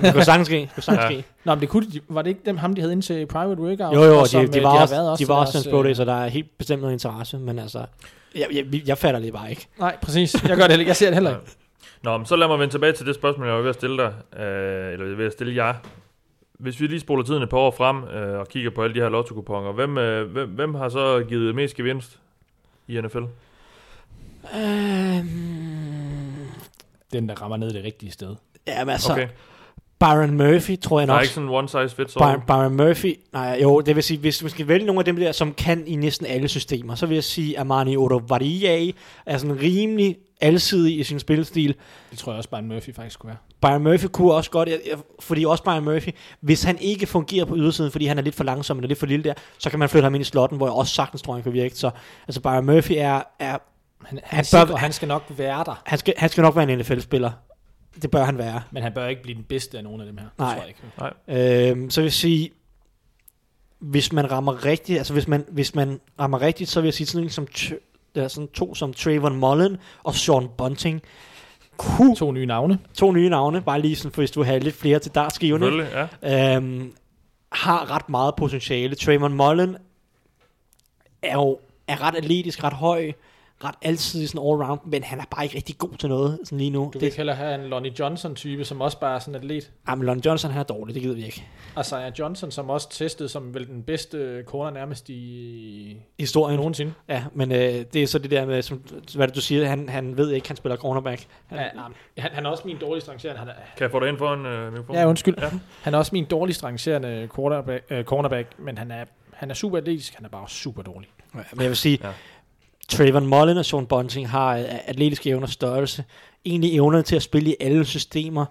[0.03, 0.57] Det kunne sagtens ske.
[0.61, 1.20] Det kunne sagtens Ja.
[1.20, 1.28] ske.
[1.45, 3.61] Nå, men det kunne, de- var det ikke dem, ham, de havde ind til private
[3.62, 3.95] workout?
[3.95, 5.97] Jo, jo, og som, de, de, øh, var har også, de var også pro øh,
[5.97, 7.86] så der er helt bestemt noget interesse, men altså,
[8.34, 9.66] jeg, jeg, jeg fatter det bare ikke.
[9.78, 10.34] Nej, præcis.
[10.34, 10.88] Jeg gør det heller ikke.
[10.88, 11.42] Jeg ser det heller ikke.
[12.03, 13.97] Nå, men så lad mig vende tilbage til det spørgsmål, jeg var ved at stille
[13.97, 14.12] dig.
[14.40, 15.74] Øh, eller jeg er ved at stille jer.
[16.59, 19.01] Hvis vi lige spoler tiden et par år frem øh, og kigger på alle de
[19.01, 22.18] her lotto-kuponer, hvem, øh, hvem, hvem har så givet mest gevinst
[22.89, 23.18] i NFL?
[24.57, 26.47] Øhm,
[27.12, 28.35] Den, der rammer ned det rigtige sted.
[28.66, 29.28] ja, men altså, Okay.
[30.01, 31.22] Byron Murphy, tror jeg Der er nok.
[31.24, 32.24] ikke sådan one size fits all.
[32.24, 35.16] Byron, Byron Murphy, nej, jo, det vil sige, hvis man skal vælge nogle af dem
[35.16, 38.93] der, som kan i næsten alle systemer, så vil jeg sige, Armani Odovarie
[39.26, 41.74] er sådan rimelig alsidig i sin spilstil.
[42.11, 43.28] Det tror jeg også, Brian Murphy faktisk skulle
[43.62, 43.70] være.
[43.70, 46.09] Byron Murphy kunne også godt, jeg- jeg- fordi også Byron Murphy,
[46.41, 49.07] hvis han ikke fungerer på ydersiden, fordi han er lidt for langsom eller lidt for
[49.07, 51.35] lille der, så kan man flytte ham ind i slotten, hvor jeg også sagtens tror,
[51.35, 51.74] han kan virke.
[51.76, 51.91] Så
[52.28, 53.59] altså Byron Murphy er, er
[54.05, 56.57] Han, han, Han bør- sikker, han skal nok være der, han, skal, han skal nok
[56.57, 57.30] være en NFL-spiller.
[58.03, 58.62] Det bør han være.
[58.70, 60.24] men han bør ikke blive den bedste af nogen af dem her.
[60.24, 60.55] Det Nej.
[60.55, 60.68] tror jeg
[61.28, 61.70] ikke.
[61.70, 62.51] Øhm, så vil jeg sige,
[63.78, 67.07] hvis man rammer rigtigt, altså hvis man, hvis man rammer rigtigt, så vil jeg sige
[67.07, 67.47] sådan en som,
[68.14, 71.02] der er sådan to som Trayvon Mullen og Sean Bunting.
[71.76, 72.78] Kunne To nye navne.
[72.94, 75.12] to nye navne, bare lige sådan, for hvis du have lidt flere til.
[75.70, 76.56] Selvfølgelig, ja.
[76.56, 76.92] øhm,
[77.52, 78.94] har ret meget potentiale.
[78.94, 79.76] Trayvon Mullen
[81.22, 81.58] er jo
[81.88, 83.12] er ret atletisk, ret høj,
[83.64, 86.59] ret altid sådan all round, men han er bare ikke rigtig god til noget sådan
[86.59, 86.78] lige nu.
[86.80, 89.40] Du vil Det, ikke heller have en Lonnie Johnson-type, som også bare er sådan en
[89.40, 89.70] atlet.
[89.86, 91.44] ah, men Lon Johnson han er dårlig, det gider vi ikke.
[91.76, 96.57] Og Isaiah Johnson, som også testede som vel den bedste corner nærmest i Historien.
[96.59, 96.92] nogensinde.
[97.09, 97.59] Ja, men øh,
[97.92, 98.82] det er så det der med, som,
[99.14, 101.26] hvad det, du siger, han, han ved ikke, han spiller cornerback.
[101.46, 101.68] Han, Ja,
[102.22, 103.38] han, han er også min dårligst rangerende.
[103.38, 104.96] Han er, Kan jeg få dig ind for en øh, mikrofon?
[104.96, 105.34] ja, undskyld.
[105.38, 105.50] Ja.
[105.82, 109.78] Han er også min dårligst rangerende quarterback, øh, cornerback, men han er, han er super
[109.78, 111.09] atletisk, han er bare også super dårlig.
[111.32, 112.09] Men jeg vil sige, Ja.
[112.89, 114.55] Trayvon Mullen og Sean Bunting har
[114.87, 116.05] atletiske evner størrelse.
[116.45, 118.47] Egentlig evner til at spille i alle systemer.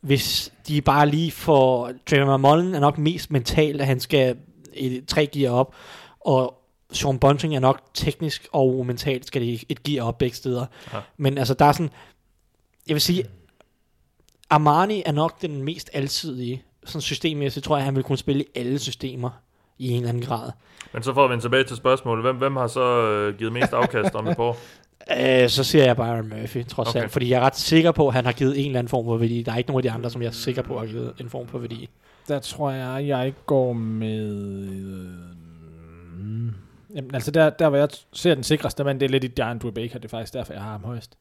[0.00, 1.92] Hvis de bare lige får...
[2.06, 4.36] Trayvon Mullen er nok mest mentalt, at han skal
[4.74, 5.74] et, tre gear op.
[6.20, 6.54] Og
[6.92, 10.66] Sean Bunting er nok teknisk og mentalt skal de et gear op begge steder.
[10.92, 10.98] Ja.
[11.16, 11.90] Men altså, der er sådan...
[12.88, 13.24] Jeg vil sige,
[14.50, 16.62] Armani er nok den mest alsidige.
[16.84, 19.30] Sådan systemmæssigt tror jeg, han vil kunne spille i alle systemer
[19.78, 20.50] i en eller anden grad.
[20.92, 23.72] Men så for at vende tilbage til spørgsmålet, hvem, hvem har så øh, givet mest
[23.72, 24.56] afkast om et par år?
[25.20, 27.00] Øh, så siger jeg Byron Murphy, trods Okay.
[27.02, 27.12] alt.
[27.12, 29.16] Fordi jeg er ret sikker på, at han har givet en eller anden form for
[29.16, 29.42] værdi.
[29.42, 31.30] Der er ikke nogen af de andre, som jeg er sikker på har givet en
[31.30, 31.88] form for værdi.
[32.28, 34.32] Der tror jeg, jeg går med...
[36.16, 36.50] Mm,
[36.94, 39.74] Jamen, altså der, der hvor jeg ser den sikreste mand, det er lidt i Giant
[39.74, 39.98] Baker.
[39.98, 41.16] Det er faktisk derfor, jeg har ham højst.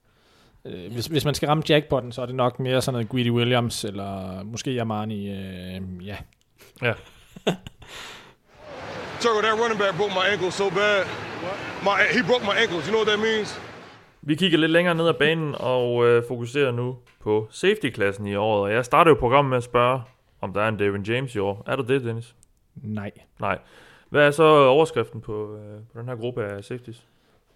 [0.66, 3.32] Øh, hvis, hvis man skal ramme jackpotten, så er det nok mere sådan noget Greedy
[3.32, 5.30] Williams, eller måske Armani.
[5.30, 6.16] Øh, ja.
[6.82, 6.94] Ja.
[9.24, 11.06] Turtle, that running back broke my ankle so bad.
[11.88, 12.82] My, he broke my ankles.
[12.86, 13.50] You know what that means?
[14.22, 18.62] Vi kigger lidt længere ned ad banen og øh, fokuserer nu på safety-klassen i året.
[18.62, 20.02] Og jeg starter jo programmet med at spørge,
[20.42, 21.64] om der er en David James i år.
[21.68, 22.36] Er der det, Dennis?
[22.76, 23.12] Nej.
[23.40, 23.60] Nej.
[24.10, 27.04] Hvad er så overskriften på, øh, på den her gruppe af safeties?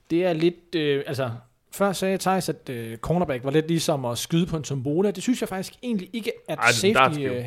[0.09, 0.75] Det er lidt...
[0.75, 1.31] Øh, altså,
[1.71, 5.11] før sagde Thijs, at øh, cornerback var lidt ligesom at skyde på en tombola.
[5.11, 7.19] Det synes jeg faktisk egentlig ikke, at Ej, safety...
[7.19, 7.45] Øh,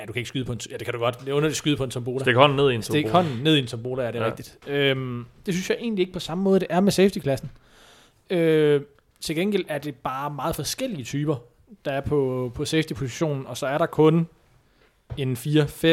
[0.00, 0.60] ja, du kan ikke skyde på en...
[0.70, 1.20] Ja, det kan du godt.
[1.20, 2.24] Det er underligt at skyde på en tombola.
[2.24, 3.22] Stik hånden ned i en Stik tombola.
[3.22, 4.24] hånden ned i en tombola, er det Ja.
[4.24, 4.30] ja.
[4.30, 4.58] rigtigt.
[4.66, 7.50] Øhm, det synes jeg egentlig ikke på samme måde, det er med safety-klassen.
[8.30, 8.80] Øh,
[9.20, 11.36] til gengæld er det bare meget forskellige typer,
[11.84, 14.28] der er på, på safety-positionen, og så er der kun
[15.16, 15.86] en 4-5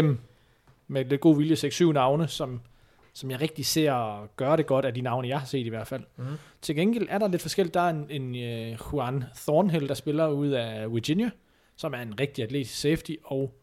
[0.88, 2.62] med lidt god vilje, 6-7 navne, som,
[3.14, 5.88] som jeg rigtig ser gøre det godt af de navne, jeg har set i hvert
[5.88, 6.04] fald.
[6.18, 6.26] Mm.
[6.62, 7.74] Til gengæld er der lidt forskelligt.
[7.74, 8.30] Der er en, en
[8.72, 11.30] uh, Juan Thornhill, der spiller ud af Virginia,
[11.76, 13.54] som er en rigtig atletisk safety, og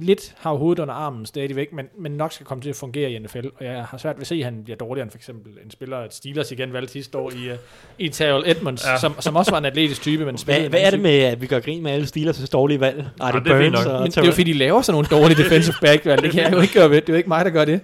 [0.00, 3.18] lidt har hovedet under armen stadigvæk, men, men nok skal komme til at fungere i
[3.18, 3.46] NFL.
[3.56, 5.70] Og jeg har svært ved at se, at han bliver dårligere end for eksempel en
[5.70, 7.56] spiller, at Steelers igen valgte sidste år i, uh,
[7.98, 8.98] i Terrell Edmonds, ja.
[8.98, 11.46] som, som også var en atletisk type, men Hvad, hvad er det med, at vi
[11.46, 13.06] gør grin med alle Steelers' dårlige valg?
[13.20, 14.94] Ej, det det er fint Burns og Men det er jo fordi, de laver sådan
[14.94, 16.22] nogle dårlige defensive back valg.
[16.22, 17.00] Det kan jeg jo ikke gøre ved.
[17.00, 17.80] Det er jo ikke mig, der gør det.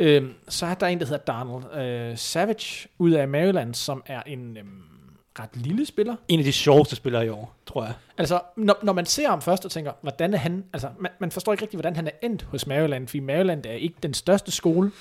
[0.00, 4.22] Øhm, så er der en, der hedder Donald øh, Savage, ud af Maryland, som er
[4.26, 4.66] en øhm,
[5.40, 6.16] ret lille spiller.
[6.28, 7.94] en af de sjoveste spillere i år, tror jeg.
[8.18, 10.64] Altså, når, når man ser ham først og tænker, hvordan er han...
[10.72, 13.72] Altså, man, man forstår ikke rigtig, hvordan han er endt hos Maryland, fordi Maryland er
[13.72, 14.92] ikke den største skole.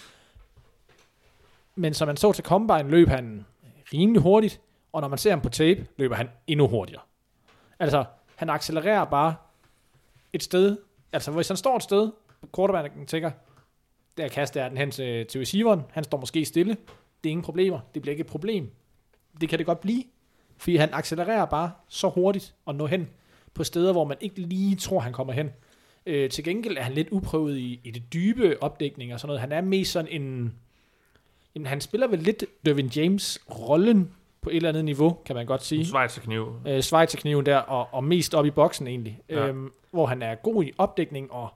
[1.76, 3.46] Men som man så til Combine, løb han
[3.94, 4.62] rimelig hurtigt,
[4.94, 7.02] og når man ser ham på tape, løber han endnu hurtigere.
[7.80, 8.04] Altså,
[8.36, 9.36] han accelererer bare
[10.34, 10.78] et sted.
[11.12, 12.12] Altså, hvis han står et sted,
[12.56, 13.32] quarterbacken tænker,
[14.18, 16.78] der kaster jeg den hen til, til receiveren, han står måske stille,
[17.24, 18.72] det er ingen problemer, det bliver ikke et problem.
[19.42, 20.04] Det kan det godt blive,
[20.58, 23.10] fordi han accelererer bare så hurtigt og når hen
[23.54, 25.49] på steder, hvor man ikke lige tror, han kommer hen.
[26.06, 29.41] Øh, til gengæld er han lidt uprøvet i, i det dybe opdækning og sådan noget.
[29.41, 30.54] Han er mest sådan en...
[31.56, 35.64] Jamen, han spiller vel lidt Dervin James-rollen på et eller andet niveau, kan man godt
[35.64, 36.56] sige Schweizerkniv.
[36.68, 39.47] øh, Schweizerkniven der, og, og mest op i boksen egentlig, ja.
[39.47, 41.49] øhm, hvor han er god i opdækning, og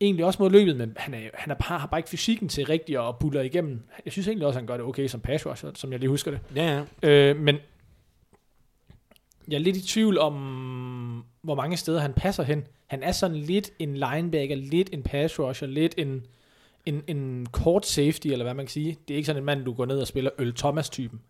[0.00, 2.66] egentlig også mod løbet, men han, er, han er bare, har bare ikke fysikken til
[2.66, 3.82] rigtigt at buller igennem.
[4.04, 6.10] Jeg synes egentlig også, at han gør det okay som pass rusher, som jeg lige
[6.10, 6.40] husker det.
[6.56, 7.08] Ja, ja.
[7.08, 7.56] Øh, men
[9.48, 12.64] jeg er lidt i tvivl om, hvor mange steder han passer hen.
[12.86, 16.22] Han er sådan lidt en linebacker, lidt en pass rusher, lidt en,
[16.86, 18.96] en, en kort safety, eller hvad man kan sige.
[19.08, 21.20] Det er ikke sådan en mand, du går ned og spiller Øl Thomas-typen.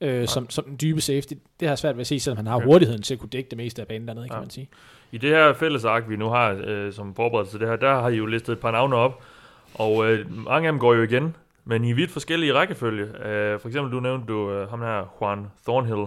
[0.00, 1.32] Øh, som, som den dybe safety.
[1.60, 2.66] Det har jeg svært ved at se, selvom han har Okay.
[2.66, 4.40] hurtigheden til at kunne dække det meste af banen dernede, kan Ja.
[4.40, 4.68] man sige.
[5.12, 8.00] I det her fælles ark, vi nu har øh, som forberedelse til det her, der
[8.00, 9.22] har I jo listet et par navne op,
[9.74, 13.04] og øh, mange af dem går jo igen, men i vidt forskellige rækkefølge.
[13.26, 16.06] Øh, for eksempel, du nævnte du øh, ham her, Juan Thornhill,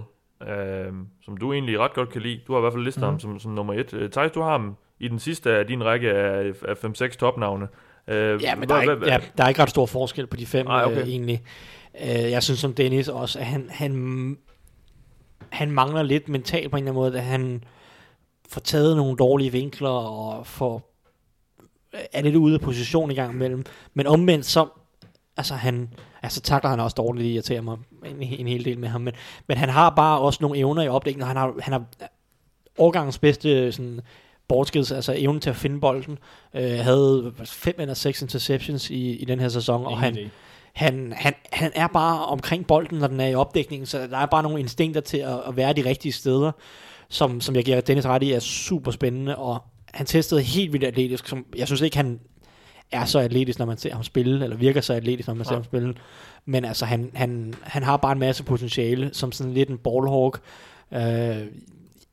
[0.49, 2.39] øh, som du egentlig ret godt kan lide.
[2.47, 3.09] Du har i hvert fald listet mm.
[3.09, 3.93] ham som, som nummer et.
[3.93, 7.67] Øh, Thijs, du har ham i den sidste af din række af, af 5-6 topnavne.
[8.07, 10.45] Øh, Ja, men der er, ikke, ja, der er ikke ret stor forskel på de
[10.45, 11.01] fem, Nej, okay.
[11.01, 11.43] øh, egentlig.
[12.01, 14.37] Øh, jeg synes som Dennis også, at han, han,
[15.49, 17.63] han mangler lidt mentalt på en eller anden måde, at han
[18.49, 20.91] får taget nogle dårlige vinkler og får
[22.13, 23.65] er lidt ude af position i gang imellem.
[23.93, 24.67] Men omvendt så,
[25.37, 25.89] altså han,
[26.21, 29.13] altså takler han også dårligt, det irriterer mig en, en hel del med ham, men,
[29.47, 31.83] men han har bare også nogle evner i opdækningen, han har, han har
[32.77, 34.01] årgangens bedste sådan,
[34.47, 36.17] bortskeds, altså evnen til at finde bolden,
[36.53, 40.31] øh, havde fem eller seks interceptions i, i den her sæson, og han,
[40.73, 44.25] han, han, han er bare omkring bolden, når den er i opdækningen, så der er
[44.25, 46.51] bare nogle instinkter til at, at være de rigtige steder,
[47.09, 49.63] som, som jeg giver Dennis ret i, er super spændende, og
[49.93, 52.19] han testede helt vildt atletisk, som jeg synes ikke, han
[52.91, 55.51] er så atletisk, når man ser ham spille, eller virker så atletisk, når man ser
[55.51, 55.57] Nej.
[55.57, 55.93] ham spille,
[56.45, 60.41] men altså, han, han, han har bare en masse potentiale, som sådan lidt en ballhawk.
[60.93, 61.45] Øh,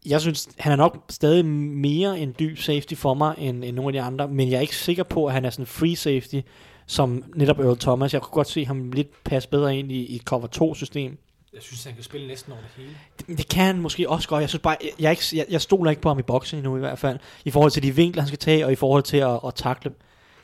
[0.07, 3.89] jeg synes, han er nok stadig mere en dyb safety for mig, end, end nogle
[3.89, 5.97] af de andre, men jeg er ikke sikker på, at han er sådan en free
[5.97, 6.41] safety,
[6.87, 8.15] som netop Earl Thomas.
[8.15, 11.19] Jeg kunne godt se ham lidt passe bedre ind i, i et cover 2-system.
[11.53, 12.97] Jeg synes, han kan spille næsten over det hele.
[13.19, 14.41] Det, det kan han måske også godt.
[14.41, 16.81] Jeg synes bare, jeg, jeg, jeg, jeg stoler ikke på ham i boksen endnu i
[16.81, 19.41] hvert fald, i forhold til de vinkler, han skal tage, og i forhold til at,
[19.47, 19.93] at takle.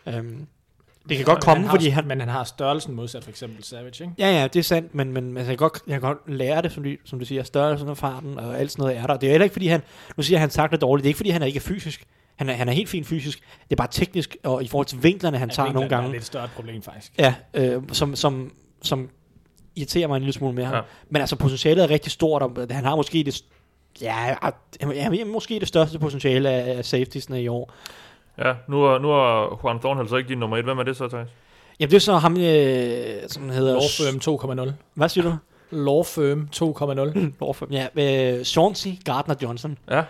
[0.07, 0.47] Um,
[1.09, 2.07] det kan godt komme, han har, fordi han...
[2.07, 4.13] Men han har størrelsen modsat for eksempel Savage, ikke?
[4.19, 6.63] Ja, ja, det er sandt, men, men altså, jeg, kan godt, jeg kan godt lære
[6.63, 9.17] det, som du, som du siger, størrelsen og farten og alt sådan noget er der.
[9.17, 9.83] Det er heller ikke, fordi han,
[10.17, 12.05] nu siger han takler dårligt, det er ikke, fordi han er ikke er fysisk.
[12.37, 13.39] Han er, han er helt fint fysisk.
[13.39, 16.09] Det er bare teknisk, og i forhold til vinklerne, han tager nogle Det er gange.
[16.09, 17.13] et lidt større problem, faktisk.
[17.19, 18.53] Ja, øh, som, som,
[18.83, 19.11] som
[19.77, 20.73] irriterer mig en lille smule med ham.
[20.75, 20.79] Ja.
[20.79, 20.85] Ja.
[21.11, 23.45] Men altså, potentialet er rigtig stort, og han har måske det,
[24.01, 24.35] ja,
[24.95, 27.73] ja, måske det største potentiale af, af safetiesne i år.
[28.39, 30.65] Ja, nu er, nu er Juan Thornhill så ikke din nummer et.
[30.65, 31.29] Hvem er det så, Thijs?
[31.81, 33.73] Jamen, det er så ham, øh, som hedder...
[33.73, 34.73] Law Firm 2.0.
[34.95, 35.37] Hvad siger du?
[35.71, 37.21] Law Firm 2.0.
[37.41, 37.87] Law Firm, ja.
[38.39, 39.79] Øh, Chauncey Gardner Johnson.
[39.91, 40.03] Ja,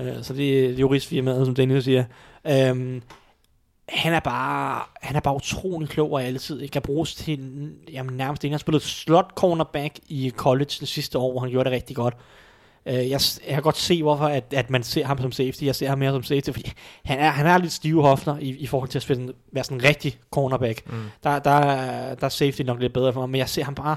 [0.00, 2.04] Øh, så det er juristfirmaet, som Dennis siger.
[2.46, 3.02] Øhm,
[3.88, 7.38] han er bare han er bare utrolig klog og altid kan bruges til
[7.92, 8.52] jamen, nærmest ingen.
[8.52, 11.96] Han har spillet slot cornerback i college det sidste år, hvor han gjorde det rigtig
[11.96, 12.14] godt.
[12.86, 15.64] Øh, jeg, jeg kan godt se, hvorfor at, at man ser ham som safety.
[15.64, 16.72] Jeg ser ham mere som safety, fordi
[17.04, 19.78] han er, han er lidt stive hofter i, i forhold til at spille, være sådan
[19.78, 20.82] en rigtig cornerback.
[20.86, 21.02] Mm.
[21.22, 21.60] Der, der,
[22.14, 23.96] der er safety nok lidt bedre for mig, men jeg ser ham bare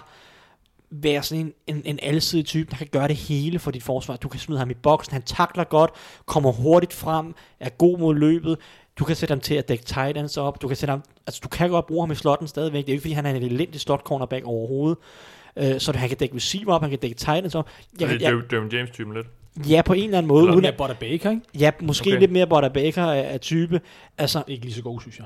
[0.91, 4.15] være sådan en, en, en alsidig type, der kan gøre det hele for dit forsvar.
[4.15, 5.91] Du kan smide ham i boksen, han takler godt,
[6.25, 8.57] kommer hurtigt frem, er god mod løbet.
[8.99, 10.61] Du kan sætte ham til at dække tight ends op.
[10.61, 12.85] Du kan, sætte ham, altså, du kan godt bruge ham i slotten stadigvæk.
[12.85, 14.97] Det er ikke, fordi han er en elendig slot cornerback overhovedet.
[15.57, 17.69] Øh, så han kan dække receiver op, han kan dække tight ends op.
[17.99, 19.27] Jeg, det jeg, er Derwin James-typen lidt.
[19.69, 20.47] ja, på en eller anden måde.
[20.49, 21.41] Eller at, Butter Baker, ikke?
[21.59, 22.19] ja, måske Okay.
[22.19, 23.81] lidt mere Butter Baker af, af type.
[24.17, 25.25] Altså, Ikke lige så god, synes jeg.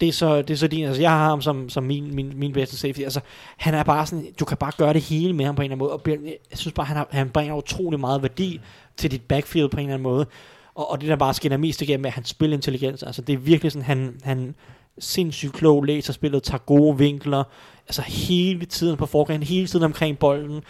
[0.00, 2.32] det er så, det er så din, altså jeg har ham som, som min, min,
[2.38, 3.20] min bedste safety, altså
[3.56, 5.86] han er bare sådan, du kan bare gøre det hele med ham på en eller
[5.86, 8.60] anden måde, og jeg synes bare, han, har, han bringer utrolig meget værdi
[8.96, 10.26] til dit backfield på en eller anden måde,
[10.74, 13.02] Og, og det, der bare skinner mest igennem, er hans spilintelligens.
[13.02, 14.54] Altså, det er virkelig sådan, han, han
[14.98, 17.44] sindssygt klog, læser spillet, tager gode vinkler,
[17.86, 20.62] altså hele tiden på forgrunden, hele tiden omkring bolden,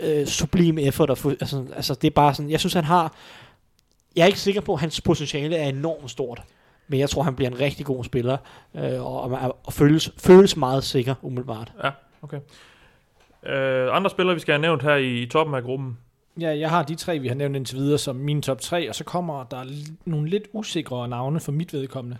[0.00, 3.14] øh, sublim effort, og, altså, altså det er bare sådan, jeg synes han har,
[4.16, 6.42] jeg er ikke sikker på, at hans potentiale er enormt stort,
[6.88, 8.36] men jeg tror, han bliver en rigtig god spiller,
[8.74, 11.72] øh, og, og, og føles, føles meget sikker, umiddelbart.
[11.84, 11.90] Ja,
[12.22, 12.40] okay.
[13.46, 15.98] Øh, andre spillere, vi skal have nævnt her i, i toppen af gruppen.
[16.40, 18.94] Ja, jeg har de tre, vi har nævnt indtil videre, som mine top tre, og
[18.94, 19.64] så kommer der
[20.04, 22.16] nogle lidt usikre navne for mit vedkommende.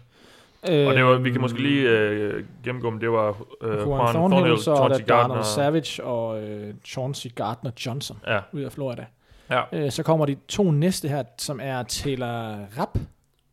[0.71, 3.29] Øh, Og det var, vi kan måske lige øh, gennemgå, om det var
[3.63, 5.43] øh, Juan Juan Thornhill, Thornhill, så Chauncey Gardner.
[5.43, 9.07] Savage og øh, Chauncey Gardner Johnson Ja, ud af Florida.
[9.51, 9.63] ja.
[9.73, 12.99] Øh, så kommer de to næste her, som er Taylor Rapp.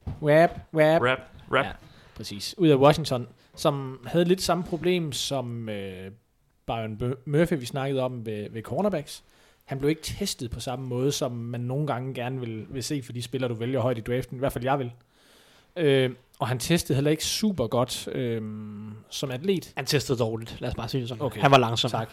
[0.08, 1.20] Rap, rap, Rap,
[1.52, 1.66] rap.
[1.66, 1.72] Ja,
[2.16, 2.56] præcis.
[2.58, 6.12] Ud af Washington, som havde lidt samme problem som øh,
[6.68, 9.24] Byron Murphy, vi snakkede om ved, ved cornerbacks.
[9.66, 13.02] Han blev ikke testet på samme måde, som man nogle gange gerne vil, vil se
[13.04, 14.36] for de spillere, du vælger højt i draften.
[14.38, 14.92] I hvert fald jeg vil.
[15.76, 16.10] Øh,
[16.40, 18.42] og han testede heller ikke super godt øh,
[19.10, 19.74] som atlet.
[19.76, 21.24] Han testede dårligt, lad os bare sige det sådan.
[21.24, 21.42] Okay.
[21.42, 21.92] Han var langsom.
[21.92, 22.10] Tak.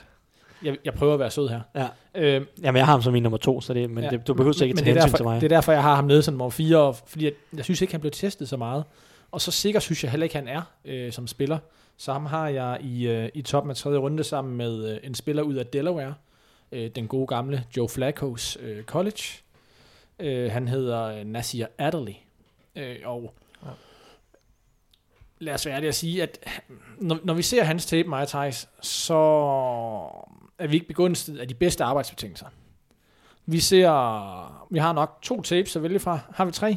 [0.62, 1.60] Jeg, jeg prøver at være sød her.
[1.74, 1.88] Ja.
[2.14, 4.34] Øh, Jamen, jeg har ham som min nummer to, så det, men Ja, det, du
[4.34, 5.40] behøver ikke tage det hensyn derfor, til mig.
[5.40, 7.92] Det er derfor, jeg har ham nede som nummer 4, fordi jeg, jeg synes ikke,
[7.92, 8.84] han blev testet så meget.
[9.30, 11.58] Og så sikker synes jeg heller ikke, han er øh, som spiller.
[11.96, 15.14] Så ham har jeg i, øh, i toppen af tredje runde sammen med øh, en
[15.14, 16.14] spiller ud af Delaware.
[16.72, 19.22] Øh, den gode gamle Joe Flacco's øh, college.
[20.18, 22.12] Øh, han hedder øh, Nasir Adderley.
[22.76, 23.34] Øh, og
[25.44, 26.38] lad os være ærlige at sige, at
[27.00, 29.14] når, når vi ser hans tape, Maja Thijs, så
[30.58, 32.46] er vi ikke begunstiget af de bedste arbejdsbetingelser.
[33.46, 36.18] Vi ser, vi har nok to tapes at vælge fra.
[36.34, 36.76] Har vi tre?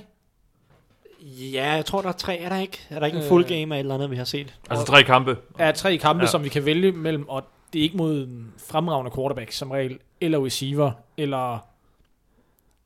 [1.22, 2.38] Ja, jeg tror, der er tre.
[2.38, 2.80] Er der ikke?
[2.90, 3.30] Er der ikke en Øh.
[3.30, 4.56] full game af et eller andet, vi har set?
[4.70, 5.38] Altså tre kampe.
[5.60, 6.26] Er tre kampe, Ja.
[6.26, 6.32] ja.
[6.32, 7.44] som vi kan vælge mellem, og
[7.74, 11.60] det er ikke mod en fremragende quarterback som regel, eller receiver, eller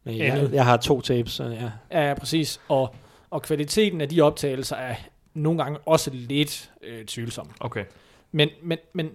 [0.05, 0.53] Jeg, Andet.
[0.53, 1.43] jeg har to tapes, så
[1.91, 2.07] ja.
[2.07, 2.61] ja, præcis.
[2.67, 2.95] Og,
[3.29, 4.95] og kvaliteten af de optagelser er
[5.39, 7.49] nogle gange også lidt øh, tvivlsom.
[7.59, 7.83] Okay.
[8.31, 9.09] Men, men, men,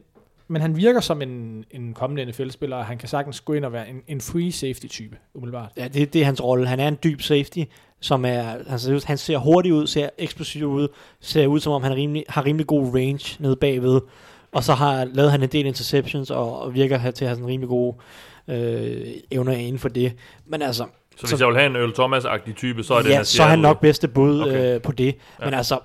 [0.48, 3.72] men han virker som en, en kommende NFL-spiller, og han kan sagtens gå ind og
[3.72, 5.72] være en, en free safety-type, umiddelbart.
[5.76, 6.66] Ja, det, det er hans rolle.
[6.66, 7.62] Han er en dyb safety,
[8.00, 10.88] som er, altså, han ser hurtig ud, ser eksplosiv ud,
[11.20, 14.00] ser ud som om han er rimelig, har rimelig god range nede bagved.
[14.52, 17.36] Og så har lavet han en del interceptions, og, og virker her til at have
[17.36, 17.96] sådan rimelig gode
[18.48, 20.12] øh, evner inden for det.
[20.46, 20.86] Men altså,
[21.16, 23.46] Så hvis jeg vil have en Earl Thomas-agtig type, så er det ja, så er
[23.46, 24.74] han nok bedste bud okay.
[24.74, 25.16] øh, på det.
[25.40, 25.44] Ja.
[25.44, 25.78] Men altså,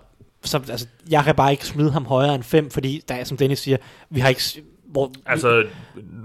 [0.43, 3.37] så, altså, jeg kan bare ikke smide ham højere end 5, fordi der er, som
[3.37, 3.77] Dennis siger,
[4.09, 4.41] vi har ikke...
[4.91, 5.63] Hvor, Altså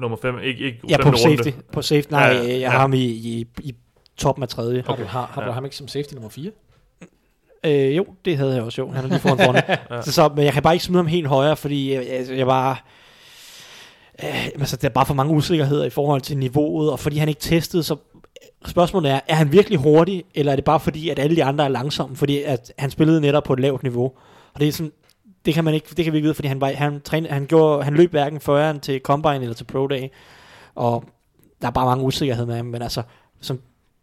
[0.01, 1.37] nummer 5, ikke, ikke ja, på femte runde.
[1.45, 2.71] safety, på safety, nej, Ja, ja, jeg ja.
[2.71, 3.75] har ham i, i, i
[4.17, 4.83] toppen af tredje.
[4.87, 5.49] Har, du, har, har Ja.
[5.49, 6.51] du ham ikke som safety nummer 4?
[7.67, 8.91] Øh, jo, det havde jeg også jo.
[8.91, 9.63] Han er lige foran foran.
[9.91, 10.03] Ja.
[10.03, 12.47] så, så, men jeg kan bare ikke smide ham helt højere, fordi jeg, jeg, jeg
[12.47, 12.77] bare...
[14.25, 17.29] Øh, altså, der er bare for mange usikkerheder i forhold til niveauet, og fordi han
[17.29, 17.97] ikke testede, så
[18.67, 21.65] spørgsmålet er, er han virkelig hurtig, eller er det bare fordi, at alle de andre
[21.65, 24.13] er langsomme, fordi at han spillede netop på et lavt niveau.
[24.55, 24.93] Og det er sådan,
[25.45, 27.47] det kan man ikke, det kan vi ikke vide, fordi han, var, han, træn, han,
[27.47, 30.09] gjorde, han løb hverken 40'eren til Combine eller til Pro Day,
[30.75, 31.05] og
[31.63, 33.03] der er bare mange usikkerheder med ham, men altså,
[33.41, 33.61] som,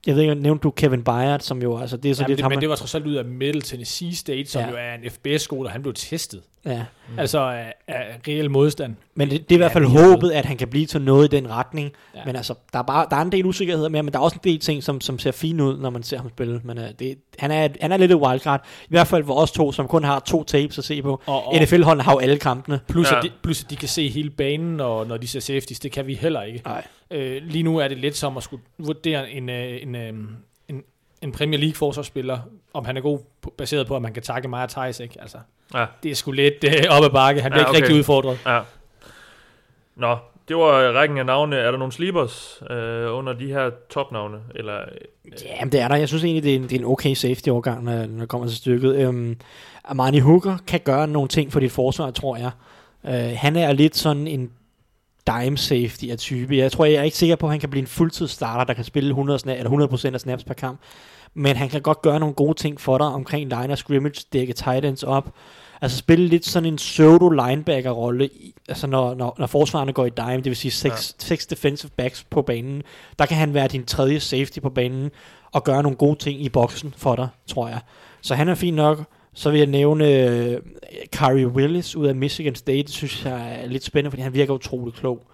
[0.07, 2.37] jeg ved ikke, nævnte du Kevin Byard, som jo, altså, det er så Jamen, lidt
[2.37, 4.69] det, ham, men det var trods alt ud af Middle Tennessee State, som ja.
[4.69, 6.41] jo er en FBS-skole, og han blev testet.
[6.65, 6.83] Ja.
[7.09, 7.19] Mm.
[7.19, 8.95] Altså af, af reel modstand.
[9.15, 11.33] Men det, det er i hvert fald Ja, håbet, at han kan blive til noget
[11.33, 11.91] i den retning.
[12.15, 12.19] Ja.
[12.25, 14.35] Men altså, der er, bare, der er en del usikkerheder med, men der er også
[14.43, 16.61] en del ting, som, som ser fine ud, når man ser ham spille.
[16.63, 18.65] Men uh, det, han, er, han er lidt et wildcard.
[18.83, 21.21] I hvert fald for os to, som kun har to tapes at se på.
[21.25, 22.79] Og, og NFL-holdene har jo alle kampene.
[22.87, 23.17] plus, Ja.
[23.17, 25.91] at de, plus at de kan se hele banen, og når de ser safeties, det
[25.91, 26.61] kan vi heller ikke.
[26.65, 26.83] Nej.
[27.11, 30.37] Øh, lige nu er det lidt som at skulle vurdere en, øh, en, øh, en,
[31.21, 32.39] en Premier League forsvarsspiller,
[32.73, 33.19] om han er god,
[33.57, 35.21] baseret på, at man kan takke mig og Thijs, ikke?
[35.21, 35.37] Altså,
[35.73, 35.85] Ja.
[36.03, 37.41] det er sgu lidt øh, op ad bakke.
[37.41, 37.81] Han bliver Ja, ja, ikke okay.
[37.81, 38.39] rigtig udfordret.
[38.45, 38.59] Ja.
[39.95, 40.17] Nå,
[40.47, 41.55] det var rækken af navne.
[41.55, 44.37] Er der nogle sleepers øh, under de her topnavne?
[44.55, 44.77] Eller,
[45.45, 45.95] Jamen, det er der.
[45.95, 48.47] Jeg synes egentlig, det er en, det er en okay safety-overgang, når, når det kommer
[48.47, 48.95] til stykket.
[48.95, 49.37] Øhm,
[49.83, 52.51] Armani Hooker kan gøre nogle ting for dit forsvar, tror jeg.
[53.05, 54.51] Øh, han er lidt sådan en
[55.27, 56.57] dime safety af type.
[56.57, 58.73] Jeg tror, jeg er ikke sikker på, at han kan blive en fuldtids starter, der
[58.73, 60.79] kan spille 100, sna- eller 100% af snaps per kamp.
[61.33, 64.53] Men han kan godt gøre nogle gode ting for dig omkring line of scrimmage, dække
[64.53, 65.33] tight ends op.
[65.81, 68.29] Altså spille lidt sådan en pseudo linebacker rolle,
[68.69, 71.25] altså når, når, når forsvarerne går i dime, det vil sige seks, ja.
[71.25, 72.83] seks defensive backs på banen,
[73.19, 75.11] der kan han være din tredje safety på banen
[75.51, 77.79] og gøre nogle gode ting i boksen for dig, tror jeg.
[78.21, 78.99] Så han er fin nok.
[79.33, 80.57] Så vil jeg nævne uh,
[81.11, 84.53] Kyrie Willis ud af Michigan State, det synes jeg er lidt spændende, fordi han virker
[84.53, 85.27] utrolig klog.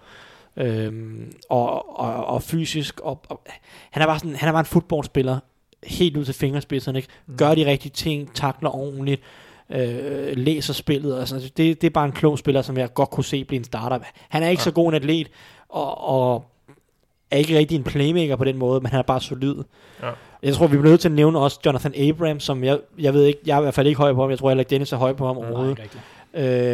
[0.56, 3.42] Øhm, og, og, og fysisk, og, og,
[3.90, 5.38] han er bare sådan, han er bare en fodboldspiller,
[5.84, 7.08] helt ud til fingerspidserne, ikke?
[7.36, 9.22] Gør de rigtige ting, takler ordentligt,
[9.70, 11.42] øh, læser spillet, og sådan.
[11.42, 13.64] Altså, det, det er bare en klog spiller, som jeg godt kunne se blive en
[13.64, 13.98] starter.
[14.28, 14.64] Han er ikke ja.
[14.64, 15.30] så god en atlet,
[15.68, 16.50] og, og
[17.30, 19.54] er ikke rigtig en playmaker på den måde, men han er bare solid.
[20.02, 20.10] Ja.
[20.42, 23.24] Jeg tror, vi bliver nødt til at nævne også Jonathan Abrams, som jeg, jeg ved
[23.24, 24.30] ikke, jeg er i hvert fald ikke høj på ham.
[24.30, 25.70] Jeg tror heller ikke, Dennis er høj på ham Nej, overhovedet.
[25.70, 26.02] ikke rigtigt.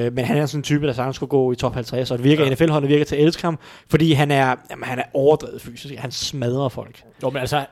[0.07, 2.19] Øh, men han er sådan en type, der sagtens skulle gå i top 50, og
[2.19, 2.51] det virker, ja.
[2.51, 3.59] NFL-holdene virker til at elske ham,
[3.89, 5.95] fordi han er, jamen, han er overdrevet fysisk.
[5.95, 7.03] Han smadrer folk.
[7.23, 7.66] Jo, men altså,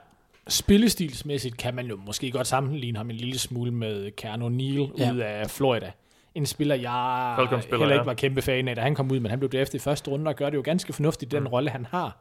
[0.48, 5.12] spillestilsmæssigt kan man jo måske godt sammenligne ham en lille smule med Keanu Neal Ja.
[5.12, 5.90] ud af Florida.
[6.34, 9.30] En spiller, jeg Falcons-spiller, heller ikke var kæmpe fan af, da han kom ud, men
[9.30, 11.46] han blev draftet i første runde og gør det jo ganske fornuftigt, den Mm.
[11.46, 12.16] rolle, han har.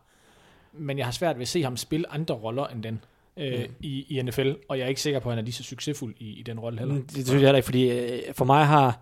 [0.74, 3.02] Men jeg har svært ved at se ham spille andre roller end den
[3.38, 3.66] øh, Mm.
[3.80, 6.16] i, i NFL, og jeg er ikke sikker på, at han er lige så succesfuld
[6.20, 6.96] i, i den rolle heller.
[6.96, 9.00] Det, det synes jeg heller ikke, fordi øh, for mig har,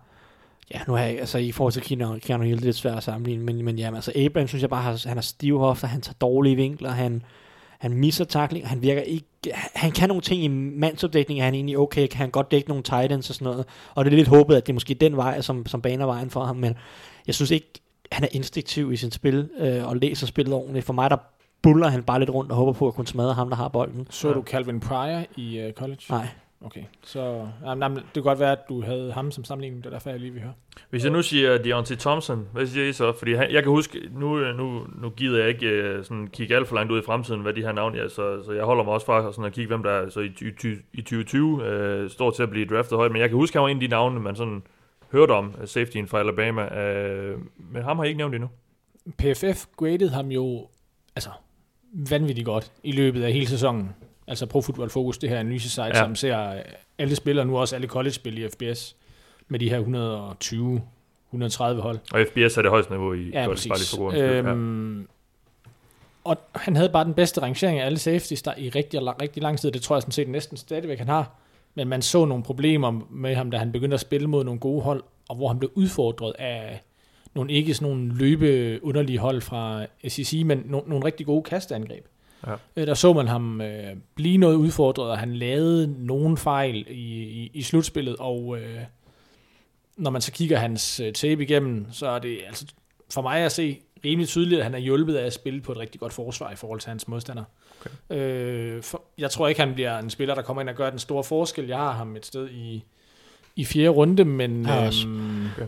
[0.74, 2.96] ja, nu har jeg, altså i forhold til Keanu, Keanu Hill, det er lidt svært
[2.96, 5.86] at sammenligne, men, men jamen, altså Abrams synes jeg bare, har, han har stive hofter,
[5.88, 7.22] han tager dårlige vinkler, han,
[7.78, 9.26] han misser tackling, han virker ikke,
[9.74, 12.82] han kan nogle ting i mandsopdækning, er han egentlig okay, kan han godt dække nogle
[12.82, 15.16] tight ends og sådan noget, og det er lidt håbet, at det er måske den
[15.16, 16.74] vej, som, som baner vejen for ham, men
[17.26, 17.66] jeg synes ikke,
[18.12, 20.86] han er instinktiv i sit spil, øh, og læser spillet ordentligt.
[20.86, 21.16] For mig, der
[21.62, 24.06] buller han bare lidt rundt og håber på at kunne smadre ham, der har bolden.
[24.10, 24.34] Så Ja.
[24.34, 26.00] du Calvin Pryor i uh, college?
[26.10, 26.26] Nej.
[26.64, 29.90] Okay, så jamen, jamen, det kan godt være, at du havde ham som sammenligning, det
[29.90, 30.52] er derfor, jeg lige vil høre.
[30.90, 33.12] Hvis jeg nu siger Deontay Thompson, hvad siger I så?
[33.18, 36.68] Fordi han, jeg kan huske, nu, nu, nu gider jeg ikke uh, sådan kigge alt
[36.68, 38.92] for langt ud i fremtiden, hvad de her navne er, så, så jeg holder mig
[38.94, 42.30] også fra sådan at kigge, hvem der er så i, ty- i 2020 uh, står
[42.30, 43.12] til at blive draftet højt.
[43.12, 44.62] Men jeg kan huske, han var en af de navne, man sådan
[45.12, 46.62] hørte om, uh, safetyen fra Alabama.
[46.64, 47.40] Uh,
[47.72, 48.48] men ham har I ikke nævnt endnu.
[49.18, 50.68] PFF graded ham jo
[51.16, 51.30] altså
[51.92, 53.90] vanvittigt godt i løbet af hele sæsonen.
[54.26, 55.94] Altså Pro Football Focus, det her analysesite, Ja.
[55.94, 56.62] som ser
[56.98, 58.96] alle spillere, nu også alle college-spil i FBS,
[59.48, 60.82] med de her 120,
[61.30, 61.98] 130 hold.
[62.12, 63.96] Og FBS er det højeste niveau i Ja, college, præcis.
[63.98, 64.42] bare lige ja.
[64.42, 65.08] Øhm,
[66.24, 69.58] og han havde bare den bedste rangering af alle safeties der i rigtig, rigtig lang
[69.58, 69.70] tid.
[69.72, 71.30] Det tror jeg sådan set næsten stadigvæk, han har.
[71.74, 74.82] Men man så nogle problemer med ham, da han begyndte at spille mod nogle gode
[74.82, 76.82] hold, og hvor han blev udfordret af
[77.34, 82.04] nogle ikke sådan nogle løbe underlige hold fra SEC, men no, nogle rigtig gode kasteangreb.
[82.46, 82.54] Ja.
[82.76, 87.22] Øh, Der så man ham øh, blive noget udfordret, og han lavede nogle fejl i,
[87.22, 88.80] i, i slutspillet, og øh,
[89.96, 92.66] når man så kigger hans øh, tape igennem, så er det altså
[93.10, 95.78] for mig at se rimelig tydeligt, at han er hjulpet af at spille på et
[95.78, 97.44] rigtig godt forsvar i forhold til hans modstander.
[97.80, 98.16] Okay.
[98.18, 100.98] Øh, for, jeg tror ikke, han bliver en spiller, der kommer ind og gør den
[100.98, 101.66] store forskel.
[101.66, 102.84] Jeg har ham et sted i,
[103.56, 105.08] i fjerde runde, men også.
[105.08, 105.66] øhm, Okay.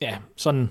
[0.00, 0.70] Ja, sådan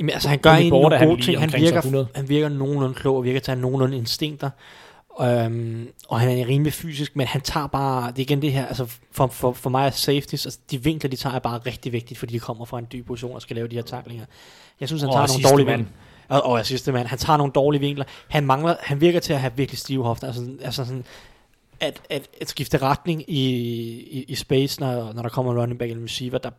[0.00, 1.40] Jamen, altså, han gør Border, nogle gode ting.
[1.40, 2.08] Han virker, 100.
[2.14, 4.50] han virker nogenlunde klog og virker til at have nogenlunde instinkter.
[5.18, 8.66] Um, og han er rimelig fysisk, men han tager bare, det er igen det her,
[8.66, 11.92] altså for, for, for mig er safeties, altså de vinkler, de tager er bare rigtig
[11.92, 14.24] vigtigt, fordi de kommer fra en dyb position og skal lave de her taklinger.
[14.80, 15.80] Jeg synes, han Og tager sidste nogle dårlige mand.
[15.80, 16.36] vinkler.
[16.36, 18.04] Og, og jeg sidste mand, han tager nogle dårlige vinkler.
[18.28, 21.04] Han mangler, han virker til at have virkelig stive hofter, altså, altså sådan,
[21.80, 23.50] at, at, at skifte retning i,
[24.10, 26.50] i, i space, når, når der kommer en running back eller en receiver, der,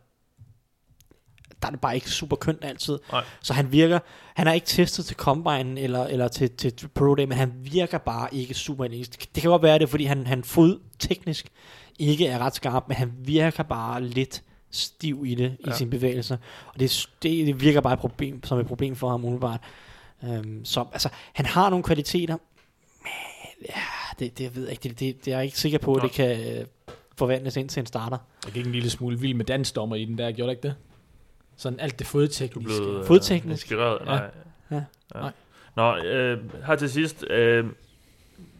[1.66, 2.98] der er det bare ikke super kønt altid.
[3.12, 3.24] Nej.
[3.42, 3.98] Så han virker,
[4.34, 7.98] han er ikke testet til Combine eller, eller til, til, Pro Day, men han virker
[7.98, 9.34] bare ikke super elastisk.
[9.34, 11.48] Det kan godt være det, fordi han, han fod teknisk
[11.98, 15.70] ikke er ret skarp, men han virker bare lidt stiv i det, Ja.
[15.70, 16.36] i sine bevægelser.
[16.66, 19.60] Og det, det, det virker bare et problem, som et problem for ham umiddelbart.
[20.22, 22.36] Um, så altså, han har nogle kvaliteter,
[23.02, 23.82] men ja,
[24.18, 26.12] det, det ved jeg ikke, det, det, det er jeg ikke sikker på, at det
[26.12, 26.66] kan øh,
[27.16, 28.18] forvandles ind til en starter.
[28.44, 30.74] Jeg gik en lille smule vild med dansdommer i den der, gjorde det ikke det?
[31.56, 32.82] Sådan alt det Du fodtekniske.
[32.82, 33.64] blev øh, Fodteknisk.
[33.66, 33.98] inspireret.
[34.00, 34.04] Ja.
[34.04, 34.30] Nej.
[34.70, 34.82] Ja.
[35.14, 35.32] Nej.
[35.76, 37.24] Nå, øh, her til sidst.
[37.30, 37.64] Øh,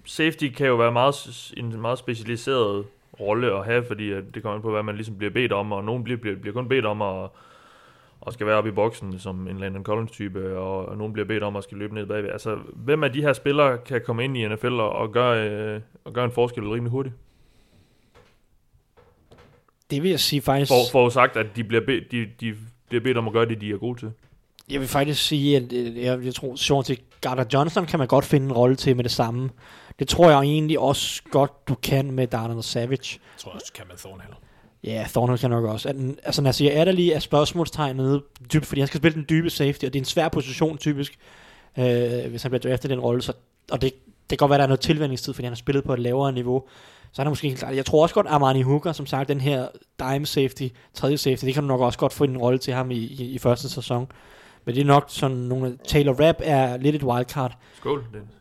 [0.05, 2.86] safety kan jo være meget, en meget specialiseret
[3.20, 5.85] rolle at have, fordi det kommer an på, hvad man ligesom bliver bedt om, og
[5.85, 7.28] nogen bliver, bliver, bliver kun bedt om at
[8.20, 11.43] og skal være oppe i boksen som en Landon Collins-type, og, og nogen bliver bedt
[11.43, 12.31] om at skal løbe ned bagved.
[12.31, 15.81] Altså, hvem af de her spillere kan komme ind i NFL og, og, gøre, øh,
[16.05, 17.14] og gøre en forskel rimelig hurtigt?
[19.90, 20.70] Det vil jeg sige faktisk...
[20.70, 22.56] For, for sagt, at de bliver, bedt, de, de
[22.88, 24.10] bliver bedt om at gøre det, de er gode til.
[24.70, 28.08] Jeg vil faktisk sige, at øh, jeg, jeg tror, sjovt til Gardner Johnson kan man
[28.08, 29.50] godt finde en rolle til med det samme.
[29.98, 33.20] Det tror jeg egentlig også godt, du kan med Darnell Savage.
[33.20, 34.34] Jeg tror også, kan man Thornhill.
[34.84, 35.88] Ja, Thornhill kan nok også.
[35.88, 38.22] At, altså, Nasir Adderley er spørgsmålstegnet
[38.52, 41.18] dybt, fordi han skal spille den dybe safety, og det er en svær position typisk,
[41.78, 43.22] øh, hvis han bliver draftet i den rolle.
[43.22, 43.32] Så,
[43.70, 43.92] og det,
[44.30, 45.98] det kan godt være, at der er noget tilvændingstid, fordi han har spillet på et
[45.98, 46.64] lavere niveau.
[47.12, 47.77] Så han er måske helt klart.
[47.77, 49.69] Jeg tror også godt, Armani Hooker, som sagt, den her
[49.99, 52.91] dime safety, tredje safety, det kan du nok også godt få en rolle til ham
[52.91, 54.09] i, i, i første sæson.
[54.65, 55.78] Men det er nok sådan nogle...
[55.85, 57.57] Taylor Rapp er lidt et wildcard.
[57.77, 58.35] Skål, Dennis.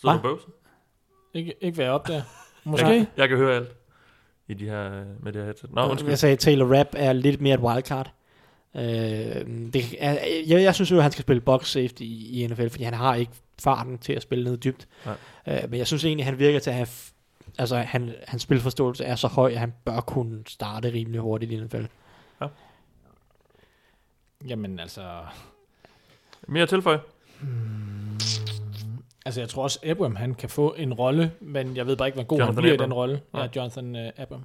[0.00, 0.28] Sidder Hva?
[0.28, 0.52] du bøvsen?
[1.34, 2.22] Ikke, ikke være op der.
[2.64, 2.86] Måske.
[2.86, 3.68] Jeg, jeg kan høre alt
[4.48, 5.74] i de her, med det her headset.
[5.74, 6.10] Nå, undskyld.
[6.10, 8.12] Jeg sagde, Taylor Rapp er lidt mere et wildcard.
[8.76, 8.82] Øh,
[9.72, 12.68] det, er, jeg, jeg synes jo, at han skal spille box safety i, i NFL,
[12.68, 14.88] fordi han har ikke farten til at spille ned dybt.
[15.06, 15.14] Nej.
[15.48, 16.88] Øh, men jeg synes egentlig, at han virker til at have...
[17.60, 21.56] Altså, han, hans spilforståelse er så høj, at han bør kunne starte rimelig hurtigt i
[21.60, 21.84] NFL.
[24.48, 25.24] Jamen altså,
[26.48, 27.00] Mere at tilføje?
[29.24, 32.16] Altså, jeg tror også, Abram, han kan få en rolle, men jeg ved bare ikke,
[32.16, 32.84] hvor god Jonathan han bliver Abram.
[32.84, 33.22] i den rolle.
[33.34, 33.48] Ja, Nej.
[33.56, 34.44] Jonathan uh, Abram.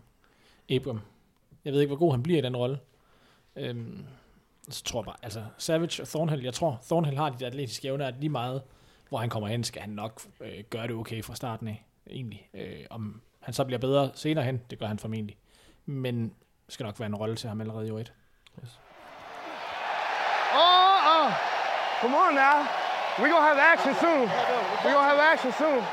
[0.71, 1.01] Abram.
[1.65, 2.79] Jeg ved ikke, hvor god han bliver i den rolle.
[3.55, 4.05] Øhm,
[4.69, 7.87] så tror jeg bare, altså, Savage og Thornhill, jeg tror, Thornhill har de der atletiske
[7.87, 8.61] evner, at lige meget,
[9.09, 12.49] hvor han kommer hen, skal han nok øh, gøre det okay fra starten af, egentlig.
[12.53, 15.37] Øh, om han så bliver bedre senere hen, det gør han formentlig.
[15.85, 16.23] Men
[16.65, 18.13] det skal nok være en rolle til ham allerede i år 1.
[20.53, 20.71] Oh,
[21.13, 21.33] uh,
[22.01, 22.57] come on now.
[23.17, 24.27] We're gonna have action soon.
[24.83, 25.83] We're gonna have action soon.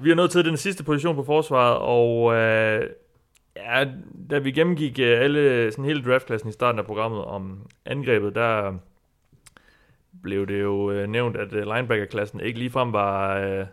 [0.00, 2.90] Vi er nået til den sidste position på forsvaret, og øh,
[3.56, 3.84] ja,
[4.30, 8.74] da vi gennemgik øh, alle, sådan hele draftklassen i starten af programmet om angrebet, der
[10.22, 13.66] blev det jo øh, nævnt, at øh, linebacker-klassen ikke ligefrem var, øh,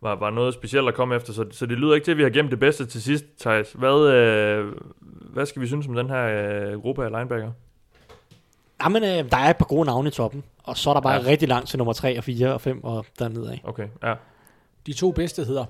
[0.00, 2.22] var, var noget specielt at komme efter, så, så det lyder ikke til, at vi
[2.22, 3.72] har gemt det bedste til sidst, Thijs.
[3.72, 4.72] Hvad, øh,
[5.32, 7.50] hvad skal vi synes om den her øh, gruppe af linebacker?
[8.84, 11.14] Jamen, øh, der er et par gode navne i toppen, og så er der bare
[11.14, 11.26] Ja.
[11.26, 13.60] rigtig langt til nummer 3 og 4 og 5 og dernede af.
[13.64, 14.14] Okay, ja.
[14.86, 15.64] De to bedste hedder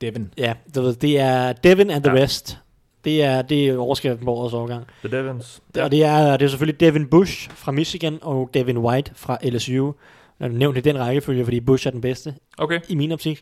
[0.00, 0.32] Devin.
[0.38, 2.22] Ja, ved, det er Devin and the Ja.
[2.22, 2.58] rest.
[3.04, 4.86] Det er, det er overskriften på årets overgang.
[5.04, 5.62] The Devons.
[5.76, 5.84] Ja.
[5.84, 9.92] Og det er, det er selvfølgelig Devin Bush fra Michigan og Devin White fra LSU.
[10.40, 13.40] Jeg har nævnt i den rækkefølge, fordi Bush er den bedste Okay, i min optik.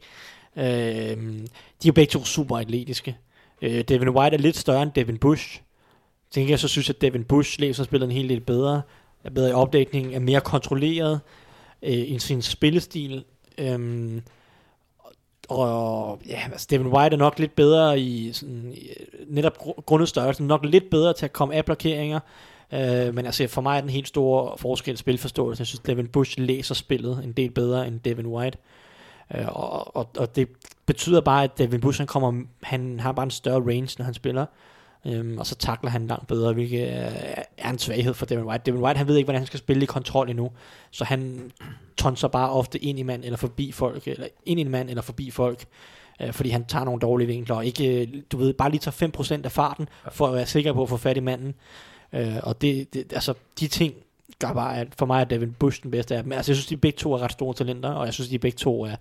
[0.56, 3.16] Øh, de er jo begge to super atletiske.
[3.62, 5.60] Øh, Devin White er lidt større end Devin Bush.
[6.30, 8.82] Til gengæld så synes jeg, at Devin Bush læser spillet en hel del bedre.
[9.24, 11.20] Er bedre i opdækning, er mere kontrolleret
[11.82, 13.24] øh, i sin spillestil.
[13.58, 14.22] Øhm,
[15.48, 18.88] og ja, altså Devin White er nok lidt bedre i sådan, i,
[19.26, 22.20] netop gru- grundet størrelsen, nok lidt bedre til at komme af blokeringer.
[22.72, 25.60] Øh, men altså for mig er den helt store forskel i spilforståelse.
[25.60, 28.58] Jeg synes, Devin Bush læser spillet en del bedre end Devin White.
[29.34, 30.48] Øh, og, og, og det
[30.86, 34.14] betyder bare, at Devin Bush han kommer, han har bare en større range, når han
[34.14, 34.46] spiller.
[35.06, 37.10] Øhm, og så takler han langt bedre, hvilket er,
[37.58, 38.62] er en svaghed for Devin White.
[38.66, 40.50] Devin White, han ved ikke, hvordan han skal spille i kontrol endnu.
[40.90, 41.50] Så han
[41.96, 45.02] tonser bare ofte ind i mand, eller forbi folk, eller ind i en mand, eller
[45.02, 45.64] forbi folk.
[46.20, 49.40] Øh, fordi han tager nogle dårlige vinkler, og ikke, øh, du ved, bare lige tager
[49.40, 51.54] 5% af farten, for at være sikker på at få fat i manden.
[52.12, 53.94] Øh, og det, det, altså, de ting
[54.38, 56.32] gør bare, at for mig er Devin Bush den bedste af dem.
[56.32, 58.56] Altså, jeg synes, de begge to er ret store talenter, og jeg synes, de begge
[58.56, 58.96] to er,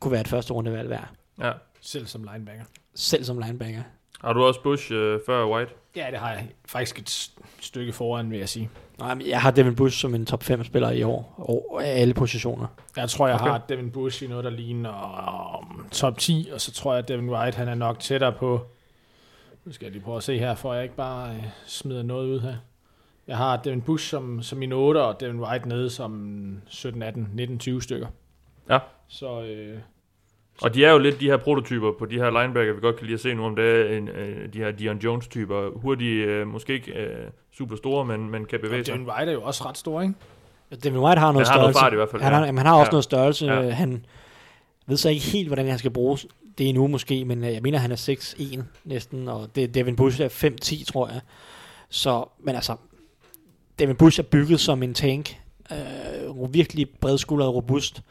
[0.00, 1.08] kunne være et første rundevalg værd.
[1.40, 1.52] ja.
[1.84, 2.64] Selv som linebacker.
[2.94, 3.82] Selv som linebacker.
[4.20, 5.72] Har du også Bush øh, før White?
[5.96, 7.30] Ja, det har jeg faktisk et
[7.60, 8.70] stykke foran, vil jeg sige.
[8.98, 12.14] Nej, men jeg har Devin Bush som en top 5 spiller i år, og alle
[12.14, 12.66] positioner.
[12.96, 13.50] Jeg tror, jeg okay.
[13.50, 17.08] har Devin Bush i noget, der ligner um, top 10, og så tror jeg, at
[17.08, 18.66] Devin White han er nok tættere på...
[19.64, 22.26] Nu skal jeg lige prøve at se her, for jeg ikke bare øh, smider noget
[22.28, 22.54] ud her.
[23.28, 27.28] Jeg har Devin Bush som, som min 8, og Devin White nede som 17, 18,
[27.34, 28.06] 19, 20 stykker.
[28.70, 28.78] Ja.
[29.08, 29.78] Så øh,
[30.62, 33.06] Og de er jo lidt de her prototyper på de her linebacker, vi godt kan
[33.06, 35.70] lide at se nu om det en, øh, de her Dion Jones-typer.
[35.80, 38.94] Hurtige, øh, måske ikke øh, super store, men, men kan bevæge og sig.
[38.94, 40.14] Devin White er jo også ret stor, ikke?
[40.82, 41.80] Devin White har noget Han har noget størrelse.
[41.80, 42.38] fart i hvert fald, Han ja.
[42.38, 42.92] har, jamen, han har også Ja.
[42.92, 43.46] noget størrelse.
[43.46, 43.60] Ja.
[43.60, 43.70] Ja.
[43.70, 44.04] Han
[44.86, 46.26] ved så ikke helt, hvordan han skal bruges.
[46.58, 49.96] Det er endnu måske, men øh, jeg mener, han er 6'1 næsten, og det, Devin
[49.96, 51.20] Bush er 5'10, tror jeg.
[51.88, 52.76] Så, men altså,
[53.78, 55.36] Devin Bush er bygget som en tank.
[55.72, 58.02] Øh, virkelig bredskuldret og robust.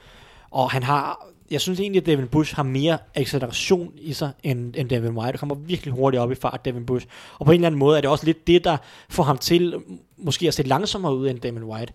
[0.51, 4.75] Og han har, jeg synes egentlig, at Devin Bush har mere acceleration i sig, end,
[4.77, 5.31] end Devin White.
[5.31, 7.07] Det kommer virkelig hurtigt op i fart, Devin Bush.
[7.39, 8.77] Og på en eller anden måde er det også lidt det, der
[9.09, 9.75] får ham til
[10.17, 11.93] måske at se langsommere ud end Devin White.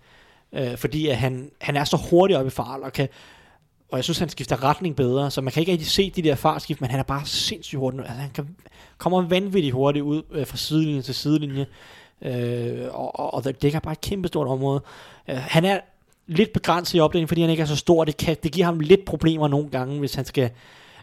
[0.52, 3.08] Øh, fordi at han, han er så hurtig op i fart, og kan
[3.88, 6.34] og jeg synes, han skifter retning bedre, så man kan ikke rigtig se de der
[6.34, 8.00] fartskift, men han er bare sindssygt hurtig.
[8.00, 8.56] Altså, han kan,
[8.98, 11.66] kommer vanvittigt hurtigt ud øh, fra sidelinje til sidelinje,
[12.22, 14.82] øh, og, og, og det dækker bare et kæmpe stort område.
[15.28, 15.80] Øh, han er
[16.26, 18.04] lidt begrænset i opdelingen, fordi han ikke er så stor.
[18.04, 20.50] Det, kan, det giver ham lidt problemer nogle gange, hvis han skal...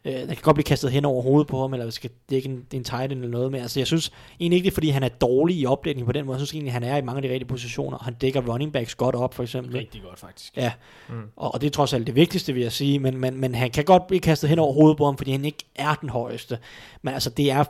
[0.06, 2.66] Øh, der kan godt blive kastet hen over hovedet på ham, eller skal dække en,
[2.74, 3.52] en tight end eller noget.
[3.52, 6.12] Men altså, jeg synes egentlig ikke, det er, fordi han er dårlig i opdækning på
[6.12, 6.36] den måde.
[6.36, 8.74] Jeg synes egentlig, han er i mange af de rigtige positioner, og han dækker running
[8.74, 9.78] backs godt op, for eksempel.
[9.78, 10.58] Rigtig godt, faktisk.
[10.58, 10.72] Ja,
[11.10, 11.16] mm.
[11.36, 13.72] og, og det er trods alt det vigtigste, vil jeg sige, men, men, men han
[13.72, 16.58] kan godt blive kastet hen over hovedet på ham, fordi han ikke er den højeste.
[17.02, 17.64] Men altså, det er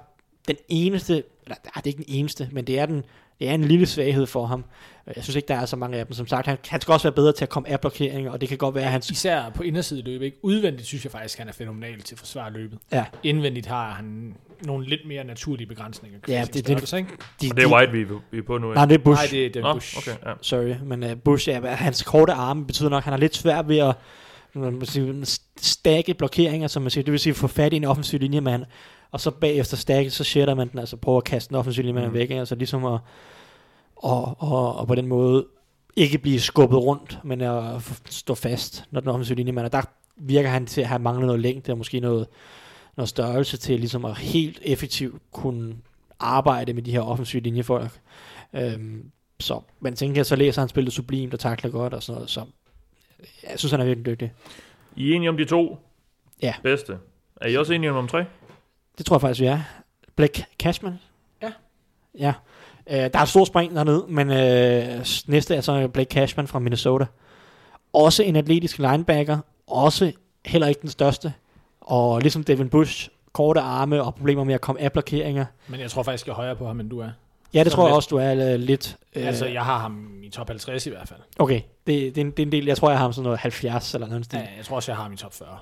[0.48, 3.04] den eneste, eller det er ikke den eneste, men det er, den,
[3.40, 4.66] det er en lille svaghed for ham.
[5.16, 6.14] Jeg synes ikke, der er så mange af dem.
[6.14, 8.50] Som sagt, han, han skal også være bedre til at komme af blokeringer, og det
[8.50, 9.02] kan godt være, at han...
[9.12, 10.38] Især på inderside løb, ikke?
[10.42, 12.80] Udvendigt synes jeg faktisk, han er fænomenal til at forsvare løbet.
[12.92, 14.36] Ja, Indvendigt har han
[14.66, 16.20] nogle lidt mere naturlige begrænsninger.
[16.28, 17.10] Ja, det- det, det- det, ikke?
[17.42, 18.68] de, Og det er White, vi, er- vi er på nu.
[18.68, 18.76] ikke?
[18.76, 19.22] Nej, det er Bush.
[19.22, 19.98] Nej, det er Devin Nå, Bush.
[19.98, 20.34] okay, ja.
[20.42, 23.68] Sorry, men uh, Bush, ja, hans korte arme betyder nok, at han har lidt svært
[23.68, 23.96] ved at
[24.56, 25.26] man sige,
[25.62, 27.04] stakke blokeringer, som man siger.
[27.04, 28.64] Det vil sige, få fat i en offensiv linjemand,
[29.14, 32.06] og så bagefter stakke, så shitter man den, altså prøver at kaste den offensiv linjemand
[32.06, 32.10] Mm.
[32.12, 32.14] mm.
[32.14, 32.36] væk, ikke?
[32.40, 33.00] altså ligesom at,
[33.96, 35.46] og, og, og på den måde
[35.96, 39.70] ikke blive skubbet rundt, men at stå fast, når den offensive linjemand er.
[39.70, 39.82] Der
[40.18, 42.28] virker han til at have manglet noget længde, og måske noget,
[42.98, 45.76] noget størrelse til ligesom at helt effektivt kunne
[46.20, 48.00] arbejde med de her offensive linjefolk.
[48.54, 52.16] Øhm, så, men tænker jeg, så læser han spillet sublimt og takler godt og sådan
[52.16, 52.42] noget, så
[53.50, 54.32] jeg synes, han er virkelig dygtig.
[54.96, 55.78] I er enige om de to
[56.42, 56.54] Ja.
[56.64, 56.98] bedste.
[57.42, 58.26] Er I også enige om tre?
[58.98, 59.60] Det tror jeg faktisk, vi er.
[60.16, 61.00] Blake Cashman.
[61.42, 61.52] Ja.
[62.20, 62.34] Ja.
[62.90, 66.60] Øh, der er et stort spring dernede, men øh, næste er så Blake Cashman fra
[66.60, 67.06] Minnesota.
[67.94, 69.38] Også en atletisk linebacker.
[69.68, 70.12] Også
[70.46, 71.34] heller ikke den største.
[71.82, 75.46] Og ligesom Devin Bush, korte arme og problemer med at komme af blokeringer.
[75.68, 77.10] Men jeg tror faktisk, jeg er højere på ham, end du er.
[77.54, 77.96] Ja, det tror jeg lidt.
[77.96, 78.98] også, du er øh, lidt.
[79.16, 81.20] Øh, Altså, jeg har ham i top 50 i hvert fald.
[81.40, 82.66] Okay, det, det, er en, det er en del.
[82.66, 84.34] Jeg tror, jeg har ham sådan noget 70 eller noget.
[84.34, 85.58] Ja, Ja, jeg tror også, jeg har ham i top 40.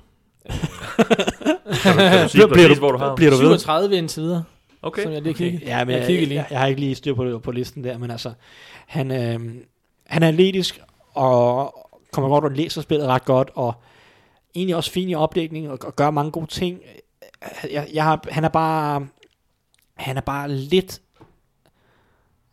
[0.50, 3.58] Kan du, kan du sige Bliver- præcis, du- hvor du har bliver du ved?
[3.58, 4.44] 37 indtil videre,
[4.82, 5.02] Okay.
[5.02, 5.58] som jeg lige kigger.
[5.62, 6.34] Ja, men jeg jeg, lige.
[6.34, 8.32] jeg, jeg har ikke lige styr på, på listen der, men altså,
[8.86, 9.54] han, øh,
[10.06, 10.80] han er atletisk,
[11.14, 11.74] og
[12.12, 13.74] kommer godt og læser spillet ret godt, og
[14.54, 16.80] egentlig også fin i opdækning, og, og gør mange gode ting.
[17.70, 19.06] Jeg, jeg har, han er bare,
[19.94, 21.00] han er bare lidt,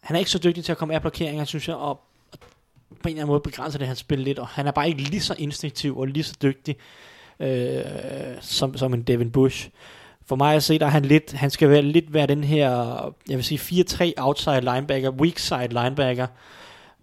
[0.02, 2.40] han er ikke så dygtig til at komme af blokeringer, synes jeg, og, og
[2.90, 5.02] på en eller anden måde begrænser det hans spil lidt, og han er bare ikke
[5.02, 6.76] lige så instinktiv og lige så dygtig,
[7.40, 7.82] øh,
[8.42, 9.70] som, som en Devin Bush.
[10.26, 12.70] For mig at se, der er han lidt, han skal være lidt være den her,
[13.30, 16.28] jeg vil sige 4-3 outside linebacker, weak side linebacker,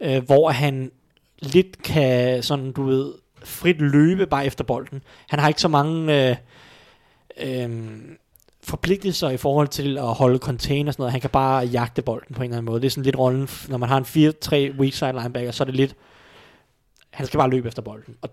[0.00, 0.90] øh, hvor han
[1.38, 3.14] lidt kan, sådan du ved,
[3.44, 5.02] frit løbe bare efter bolden.
[5.28, 6.36] Han har ikke så mange øh,
[7.40, 7.98] øh,
[8.62, 11.12] forpligtelser i forhold til at holde container og sådan noget.
[11.12, 12.80] Han kan bare jagte bolden på en eller anden måde.
[12.80, 15.64] Det er sådan lidt rollen, når man har en 4-3 weak side linebacker, så er
[15.64, 15.96] det lidt,
[17.10, 18.16] han skal bare løbe efter bolden.
[18.22, 18.30] Og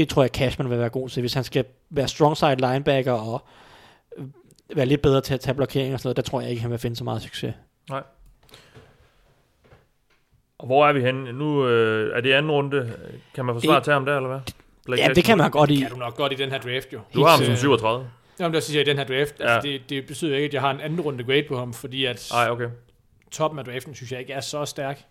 [0.00, 1.20] det tror jeg Cashman vil være god til.
[1.20, 3.44] Hvis han skal være strong side linebacker og
[4.18, 4.24] øh,
[4.76, 6.70] være lidt bedre til at tage blokering og sådan noget, der tror jeg ikke, han
[6.70, 7.54] vil finde så meget succes.
[10.58, 11.32] Og hvor er vi henne?
[11.32, 12.92] Nu øh, er det anden runde.
[13.34, 14.40] Kan man forsvare Det- til ham der, eller hvad?
[14.84, 15.76] Blake Ja, det kan man godt i.
[15.76, 17.00] Kan du nok godt i den her draft, jo.
[17.14, 18.06] Du har ham Øh, som 37.
[18.40, 19.40] Jamen, der siger jeg i den her draft.
[19.40, 19.54] Ja.
[19.54, 22.04] Altså, det, det betyder ikke, at jeg har en anden runde grade på ham, fordi
[22.04, 22.68] at Nej, okay.
[23.30, 25.04] toppen af draften, synes jeg ikke er så stærk.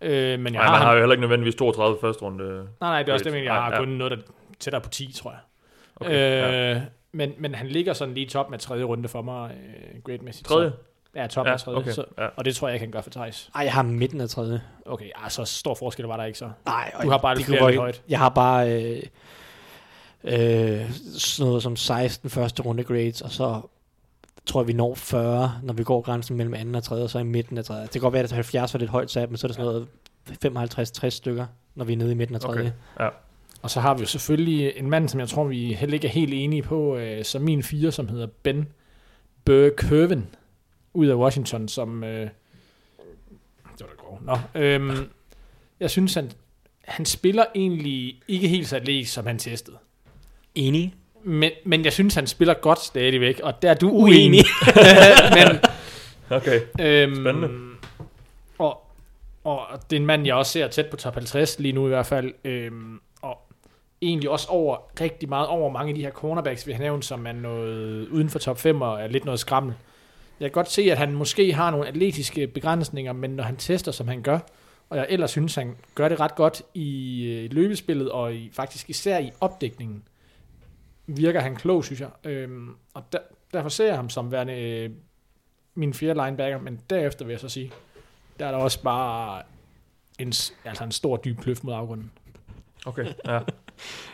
[0.00, 2.44] Øh, men jeg Nej, har, man har jo heller ikke nødvendigvis 32 første runde.
[2.54, 3.40] Nej, nej, det er også det, grade.
[3.40, 4.16] men jeg har Nej, kun noget, der
[4.60, 5.40] tættere på 10, tror jeg.
[5.96, 6.10] Okay,
[6.70, 6.80] øh, ja.
[7.12, 10.48] men, men han ligger sådan lige top med tredje runde for mig, øh, grade-mæssigt.
[10.48, 10.72] Tredje?
[11.14, 11.78] Ja, top Ja, med tredje.
[11.78, 12.26] okay, Så, ja.
[12.36, 13.50] Og det tror jeg, jeg kan gøre for Thijs.
[13.54, 14.62] Ej, jeg har midten af tredje.
[14.86, 16.50] Okay, ah, så stor forskel var der ikke så.
[16.66, 18.02] Nej, Du har bare lidt kunne flere højt.
[18.08, 19.02] Jeg har bare øh,
[20.24, 23.60] øh, sådan noget som 16 første runde grades, og så
[24.50, 27.18] tror jeg, vi når 40, når vi går grænsen mellem anden og tredje, og så
[27.18, 27.82] i midten af tredje.
[27.82, 29.72] Det kan godt være, at 70 var lidt højt sat, men så er det sådan
[29.72, 32.60] noget 55-60 stykker, når vi er nede i midten af tredje.
[32.60, 33.04] Okay.
[33.04, 33.08] Ja.
[33.62, 36.12] Og så har vi jo selvfølgelig en mand, som jeg tror, vi heller ikke er
[36.12, 38.68] helt enige på, øh, som min fire, som hedder Ben
[39.44, 40.26] Burkirven,
[40.94, 42.04] ud af Washington, som...
[42.04, 42.30] Øh, det
[43.80, 44.20] var da grov.
[44.22, 45.10] Nå, øhm,
[45.80, 46.30] jeg synes, han,
[46.84, 49.76] han spiller egentlig ikke helt så atletisk, som han testede.
[50.54, 50.94] Enig.
[51.22, 54.44] Men, men jeg synes, han spiller godt stadigvæk, og der er du Uenig.
[55.36, 55.58] men,
[56.30, 56.60] Okay.
[56.80, 57.48] øhm, Spændende.
[58.58, 58.82] Og,
[59.44, 59.60] og
[59.90, 62.06] det er en mand, jeg også ser tæt på top 50 lige nu i hvert
[62.06, 62.32] fald.
[62.44, 63.38] Øhm, og
[64.02, 67.26] egentlig også over, rigtig meget over mange af de her cornerbacks, vi har nævnt, som
[67.26, 69.74] er noget uden for top 5 og er lidt noget skrammel.
[70.40, 73.92] Jeg kan godt se, at han måske har nogle atletiske begrænsninger, men når han tester,
[73.92, 74.38] som han gør,
[74.90, 78.90] og jeg ellers synes, han gør det ret godt i øh, løbespillet, og i, faktisk
[78.90, 80.02] især i opdækningen,
[81.16, 82.08] virker han klog, synes jeg.
[82.24, 83.18] Øhm, og der,
[83.52, 84.90] derfor ser jeg ham som værende øh,
[85.74, 87.72] min fjerde linebacker, men derefter vil jeg så sige,
[88.38, 89.42] der er der også bare
[90.18, 90.32] en,
[90.64, 92.10] altså en stor, dyb kløft mod afgrunden.
[92.86, 93.38] Okay, ja.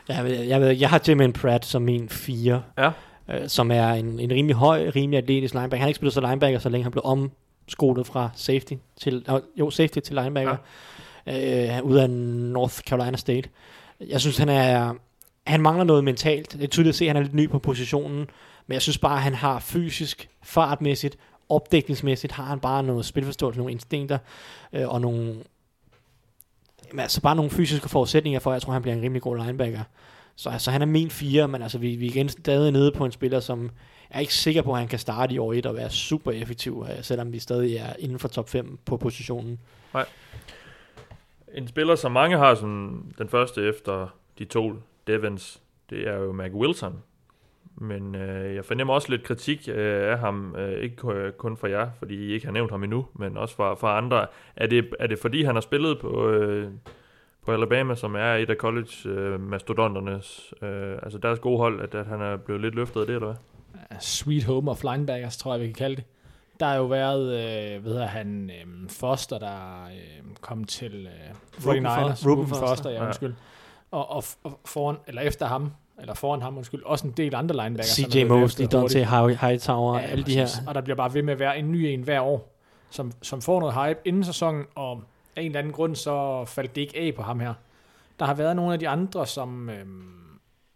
[0.08, 2.90] Jeg, ved, jeg, ved, jeg har Jermaine Pratt som min fire, Ja.
[3.30, 5.76] øh, som er en, en rimelig høj, rimelig atletisk linebacker.
[5.76, 9.40] Han har ikke spillet så linebacker, så længe han blev omskolet fra safety til, øh,
[9.56, 10.56] jo, safety til linebacker,
[11.26, 11.76] ja.
[11.78, 13.48] øh, ud af North Carolina State.
[14.00, 14.94] Jeg synes, han er,
[15.46, 16.52] han mangler noget mentalt.
[16.52, 18.26] Det er tydeligt at se, at han er lidt ny på positionen,
[18.66, 21.18] men jeg synes bare, at han har fysisk, fartmæssigt,
[21.48, 24.18] opdækningsmæssigt, har han bare noget spilforståelse, nogle instinkter,
[24.72, 25.36] øh, og nogle,
[26.88, 29.36] jamen, altså bare nogle fysiske forudsætninger for, at jeg tror, han bliver en rimelig god
[29.36, 29.82] linebacker.
[30.36, 33.04] Så altså, han er min fire, men altså, vi, vi er igen stadig nede på
[33.04, 33.62] en spiller, som
[34.10, 36.32] jeg er ikke sikker på, at han kan starte i år 1 og være super
[36.32, 39.58] effektiv, øh, selvom vi stadig er inden for top 5 på positionen.
[39.94, 40.06] Nej.
[41.54, 44.08] En spiller, som mange har som den første efter
[44.38, 44.72] de to
[45.06, 47.02] Devons, det er jo Mac Wilson.
[47.78, 51.68] Men øh, jeg fornemmer også lidt kritik øh, af ham, øh, ikke ku- kun fra
[51.70, 54.26] jer, fordi I ikke har nævnt ham endnu, men også fra, fra andre.
[54.56, 56.70] Er det, er det fordi, han har spillet på, øh,
[57.46, 62.20] på Alabama, som er et af college-mastodonternes, øh, altså deres gode hold, at, at han
[62.20, 63.36] er blevet lidt løftet af det, eller hvad?
[64.00, 66.04] Sweet home of linebackers, tror jeg, vi kan kalde det.
[66.60, 71.66] Der har jo været, øh, hvad hedder han, øh, Foster, der øh, kom til øh,
[71.66, 72.08] Ruben 49ers.
[72.10, 72.30] Foster.
[72.30, 73.28] Ruben Ruben Foster, ja, Ja.
[73.90, 77.56] Og, og, og foran, eller efter ham, eller foran ham, undskyld, også en del andre
[77.56, 77.88] linebackers.
[77.88, 78.66] som er CJ Mosley.
[78.72, 80.48] Dante High- Hightower, ja, alle de her.
[80.66, 82.56] Og der bliver bare ved med at være en ny en hver år,
[82.90, 85.02] som, som får noget hype inden sæsonen, og
[85.36, 87.54] af en eller anden grund, så faldt det ikke af på ham her.
[88.18, 90.16] Der har været nogle af de andre, som øhm,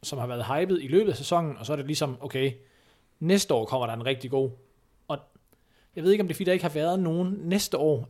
[0.02, 2.52] som har været hyped i løbet af sæsonen, og så er det ligesom, okay,
[3.20, 4.50] næste år kommer der en rigtig god.
[5.08, 5.18] Og
[5.96, 8.08] jeg ved ikke, om det er fordi, der ikke har været nogen næste år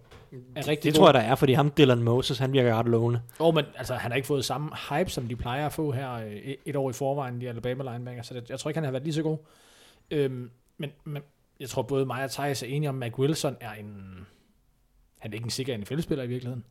[0.57, 0.99] er rigtig Det god.
[0.99, 3.21] tror jeg, der er, fordi ham Dylan Moses, han virker ret lovende.
[3.39, 6.13] Oh, men altså, han har ikke fået samme hype, som de plejer at få her
[6.13, 8.91] øh, et- år i forvejen, de Alabama linebacker, så det, jeg tror ikke, han har
[8.91, 9.39] været lige så god.
[10.11, 11.23] Øhm, men, men
[11.61, 14.27] jeg tror både mig og Thijs er enige om, at Mac Wilson er en...
[15.19, 16.65] Han er ikke en sikker NFL-spiller i virkeligheden.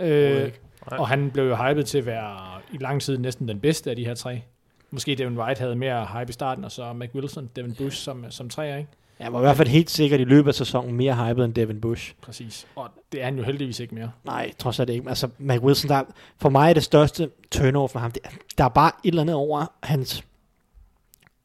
[0.00, 0.52] Øh,
[0.86, 3.96] og han blev jo hypet til at være i lang tid næsten den bedste af
[3.96, 4.42] de her tre.
[4.90, 8.30] Måske Devin White havde mere hype i starten, og så Mac Wilson, Devin Bush som,
[8.30, 8.90] som træer, ikke?
[9.20, 11.80] Jeg var i hvert fald helt sikkert i løbet af sæsonen mere hyped end Devin
[11.80, 12.14] Bush.
[12.22, 12.66] Præcis.
[12.76, 14.10] Og det er han jo heldigvis ikke mere.
[14.24, 15.08] Nej, trods alt ikke.
[15.08, 16.02] Altså, Mac Wilson, der,
[16.38, 18.10] for mig er det største turnover for ham.
[18.10, 18.22] Det,
[18.58, 20.24] der er bare et eller andet over hans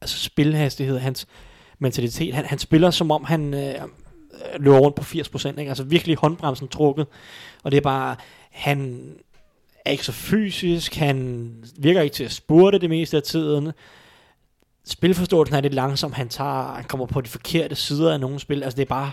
[0.00, 1.26] altså spilhastighed, hans
[1.78, 2.34] mentalitet.
[2.34, 3.74] Han, han spiller som om, han øh,
[4.56, 5.48] løber rundt på 80%.
[5.48, 5.68] Ikke?
[5.68, 7.06] Altså virkelig håndbremsen trukket.
[7.62, 8.16] Og det er bare,
[8.50, 9.00] han
[9.84, 13.72] er ikke så fysisk, han virker ikke til at spurte det meste af tiden.
[14.88, 18.62] Spilforståelsen er lidt langsom, han tager, han kommer på de forkerte sider af nogle spil.
[18.62, 19.10] Altså det er bare,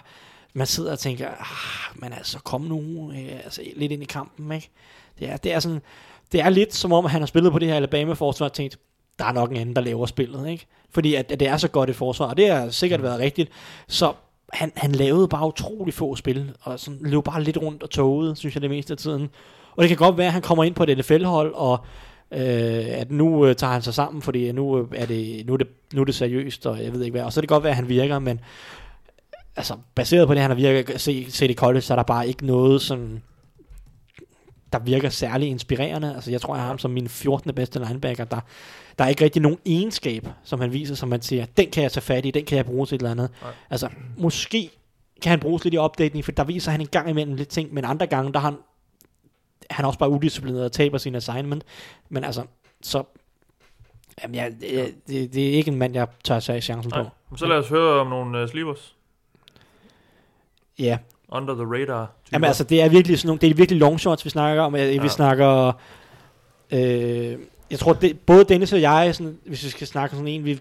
[0.54, 4.52] man sidder og tænker, ah, men altså kom nu øh, altså, lidt ind i kampen,
[4.52, 4.70] ikke?
[5.20, 5.82] Det er, det er sådan,
[6.32, 8.80] det er lidt som om, han har spillet på det her Alabama-forsvar og tænkt,
[9.20, 10.66] der er nok en anden, der laver spillet, ikke?
[10.92, 13.52] Fordi at, at det er så godt et forsvar, og det har sikkert været rigtigt.
[13.88, 14.14] Så
[14.54, 18.36] han, han lavede bare utrolig få spil, og sådan løb bare lidt rundt og togede,
[18.36, 19.30] synes jeg, det meste af tiden.
[19.72, 21.80] Og det kan godt være, at han kommer ind på et NFL-hold, og
[22.32, 25.58] øh, at nu øh, tager han sig sammen, fordi nu, øh, er det, nu, er
[25.58, 27.24] det, nu er det seriøst, og jeg ved ikke hvad.
[27.24, 28.40] Og så er det godt være, at han virker, men
[29.56, 32.28] altså, baseret på det, han har virket, set, set i college, så er der bare
[32.28, 33.22] ikke noget sådan,
[34.74, 36.16] der virker særlig inspirerende.
[36.16, 37.56] Altså, jeg tror, jeg har ham som min 14.
[37.56, 38.26] bedste linebacker.
[38.26, 38.40] Der,
[38.98, 41.92] der er ikke rigtig nogen egenskab, som han viser, som man siger, den kan jeg
[41.92, 43.30] tage fat i, den kan jeg bruge til et eller andet.
[43.42, 43.52] Nej.
[43.70, 44.70] Altså, måske
[45.22, 47.74] kan han bruges lidt i opdatering, for der viser han en gang imellem lidt ting,
[47.74, 48.60] men andre gange, der har han,
[49.70, 51.64] han er også bare udisciplineret og taber sin assignment.
[52.10, 52.44] Men altså,
[52.82, 53.04] så...
[54.24, 57.00] Jamen, ja, det, det, det er ikke en mand, jeg tør tage chancen på.
[57.00, 57.10] Nej.
[57.30, 58.96] Men Så lad os høre om nogle uh, sleepers.
[60.80, 60.98] Ja,
[61.30, 62.12] Under the radar.
[62.32, 64.76] Jamen altså, det er virkelig sådan nogle, det er virkelig long shots, vi snakker om.
[64.76, 65.02] Ja.
[65.02, 65.72] Vi snakker,
[66.72, 67.38] øh,
[67.72, 70.46] jeg tror, det, både Dennis og jeg, sådan, hvis vi skal snakke om sådan en,
[70.46, 70.60] vi,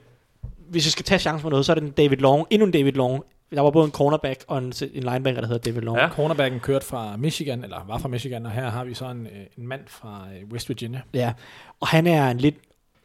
[0.69, 2.73] hvis vi skal tage chancen for noget, så er det en David Long, endnu en
[2.73, 3.25] David Long.
[3.51, 5.99] Der var både en cornerback og en, en linebacker, der hedder David Long.
[5.99, 6.09] Ja.
[6.09, 9.47] Cornerbacken kørte fra Michigan, eller var fra Michigan, og her har vi så en, øh,
[9.59, 11.01] en mand fra øh, West Virginia.
[11.15, 11.33] Ja,
[11.81, 12.57] og han er en lidt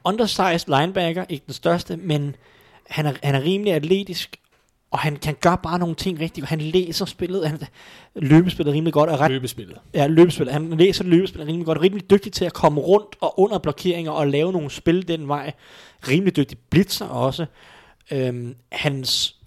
[0.03, 2.36] undersized linebacker, ikke den største, men
[2.90, 4.40] han er, han er rimelig atletisk,
[4.91, 6.48] og han kan gøre bare nogle ting rigtigt.
[6.48, 7.60] Han læser spillet, han
[8.16, 9.78] løbespillet rimelig godt, og er ret Løbespillet.
[9.94, 10.52] Ja, løbespil.
[10.52, 11.82] Han læser løbespil rimelig godt.
[11.82, 15.52] Rimelig dygtig til at komme rundt og under blokeringer og lave nogle spil den vej.
[16.07, 17.45] Rimelig dygtig blitzer også.
[18.11, 19.39] Øhm, hans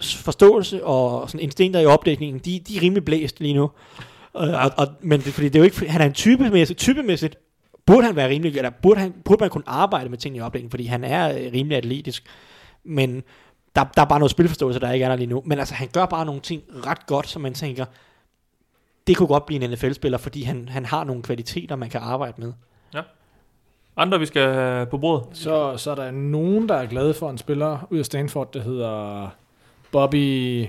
[0.00, 3.70] forståelse og sådan instinkter i opdækningen, de, de er rimelig blæst lige nu.
[4.36, 7.36] Øh, og, og, men det, fordi det er jo ikke, han er en typemæssigt, typemæssigt
[7.86, 10.70] burde han være rimelig, eller burde, han, burde man kunne arbejde med ting i opdækningen,
[10.70, 12.24] fordi han er øh, rimelig atletisk.
[12.84, 13.22] Men
[13.76, 15.42] der, der er bare noget spilforståelse, der ikke er der lige nu.
[15.46, 17.84] Men altså, han gør bare nogle ting ret godt, som man tænker,
[19.06, 22.40] det kunne godt blive en NFL-spiller, fordi han, han har nogle kvaliteter, man kan arbejde
[22.40, 22.52] med.
[23.96, 25.26] Andre, vi skal på bordet.
[25.32, 28.60] Så, så er der nogen, der er glade for en spiller ud af Stanford, der
[28.60, 29.28] hedder
[29.92, 30.66] Bobby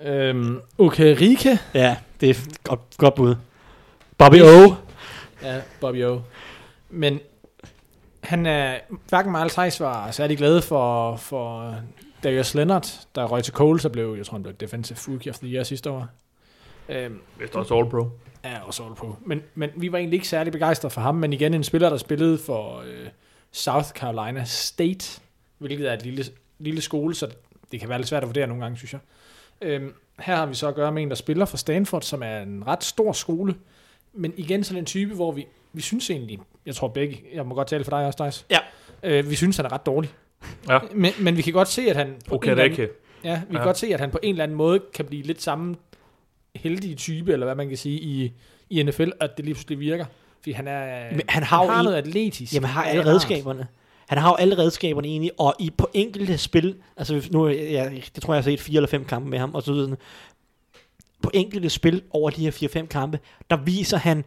[0.00, 1.58] øhm, Okerike.
[1.74, 3.34] Ja, det er et godt, godt bud.
[4.18, 4.74] Bobby O.
[5.42, 6.20] Ja, Bobby O.
[6.90, 7.20] Men
[8.20, 11.76] han er, hverken eller Thijs var særlig glade for, for
[12.22, 15.38] Darius Leonard, der røg til Coles og blev, jeg tror han blev Defensive Rookie of
[15.38, 16.06] the Year sidste år.
[16.88, 18.08] Øhm, Vist også All Pro.
[18.42, 19.16] er også all på.
[19.26, 21.96] Men, men vi var egentlig ikke særlig begejstrede for ham, men igen en spiller, der
[21.96, 23.08] spillede for øh,
[23.52, 25.20] South Carolina State,
[25.58, 26.24] hvilket er et lille,
[26.58, 27.28] lille skole, så
[27.72, 29.00] det kan være lidt svært at vurdere nogle gange, synes jeg.
[29.62, 32.38] Øhm, her har vi så at gøre med en, der spiller for Stanford, som er
[32.40, 33.54] en ret stor skole,
[34.12, 37.54] men igen sådan en type, hvor vi, vi synes egentlig, jeg tror begge, jeg må
[37.54, 38.44] godt tale for dig også, Dice.
[38.50, 38.58] Ja.
[39.02, 40.10] Øh, vi synes, han er ret dårlig.
[40.68, 40.78] Ja.
[40.94, 42.14] Men, men vi kan godt se, at han...
[42.28, 42.92] på en eller anden- Okereke.
[43.24, 43.62] Ja, vi kan Ja.
[43.64, 45.76] godt se, at han på en eller anden måde kan blive lidt samme
[46.56, 48.32] heldige type, eller hvad man kan sige, i,
[48.70, 50.04] i NFL, at det lige pludselig virker.
[50.40, 52.54] Fordi han er Men han har jo har noget atletisk.
[52.54, 53.66] Jamen, han har alle redskaberne.
[54.08, 57.90] Han har jo alle redskaberne egentlig, og i på enkelte spil, altså nu, øh, ja,
[58.14, 59.96] det tror jeg, jeg har set fire eller fem kampe med ham, og så videre,
[61.22, 63.18] på enkelte spil over de her fire-fem kampe,
[63.50, 64.24] der viser han,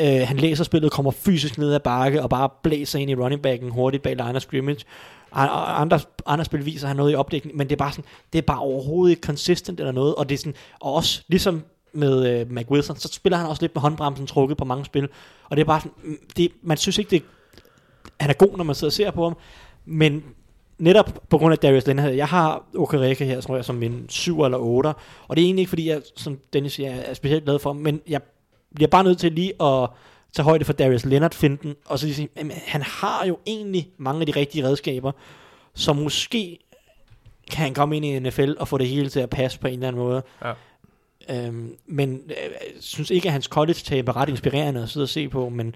[0.00, 3.42] øh, han læser spillet, kommer fysisk ned ad bakke, og bare blæser ind i running
[3.42, 4.84] backen hurtigt bag line of scrimmage.
[5.30, 8.38] Og- Andre, andre spil viser han noget i opdækning, men det er bare sådan, det
[8.38, 11.62] er bare overhovedet ikke consistent eller noget, og det er sådan, og også ligesom
[11.92, 15.08] med øh, Mac Wilson, så spiller han også lidt med håndbremsen trukket på mange spil,
[15.44, 17.22] og det er bare sådan, mm, det, man synes ikke, det
[18.20, 19.36] han er god, når man sidder og ser på ham,
[19.84, 20.24] men
[20.78, 24.42] netop på grund af Darius Leonard, jeg har Okereke her, tror jeg, som en 7
[24.42, 24.88] eller 8,
[25.28, 27.76] og det er egentlig ikke, fordi jeg, som Dennis siger, er specielt glad for ham,
[27.76, 28.20] men jeg
[28.74, 29.88] bliver bare nødt til lige at
[30.32, 33.88] tage højde for Darius Leonard finden, og så lige sige, jamen, han har jo egentlig
[33.98, 35.12] mange af de rigtige redskaber,
[35.74, 36.58] så måske
[37.50, 39.72] kan han komme ind i NFL og få det hele til at passe på en
[39.72, 40.22] eller anden måde.
[40.44, 40.52] Ja.
[41.30, 42.50] Øhm, men øh, jeg
[42.80, 45.74] synes ikke, at hans college-tape er ret inspirerende at sidde og se på, men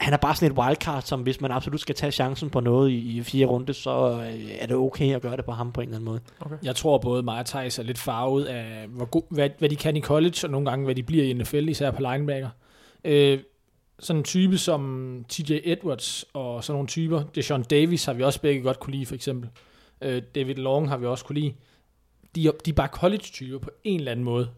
[0.00, 2.90] han er bare sådan et wildcard, som hvis man absolut skal tage chancen på noget
[2.90, 5.80] i, i fire runde, så øh, er det okay at gøre det på ham på
[5.80, 6.20] en eller anden måde.
[6.62, 9.76] Jeg tror både mig og Thijs er lidt farvet af, hvor god, hvad, hvad de
[9.76, 12.48] kan i college, og nogle gange, hvad de bliver i NFL, især på linebacker.
[13.04, 13.38] Øh,
[13.98, 17.22] sådan en type som TJ Edwards og sådan nogle typer.
[17.34, 19.48] Deshaun Davis har vi også begge godt kunne lide, for eksempel.
[20.02, 21.54] Øh, David Long har vi også kunne lide.
[22.34, 24.48] De, er- de er bare college-typer på en eller anden måde.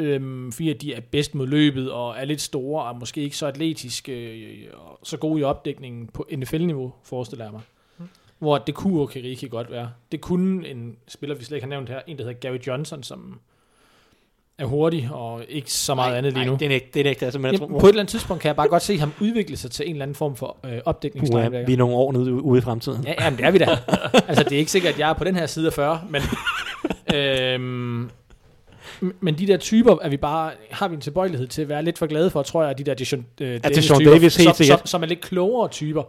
[0.00, 3.36] Øhm, fordi at de er bedst mod løbet og er lidt store og måske ikke
[3.36, 7.60] så atletiske øh, og så gode i opdækningen på NFL-niveau, forestiller jeg mig.
[8.38, 9.90] Hvor det kunne Okereke godt være.
[10.12, 13.02] Det kunne en spiller, vi slet ikke har nævnt her, en der hedder Gary Johnson,
[13.02, 13.40] som
[14.58, 16.50] er hurtig og ikke så meget andet lige nu.
[16.50, 17.06] Nej, det er ikke det.
[17.06, 18.82] Er ikke, altså, jeg Jamen, tror, på et eller andet tidspunkt kan jeg bare godt
[18.82, 21.72] se ham udvikle sig til en eller anden form for øh, Puha, vi opdækningslinebacker.
[21.72, 23.04] er nogle år ude, ude i fremtiden.
[23.04, 23.78] Ja, jamen, det er vi da.
[24.28, 26.22] altså, det er ikke sikkert, at jeg er på den her side af 40, men...
[27.16, 28.10] øhm,
[29.20, 31.98] men de der typer er vi bare, har vi en tilbøjelighed til at være lidt
[31.98, 34.54] for glade for, tror jeg, de der Deshaun, øh, Davis, Deshaun typer, Davis helt som,
[34.54, 34.78] sikkert.
[34.78, 36.02] som, som, er lidt klogere typer.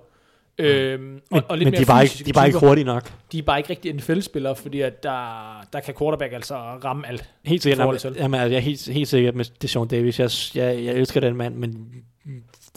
[0.57, 2.59] Øhm, Men, og, og lidt men mere de, er bare ikke, de er bare ikke
[2.59, 3.11] hurtige nok.
[3.31, 7.29] De er bare ikke rigtig NFL-spillere, fordi at der, der kan quarterback altså ramme alt.
[7.45, 7.79] Helt sikkert.
[7.79, 8.15] Jamen, til.
[8.19, 10.19] jamen, altså, jeg er helt, helt sikker med Deshaun Davis.
[10.19, 11.87] Jeg, jeg, jeg elsker den mand, men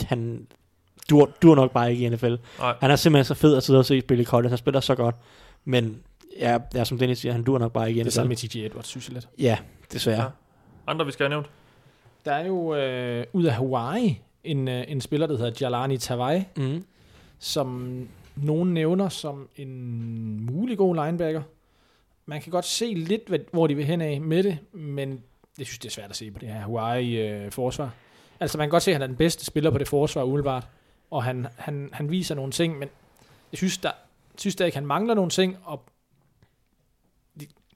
[0.06, 0.46] han
[1.10, 2.34] dur, dur nok bare ikke i NFL.
[2.58, 2.74] Nej.
[2.80, 4.48] Han er simpelthen så fed at sidde og se spille i college.
[4.48, 5.14] Han spiller så godt.
[5.64, 5.96] Men
[6.38, 8.58] ja, ja, som Dennis siger, han dur nok bare ikke i Det samme med TJ
[8.66, 9.28] Edwards, synes jeg lidt.
[9.38, 9.58] Ja,
[9.92, 10.22] desværre.
[10.22, 10.28] Ja.
[10.86, 11.50] Andre, vi skal have nævnt?
[12.24, 16.44] Der er jo øh, ud af Hawaii en, øh, en spiller, der hedder Jalani Tavai,
[16.56, 16.84] Mm.
[17.38, 17.98] som
[18.36, 21.42] nogen nævner som en mulig god linebacker.
[22.26, 25.22] Man kan godt se lidt, hvad, hvor de vil hen af med det, men
[25.58, 27.90] jeg synes, det er svært at se på det her Hawaii-forsvar.
[28.40, 30.66] altså, man kan godt se, at han er den bedste spiller på det forsvar, umiddelbart.
[31.10, 32.88] Og han, han, han viser nogle ting, men
[33.52, 33.90] jeg synes, der,
[34.38, 35.82] synes der ikke, han mangler nogle ting, og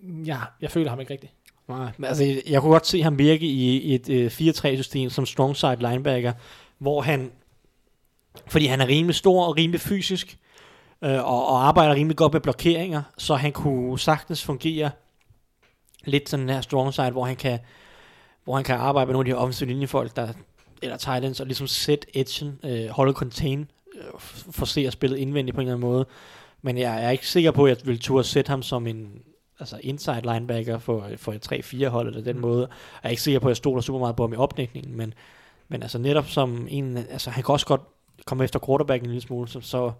[0.03, 1.33] ja, jeg føler ham ikke rigtigt.
[1.69, 5.57] Nej, men altså, jeg kunne godt se ham virke i et øh, 4-3-system som strong
[5.57, 6.33] side linebacker,
[6.79, 7.33] hvor han,
[8.47, 10.39] fordi han er rimelig stor og rimelig fysisk,
[11.05, 14.91] øh, og, og arbejder rimelig godt med blokeringer, så han kunne sagtens fungere
[16.05, 17.59] lidt sådan her strong side, hvor han kan,
[18.45, 20.29] hvor han kan arbejde med nogle af de offensive linjefolk, der,
[20.83, 24.21] eller ends, og ligesom sætte edgen, øh, holde contain, øh,
[24.51, 26.07] forsere spillet indvendigt på en eller anden måde.
[26.63, 29.23] Men jeg er ikke sikker på, at jeg vil turde sætte ham som en
[29.61, 32.43] altså inside linebacker for, for et 3-4 hold eller den mm.
[32.43, 32.69] måde.
[33.03, 35.15] Jeg er ikke sikker på, at jeg stoler super meget på ham i opdækningen, men,
[35.69, 37.81] men altså netop som en, altså han kan også godt
[38.27, 39.93] komme efter quarterbacken en lille smule, så, så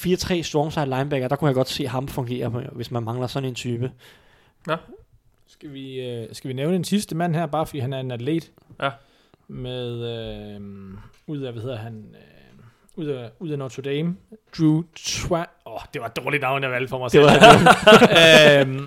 [0.00, 3.48] 4-3 strong side linebacker, der kunne jeg godt se ham fungere, hvis man mangler sådan
[3.48, 3.92] en type.
[5.46, 8.10] Skal vi, øh, skal vi nævne en sidste mand her, bare fordi han er en
[8.10, 8.52] atlet?
[8.82, 8.90] Ja.
[9.48, 10.60] Med, øh,
[11.26, 12.35] ud af, hvad hedder han, øh,
[12.96, 14.16] ud af, ud af Notre Dame,
[14.58, 15.46] Drew Twan...
[15.66, 17.24] Åh, oh, det var et dårligt navn, jeg valgte for mig selv.
[18.78, 18.86] øhm,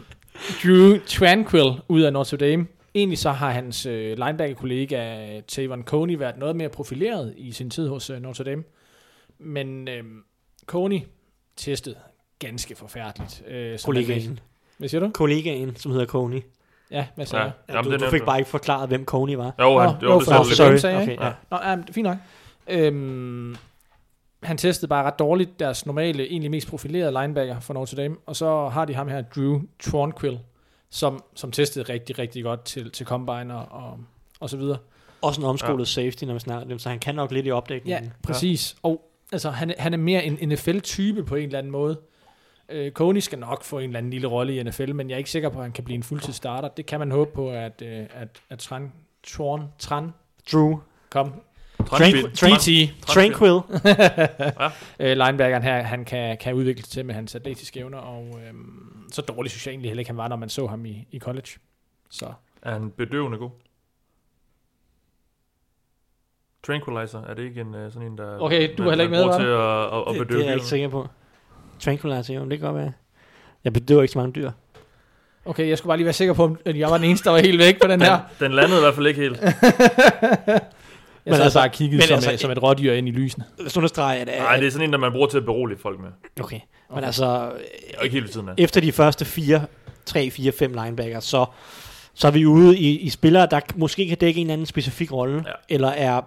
[0.63, 2.67] Drew Tranquil ud af Notre Dame.
[2.95, 7.87] Egentlig så har hans øh, linebacker-kollega Tavon Coney været noget mere profileret i sin tid
[7.87, 8.63] hos øh, Notre Dame.
[9.39, 10.03] Men øh,
[10.65, 10.99] Coney
[11.57, 11.95] testet
[12.39, 13.43] ganske forfærdeligt.
[13.47, 13.79] Øh.
[13.85, 14.39] Kollegaen.
[14.77, 15.09] Hvad siger du?
[15.13, 16.41] Kollegaen, som hedder Coney.
[16.91, 17.51] Ja, hvad sagde Ja.
[17.67, 17.75] jeg?
[17.75, 19.53] Ja, du, det du fik bare ikke forklaret, hvem Coney var.
[19.61, 20.57] Jo, han, Nå, jo, jo, det for- lidt.
[20.57, 20.75] sorry.
[20.77, 21.31] sagde jeg, Okay, ja.
[21.51, 22.17] Nå, ja, det er fint nok.
[22.67, 23.55] Øhm,
[24.43, 28.35] han testede bare ret dårligt deres normale, egentlig mest profilerede linebacker for Notre Dame, og
[28.35, 30.39] så har de ham her, Drew Tranquil,
[30.89, 33.99] som, som testede rigtig, rigtig godt til, til Combine og, og,
[34.39, 34.77] og så videre.
[35.21, 36.03] Også en omskolet ja.
[36.03, 38.13] safety, når vi snakker så han kan nok lidt i Ja, opdækningen.
[38.23, 38.75] præcis.
[38.83, 41.99] Og altså, han, han er mere en NFL-type på en eller anden måde.
[42.69, 45.17] Øh, Coney skal nok få en eller anden lille rolle i NFL, men jeg er
[45.17, 46.67] ikke sikker på, at han kan blive en fuldtidsstarter.
[46.67, 48.91] Det kan man håbe på, at, øh, at, at Tran,
[49.23, 50.13] Tran, Tran,
[50.51, 50.79] Drew.
[51.09, 51.33] kom,
[51.87, 52.31] Tranquil.
[52.35, 52.91] Tranquil.
[53.07, 53.51] Tranquil.
[54.99, 59.09] øh, linebackeren her, han kan, kan udvikle sig til med hans atletiske evner, og øhm,
[59.11, 61.19] så dårlig synes jeg egentlig heller ikke, han var, når man så ham i, i
[61.19, 61.47] college.
[62.09, 62.25] Så
[62.61, 63.49] Er han bedøvende god?
[66.63, 68.39] Tranquilizer, er det ikke en øh, sådan en, der...
[68.39, 70.49] Okay, du man- var heller ikke med, til at, at, at Det, bedøve det er
[70.49, 71.07] jeg ikke sikker på.
[71.79, 72.93] Tranquilizer, jo, det kan godt være.
[73.63, 74.51] Jeg bedøver ikke så mange dyr.
[75.45, 77.39] okay, jeg skulle bare lige være sikker på, at jeg var den eneste, der var
[77.41, 78.19] helt væk på den her.
[78.39, 79.39] Den landede i hvert fald ikke helt.
[81.29, 83.11] Jeg Men altså- bare og kiggede men som, altså- altså, som et rådyr ind i
[83.11, 83.45] lysene.
[83.77, 84.27] Understreger, at...
[84.27, 86.09] Nej, det er sådan en, der man bruger til at berolige folk med.
[86.39, 86.55] Okay.
[86.89, 87.05] Men Okay.
[87.05, 88.53] altså, Jeg er ikke siden af.
[88.57, 89.65] efter de første 4,
[90.05, 91.45] 3, 4, 5 linebackers, så,
[92.13, 95.11] så er vi ude i, i spillere, der måske kan dække en eller anden specifik
[95.11, 95.51] rolle, Ja.
[95.69, 96.21] eller er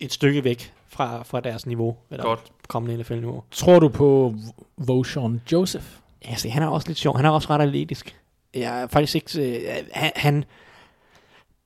[0.00, 2.40] et stykke væk fra, fra deres niveau, eller Godt.
[2.68, 3.42] kommende NFL-niveau.
[3.50, 4.34] Tror du på
[4.76, 5.84] Voshan Joseph?
[6.28, 7.16] Ja, se, han er også lidt sjov.
[7.16, 8.16] Han er også ret atletisk.
[8.54, 9.56] Jeg er faktisk ikke...
[9.58, 10.44] Øh, han, han,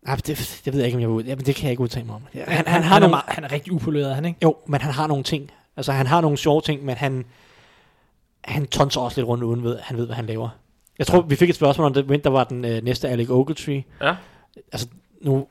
[0.09, 1.23] Ah, det, det ved jeg ikke, om jeg vil ud.
[1.25, 2.23] Jamen, det kan jeg ikke udtale mig om.
[2.35, 4.39] Ja, Han, han, har han, er, meget, han er rigtig upoleret, han ikke?
[4.43, 5.51] Jo, men han har nogle ting.
[5.77, 7.25] Altså, han har nogle sjove ting, men han,
[8.45, 10.49] han tonser også lidt rundt uden ved, han ved, hvad han laver.
[10.99, 13.31] Jeg tror, vi fik et spørgsmål om det, hvem der var den øh, næste Alec
[13.31, 13.85] Ogletree.
[14.03, 14.15] Ja.
[14.73, 14.89] Altså,
[15.21, 15.47] nu,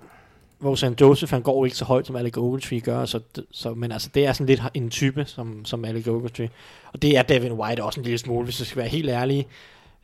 [0.60, 1.02] hvor St.
[1.02, 3.20] Joseph, han går ikke så højt, som Alec Ogletree gør, så,
[3.52, 6.50] så, men altså, det er sådan lidt en type, som, som Alec Ogletree.
[6.94, 9.48] Og det er Devin White også en lille smule, hvis jeg skal være helt ærlig.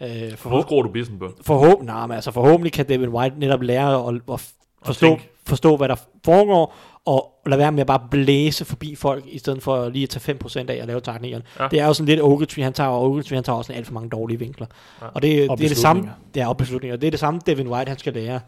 [0.04, 1.32] Øh, Nu skruer du bissen på.
[1.42, 4.50] forhåbentlig, nej, men altså forhåbentlig kan Devin White netop lære at, at
[4.86, 5.18] forstå,
[5.48, 6.76] forstå, hvad der foregår,
[7.06, 10.38] og lade være med at bare blæse forbi folk, i stedet for lige at tage
[10.44, 11.44] 5% af og lave taknikerne.
[11.60, 11.68] Ja.
[11.72, 13.94] Det er jo sådan lidt Ogletree, han tager, og Ogletree, han tager også alt for
[13.94, 14.68] mange dårlige vinkler.
[15.02, 15.08] Ja.
[15.08, 16.98] Og det, Og det er det samme, det er og beslutninger.
[16.98, 18.40] Det er det samme, Devin White, han skal lære.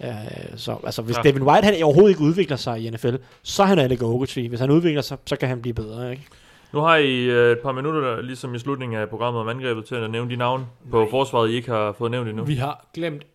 [0.00, 0.06] Uh,
[0.56, 1.22] så altså, hvis Ja.
[1.22, 4.48] Devin White han overhovedet ikke udvikler sig i NFL, så er han Alec Ogletree.
[4.48, 6.10] Hvis han udvikler sig, så kan han blive bedre.
[6.10, 6.22] Ikke?
[6.74, 9.94] Nu har I øh, et par minutter, ligesom i slutningen af programmet om angrebet, til
[9.94, 12.44] at nævne de navne på forsvaret, I ikke har fået nævnt endnu.
[12.44, 13.26] Vi har glemt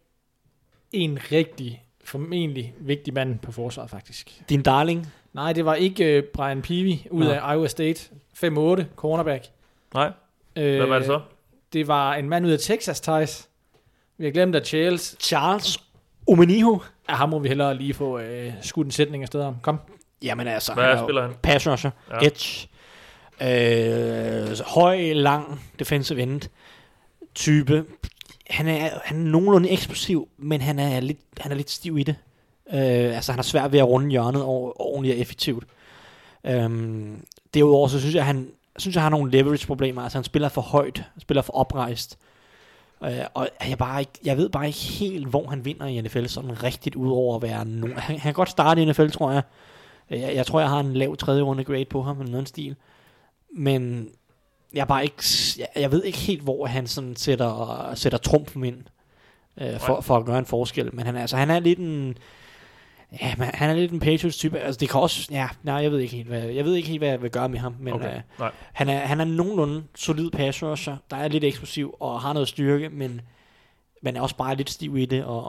[0.91, 4.41] en rigtig, formentlig vigtig mand på forsvaret, faktisk.
[4.49, 7.31] Din darling, Nej, det var ikke uh, Brian Peavy ud Nå.
[7.31, 8.09] af Iowa State.
[8.43, 9.45] 5-8, cornerback.
[9.93, 10.11] Nej,
[10.55, 11.21] Øh, hvad var det så?
[11.73, 13.49] Det var en mand ud af Texas, Thijs.
[14.17, 15.15] Vi har glemt, at Charles...
[15.19, 15.79] Charles
[16.27, 16.79] Omeniho.
[17.09, 19.55] Ja, ham må vi hellere lige få øh, skudt en sætning afsted om.
[19.61, 19.79] Kom.
[20.21, 21.31] Jamen altså, Hvad han er spiller han?
[21.43, 22.27] pass rusher, ja.
[22.27, 22.67] edge,
[23.41, 26.41] øh, høj, lang, defensive end
[27.35, 27.85] type.
[28.49, 32.03] Han er, han er nogenlunde eksplosiv, men han er lidt, han er lidt stiv i
[32.03, 32.15] det.
[32.73, 35.63] Øh, altså, han har svært ved at runde hjørnet over, ordentligt og effektivt.
[36.43, 40.01] Øhm, derudover, så synes jeg, han synes, jeg har nogle leverage-problemer.
[40.01, 42.17] Altså, han spiller for højt, spiller for oprejst.
[43.03, 46.25] Øh, og jeg, bare ikke, jeg ved bare ikke helt, hvor han vinder i NFL,
[46.25, 47.97] sådan rigtigt ud over at være nogen.
[47.97, 49.41] Han, han kan godt starte i NFL, tror jeg.
[50.09, 52.47] Øh, jeg, jeg tror, jeg har en lav tredje runde grade på ham, eller noget
[52.47, 52.75] stil.
[53.55, 54.09] Men
[54.73, 55.23] jeg er bare ikke,
[55.57, 58.84] jeg, jeg ved ikke helt, hvor han sådan sætter, sætter trumfen ind
[59.61, 60.95] øh, for, for at gøre en forskel.
[60.95, 62.17] Men han, er- altså, han er lidt en,
[63.21, 64.59] ja, men han er lidt en Patriots type.
[64.59, 66.99] Altså, det kan også, ja, nej, jeg ved ikke helt, hvad, jeg ved ikke helt,
[67.01, 67.76] hvad jeg vil gøre med ham.
[67.80, 68.51] Men Okay, øh, nej.
[68.73, 72.47] han er, han er nogenlunde solid pass rusher, der er lidt eksplosiv og har noget
[72.47, 73.21] styrke, men,
[74.01, 75.43] men er også bare lidt stiv i det, og,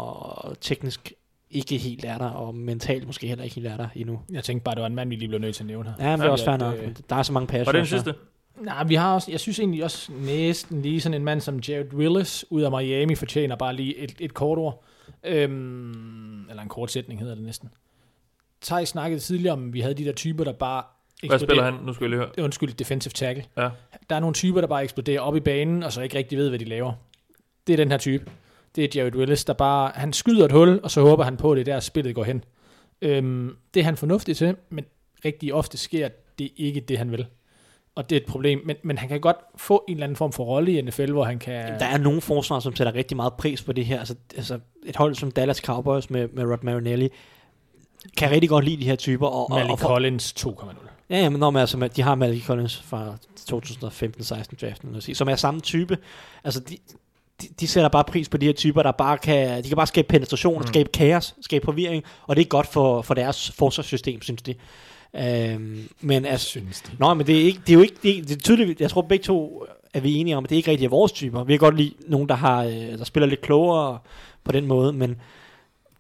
[0.45, 1.13] og teknisk
[1.51, 4.21] ikke helt er der, og mentalt måske heller ikke helt er der endnu.
[4.33, 6.11] Jeg tænkte bare, det var en mand, vi lige blev nødt til at nævne her.
[6.11, 6.75] Ja, men det er også fair nok.
[6.79, 8.15] øh, Der er så mange pass Var det den sidste?
[8.61, 11.95] Nej, vi har også, jeg synes egentlig også næsten lige sådan en mand som Jared
[11.95, 14.85] Willis ud af Miami fortjener bare lige et, et kort ord.
[15.25, 17.69] Øhm, eller en kort sætning hedder det næsten.
[18.63, 20.83] Thij snakkede tidligere om, at vi havde de der typer, der bare
[21.29, 21.75] Hvad spiller han?
[21.75, 22.45] Nu skal jeg lige høre.
[22.45, 23.45] Undskyld, defensive tackle.
[23.57, 23.69] Ja.
[24.11, 26.49] Der er nogle typer, der bare eksploderer op i banen, og så ikke rigtig ved,
[26.49, 26.93] hvad de laver.
[27.67, 28.31] Det er den her type.
[28.77, 31.53] Det er Jared Willis, der bare, han skyder et hul, og så håber han på,
[31.53, 32.45] at det er der, spillet går hen.
[33.03, 34.85] Øhm, det er han fornuftig til, men
[35.25, 37.27] rigtig ofte sker det ikke det, han vil.
[37.95, 40.33] Og det er et problem, men, men han kan godt få en eller anden form
[40.33, 41.79] for rolle i NFL, hvor han kan...
[41.79, 43.99] Der er nogle forsvar, som sætter rigtig meget pris på det her.
[43.99, 47.09] Altså, altså et hold som Dallas Cowboys med, med Rod Marinelli,
[48.17, 49.27] kan rigtig godt lide de her typer.
[49.27, 50.77] Og, og, Malik og for, Collins 2.0.
[51.11, 55.37] Ja, men når man, altså, de har Malik Collins fra 2015-16 draften, sige, som er
[55.37, 55.99] samme type.
[56.45, 56.77] Altså, de,
[57.43, 59.87] de, de sætter bare pris på de her typer, der bare kan, de kan bare
[59.87, 60.67] skabe penetration, mm.
[60.67, 64.55] skabe kaos, skabe forvirring, og det er godt for, for deres forsvarssystem, synes de.
[65.15, 66.91] Øhm, men altså, Synes de.
[66.99, 68.91] Nå, men det er, ikke, det er jo ikke, det er, det er tydeligt, jeg
[68.91, 71.45] tror begge to er vi enige om, at det ikke rigtig er vores typer.
[71.45, 73.99] Vi kan godt lide nogen, der, har, øh, der spiller lidt klogere
[74.45, 75.17] på den måde, men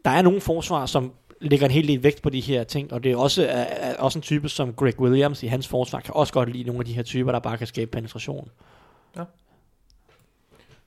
[0.04, 3.04] der er nogle forsvar, som lægger en hel del vægt på de her ting, og
[3.04, 6.14] det er også, er, er også en type som Greg Williams i hans forsvar, kan
[6.14, 8.48] også godt lide nogle af de her typer, der bare kan skabe penetration.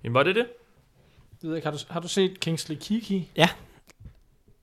[0.03, 0.45] Jamen, var det det?
[1.43, 3.31] Jeg ved ikke, har du, har du set Kingsley Kiki?
[3.37, 3.49] Ja.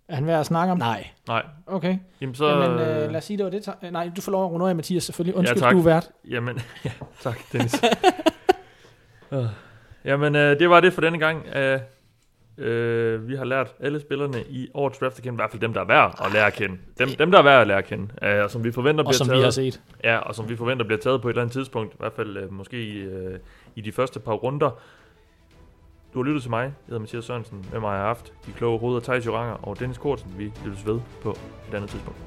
[0.08, 0.78] Er han værd at snakke om?
[0.78, 1.06] Nej.
[1.28, 1.42] Nej.
[1.66, 1.98] Okay.
[2.20, 2.48] Jamen, så...
[2.48, 3.62] Jamen, øh, lad os sige, det var det.
[3.64, 5.36] Ta- Nej, du får lov at runde af, Mathias, selvfølgelig.
[5.36, 5.72] Undskyld, tak.
[5.72, 6.10] du er vært.
[6.30, 6.90] Jamen, ja,
[7.20, 7.74] tak, Dennis.
[9.32, 9.44] Øh,
[10.04, 11.46] Jamen, øh, det var det for denne gang.
[11.46, 11.80] Øh,
[12.58, 15.72] øh, vi har lært alle spillerne i årets draft at kende, i hvert fald dem,
[15.72, 16.78] der er værd at lære at kende.
[16.98, 19.08] Dem, dem der er værd at lære at kende, øh, og som vi forventer Og
[19.08, 19.38] bliver som taget.
[19.38, 19.80] vi har set.
[20.04, 22.36] Ja, og som vi forventer bliver taget på et eller andet tidspunkt, i hvert fald
[22.36, 23.38] øh, måske i, øh,
[23.76, 24.70] i de første par runder.
[26.14, 28.78] Du har lyttet til mig, jeg hedder Mathias Sørensen, med mig har haft de kloge
[28.78, 30.34] hoveder Thijs Joranger og Dennis Kortsen.
[30.38, 31.30] Vi lyttes ved på
[31.68, 32.18] et andet tidspunkt.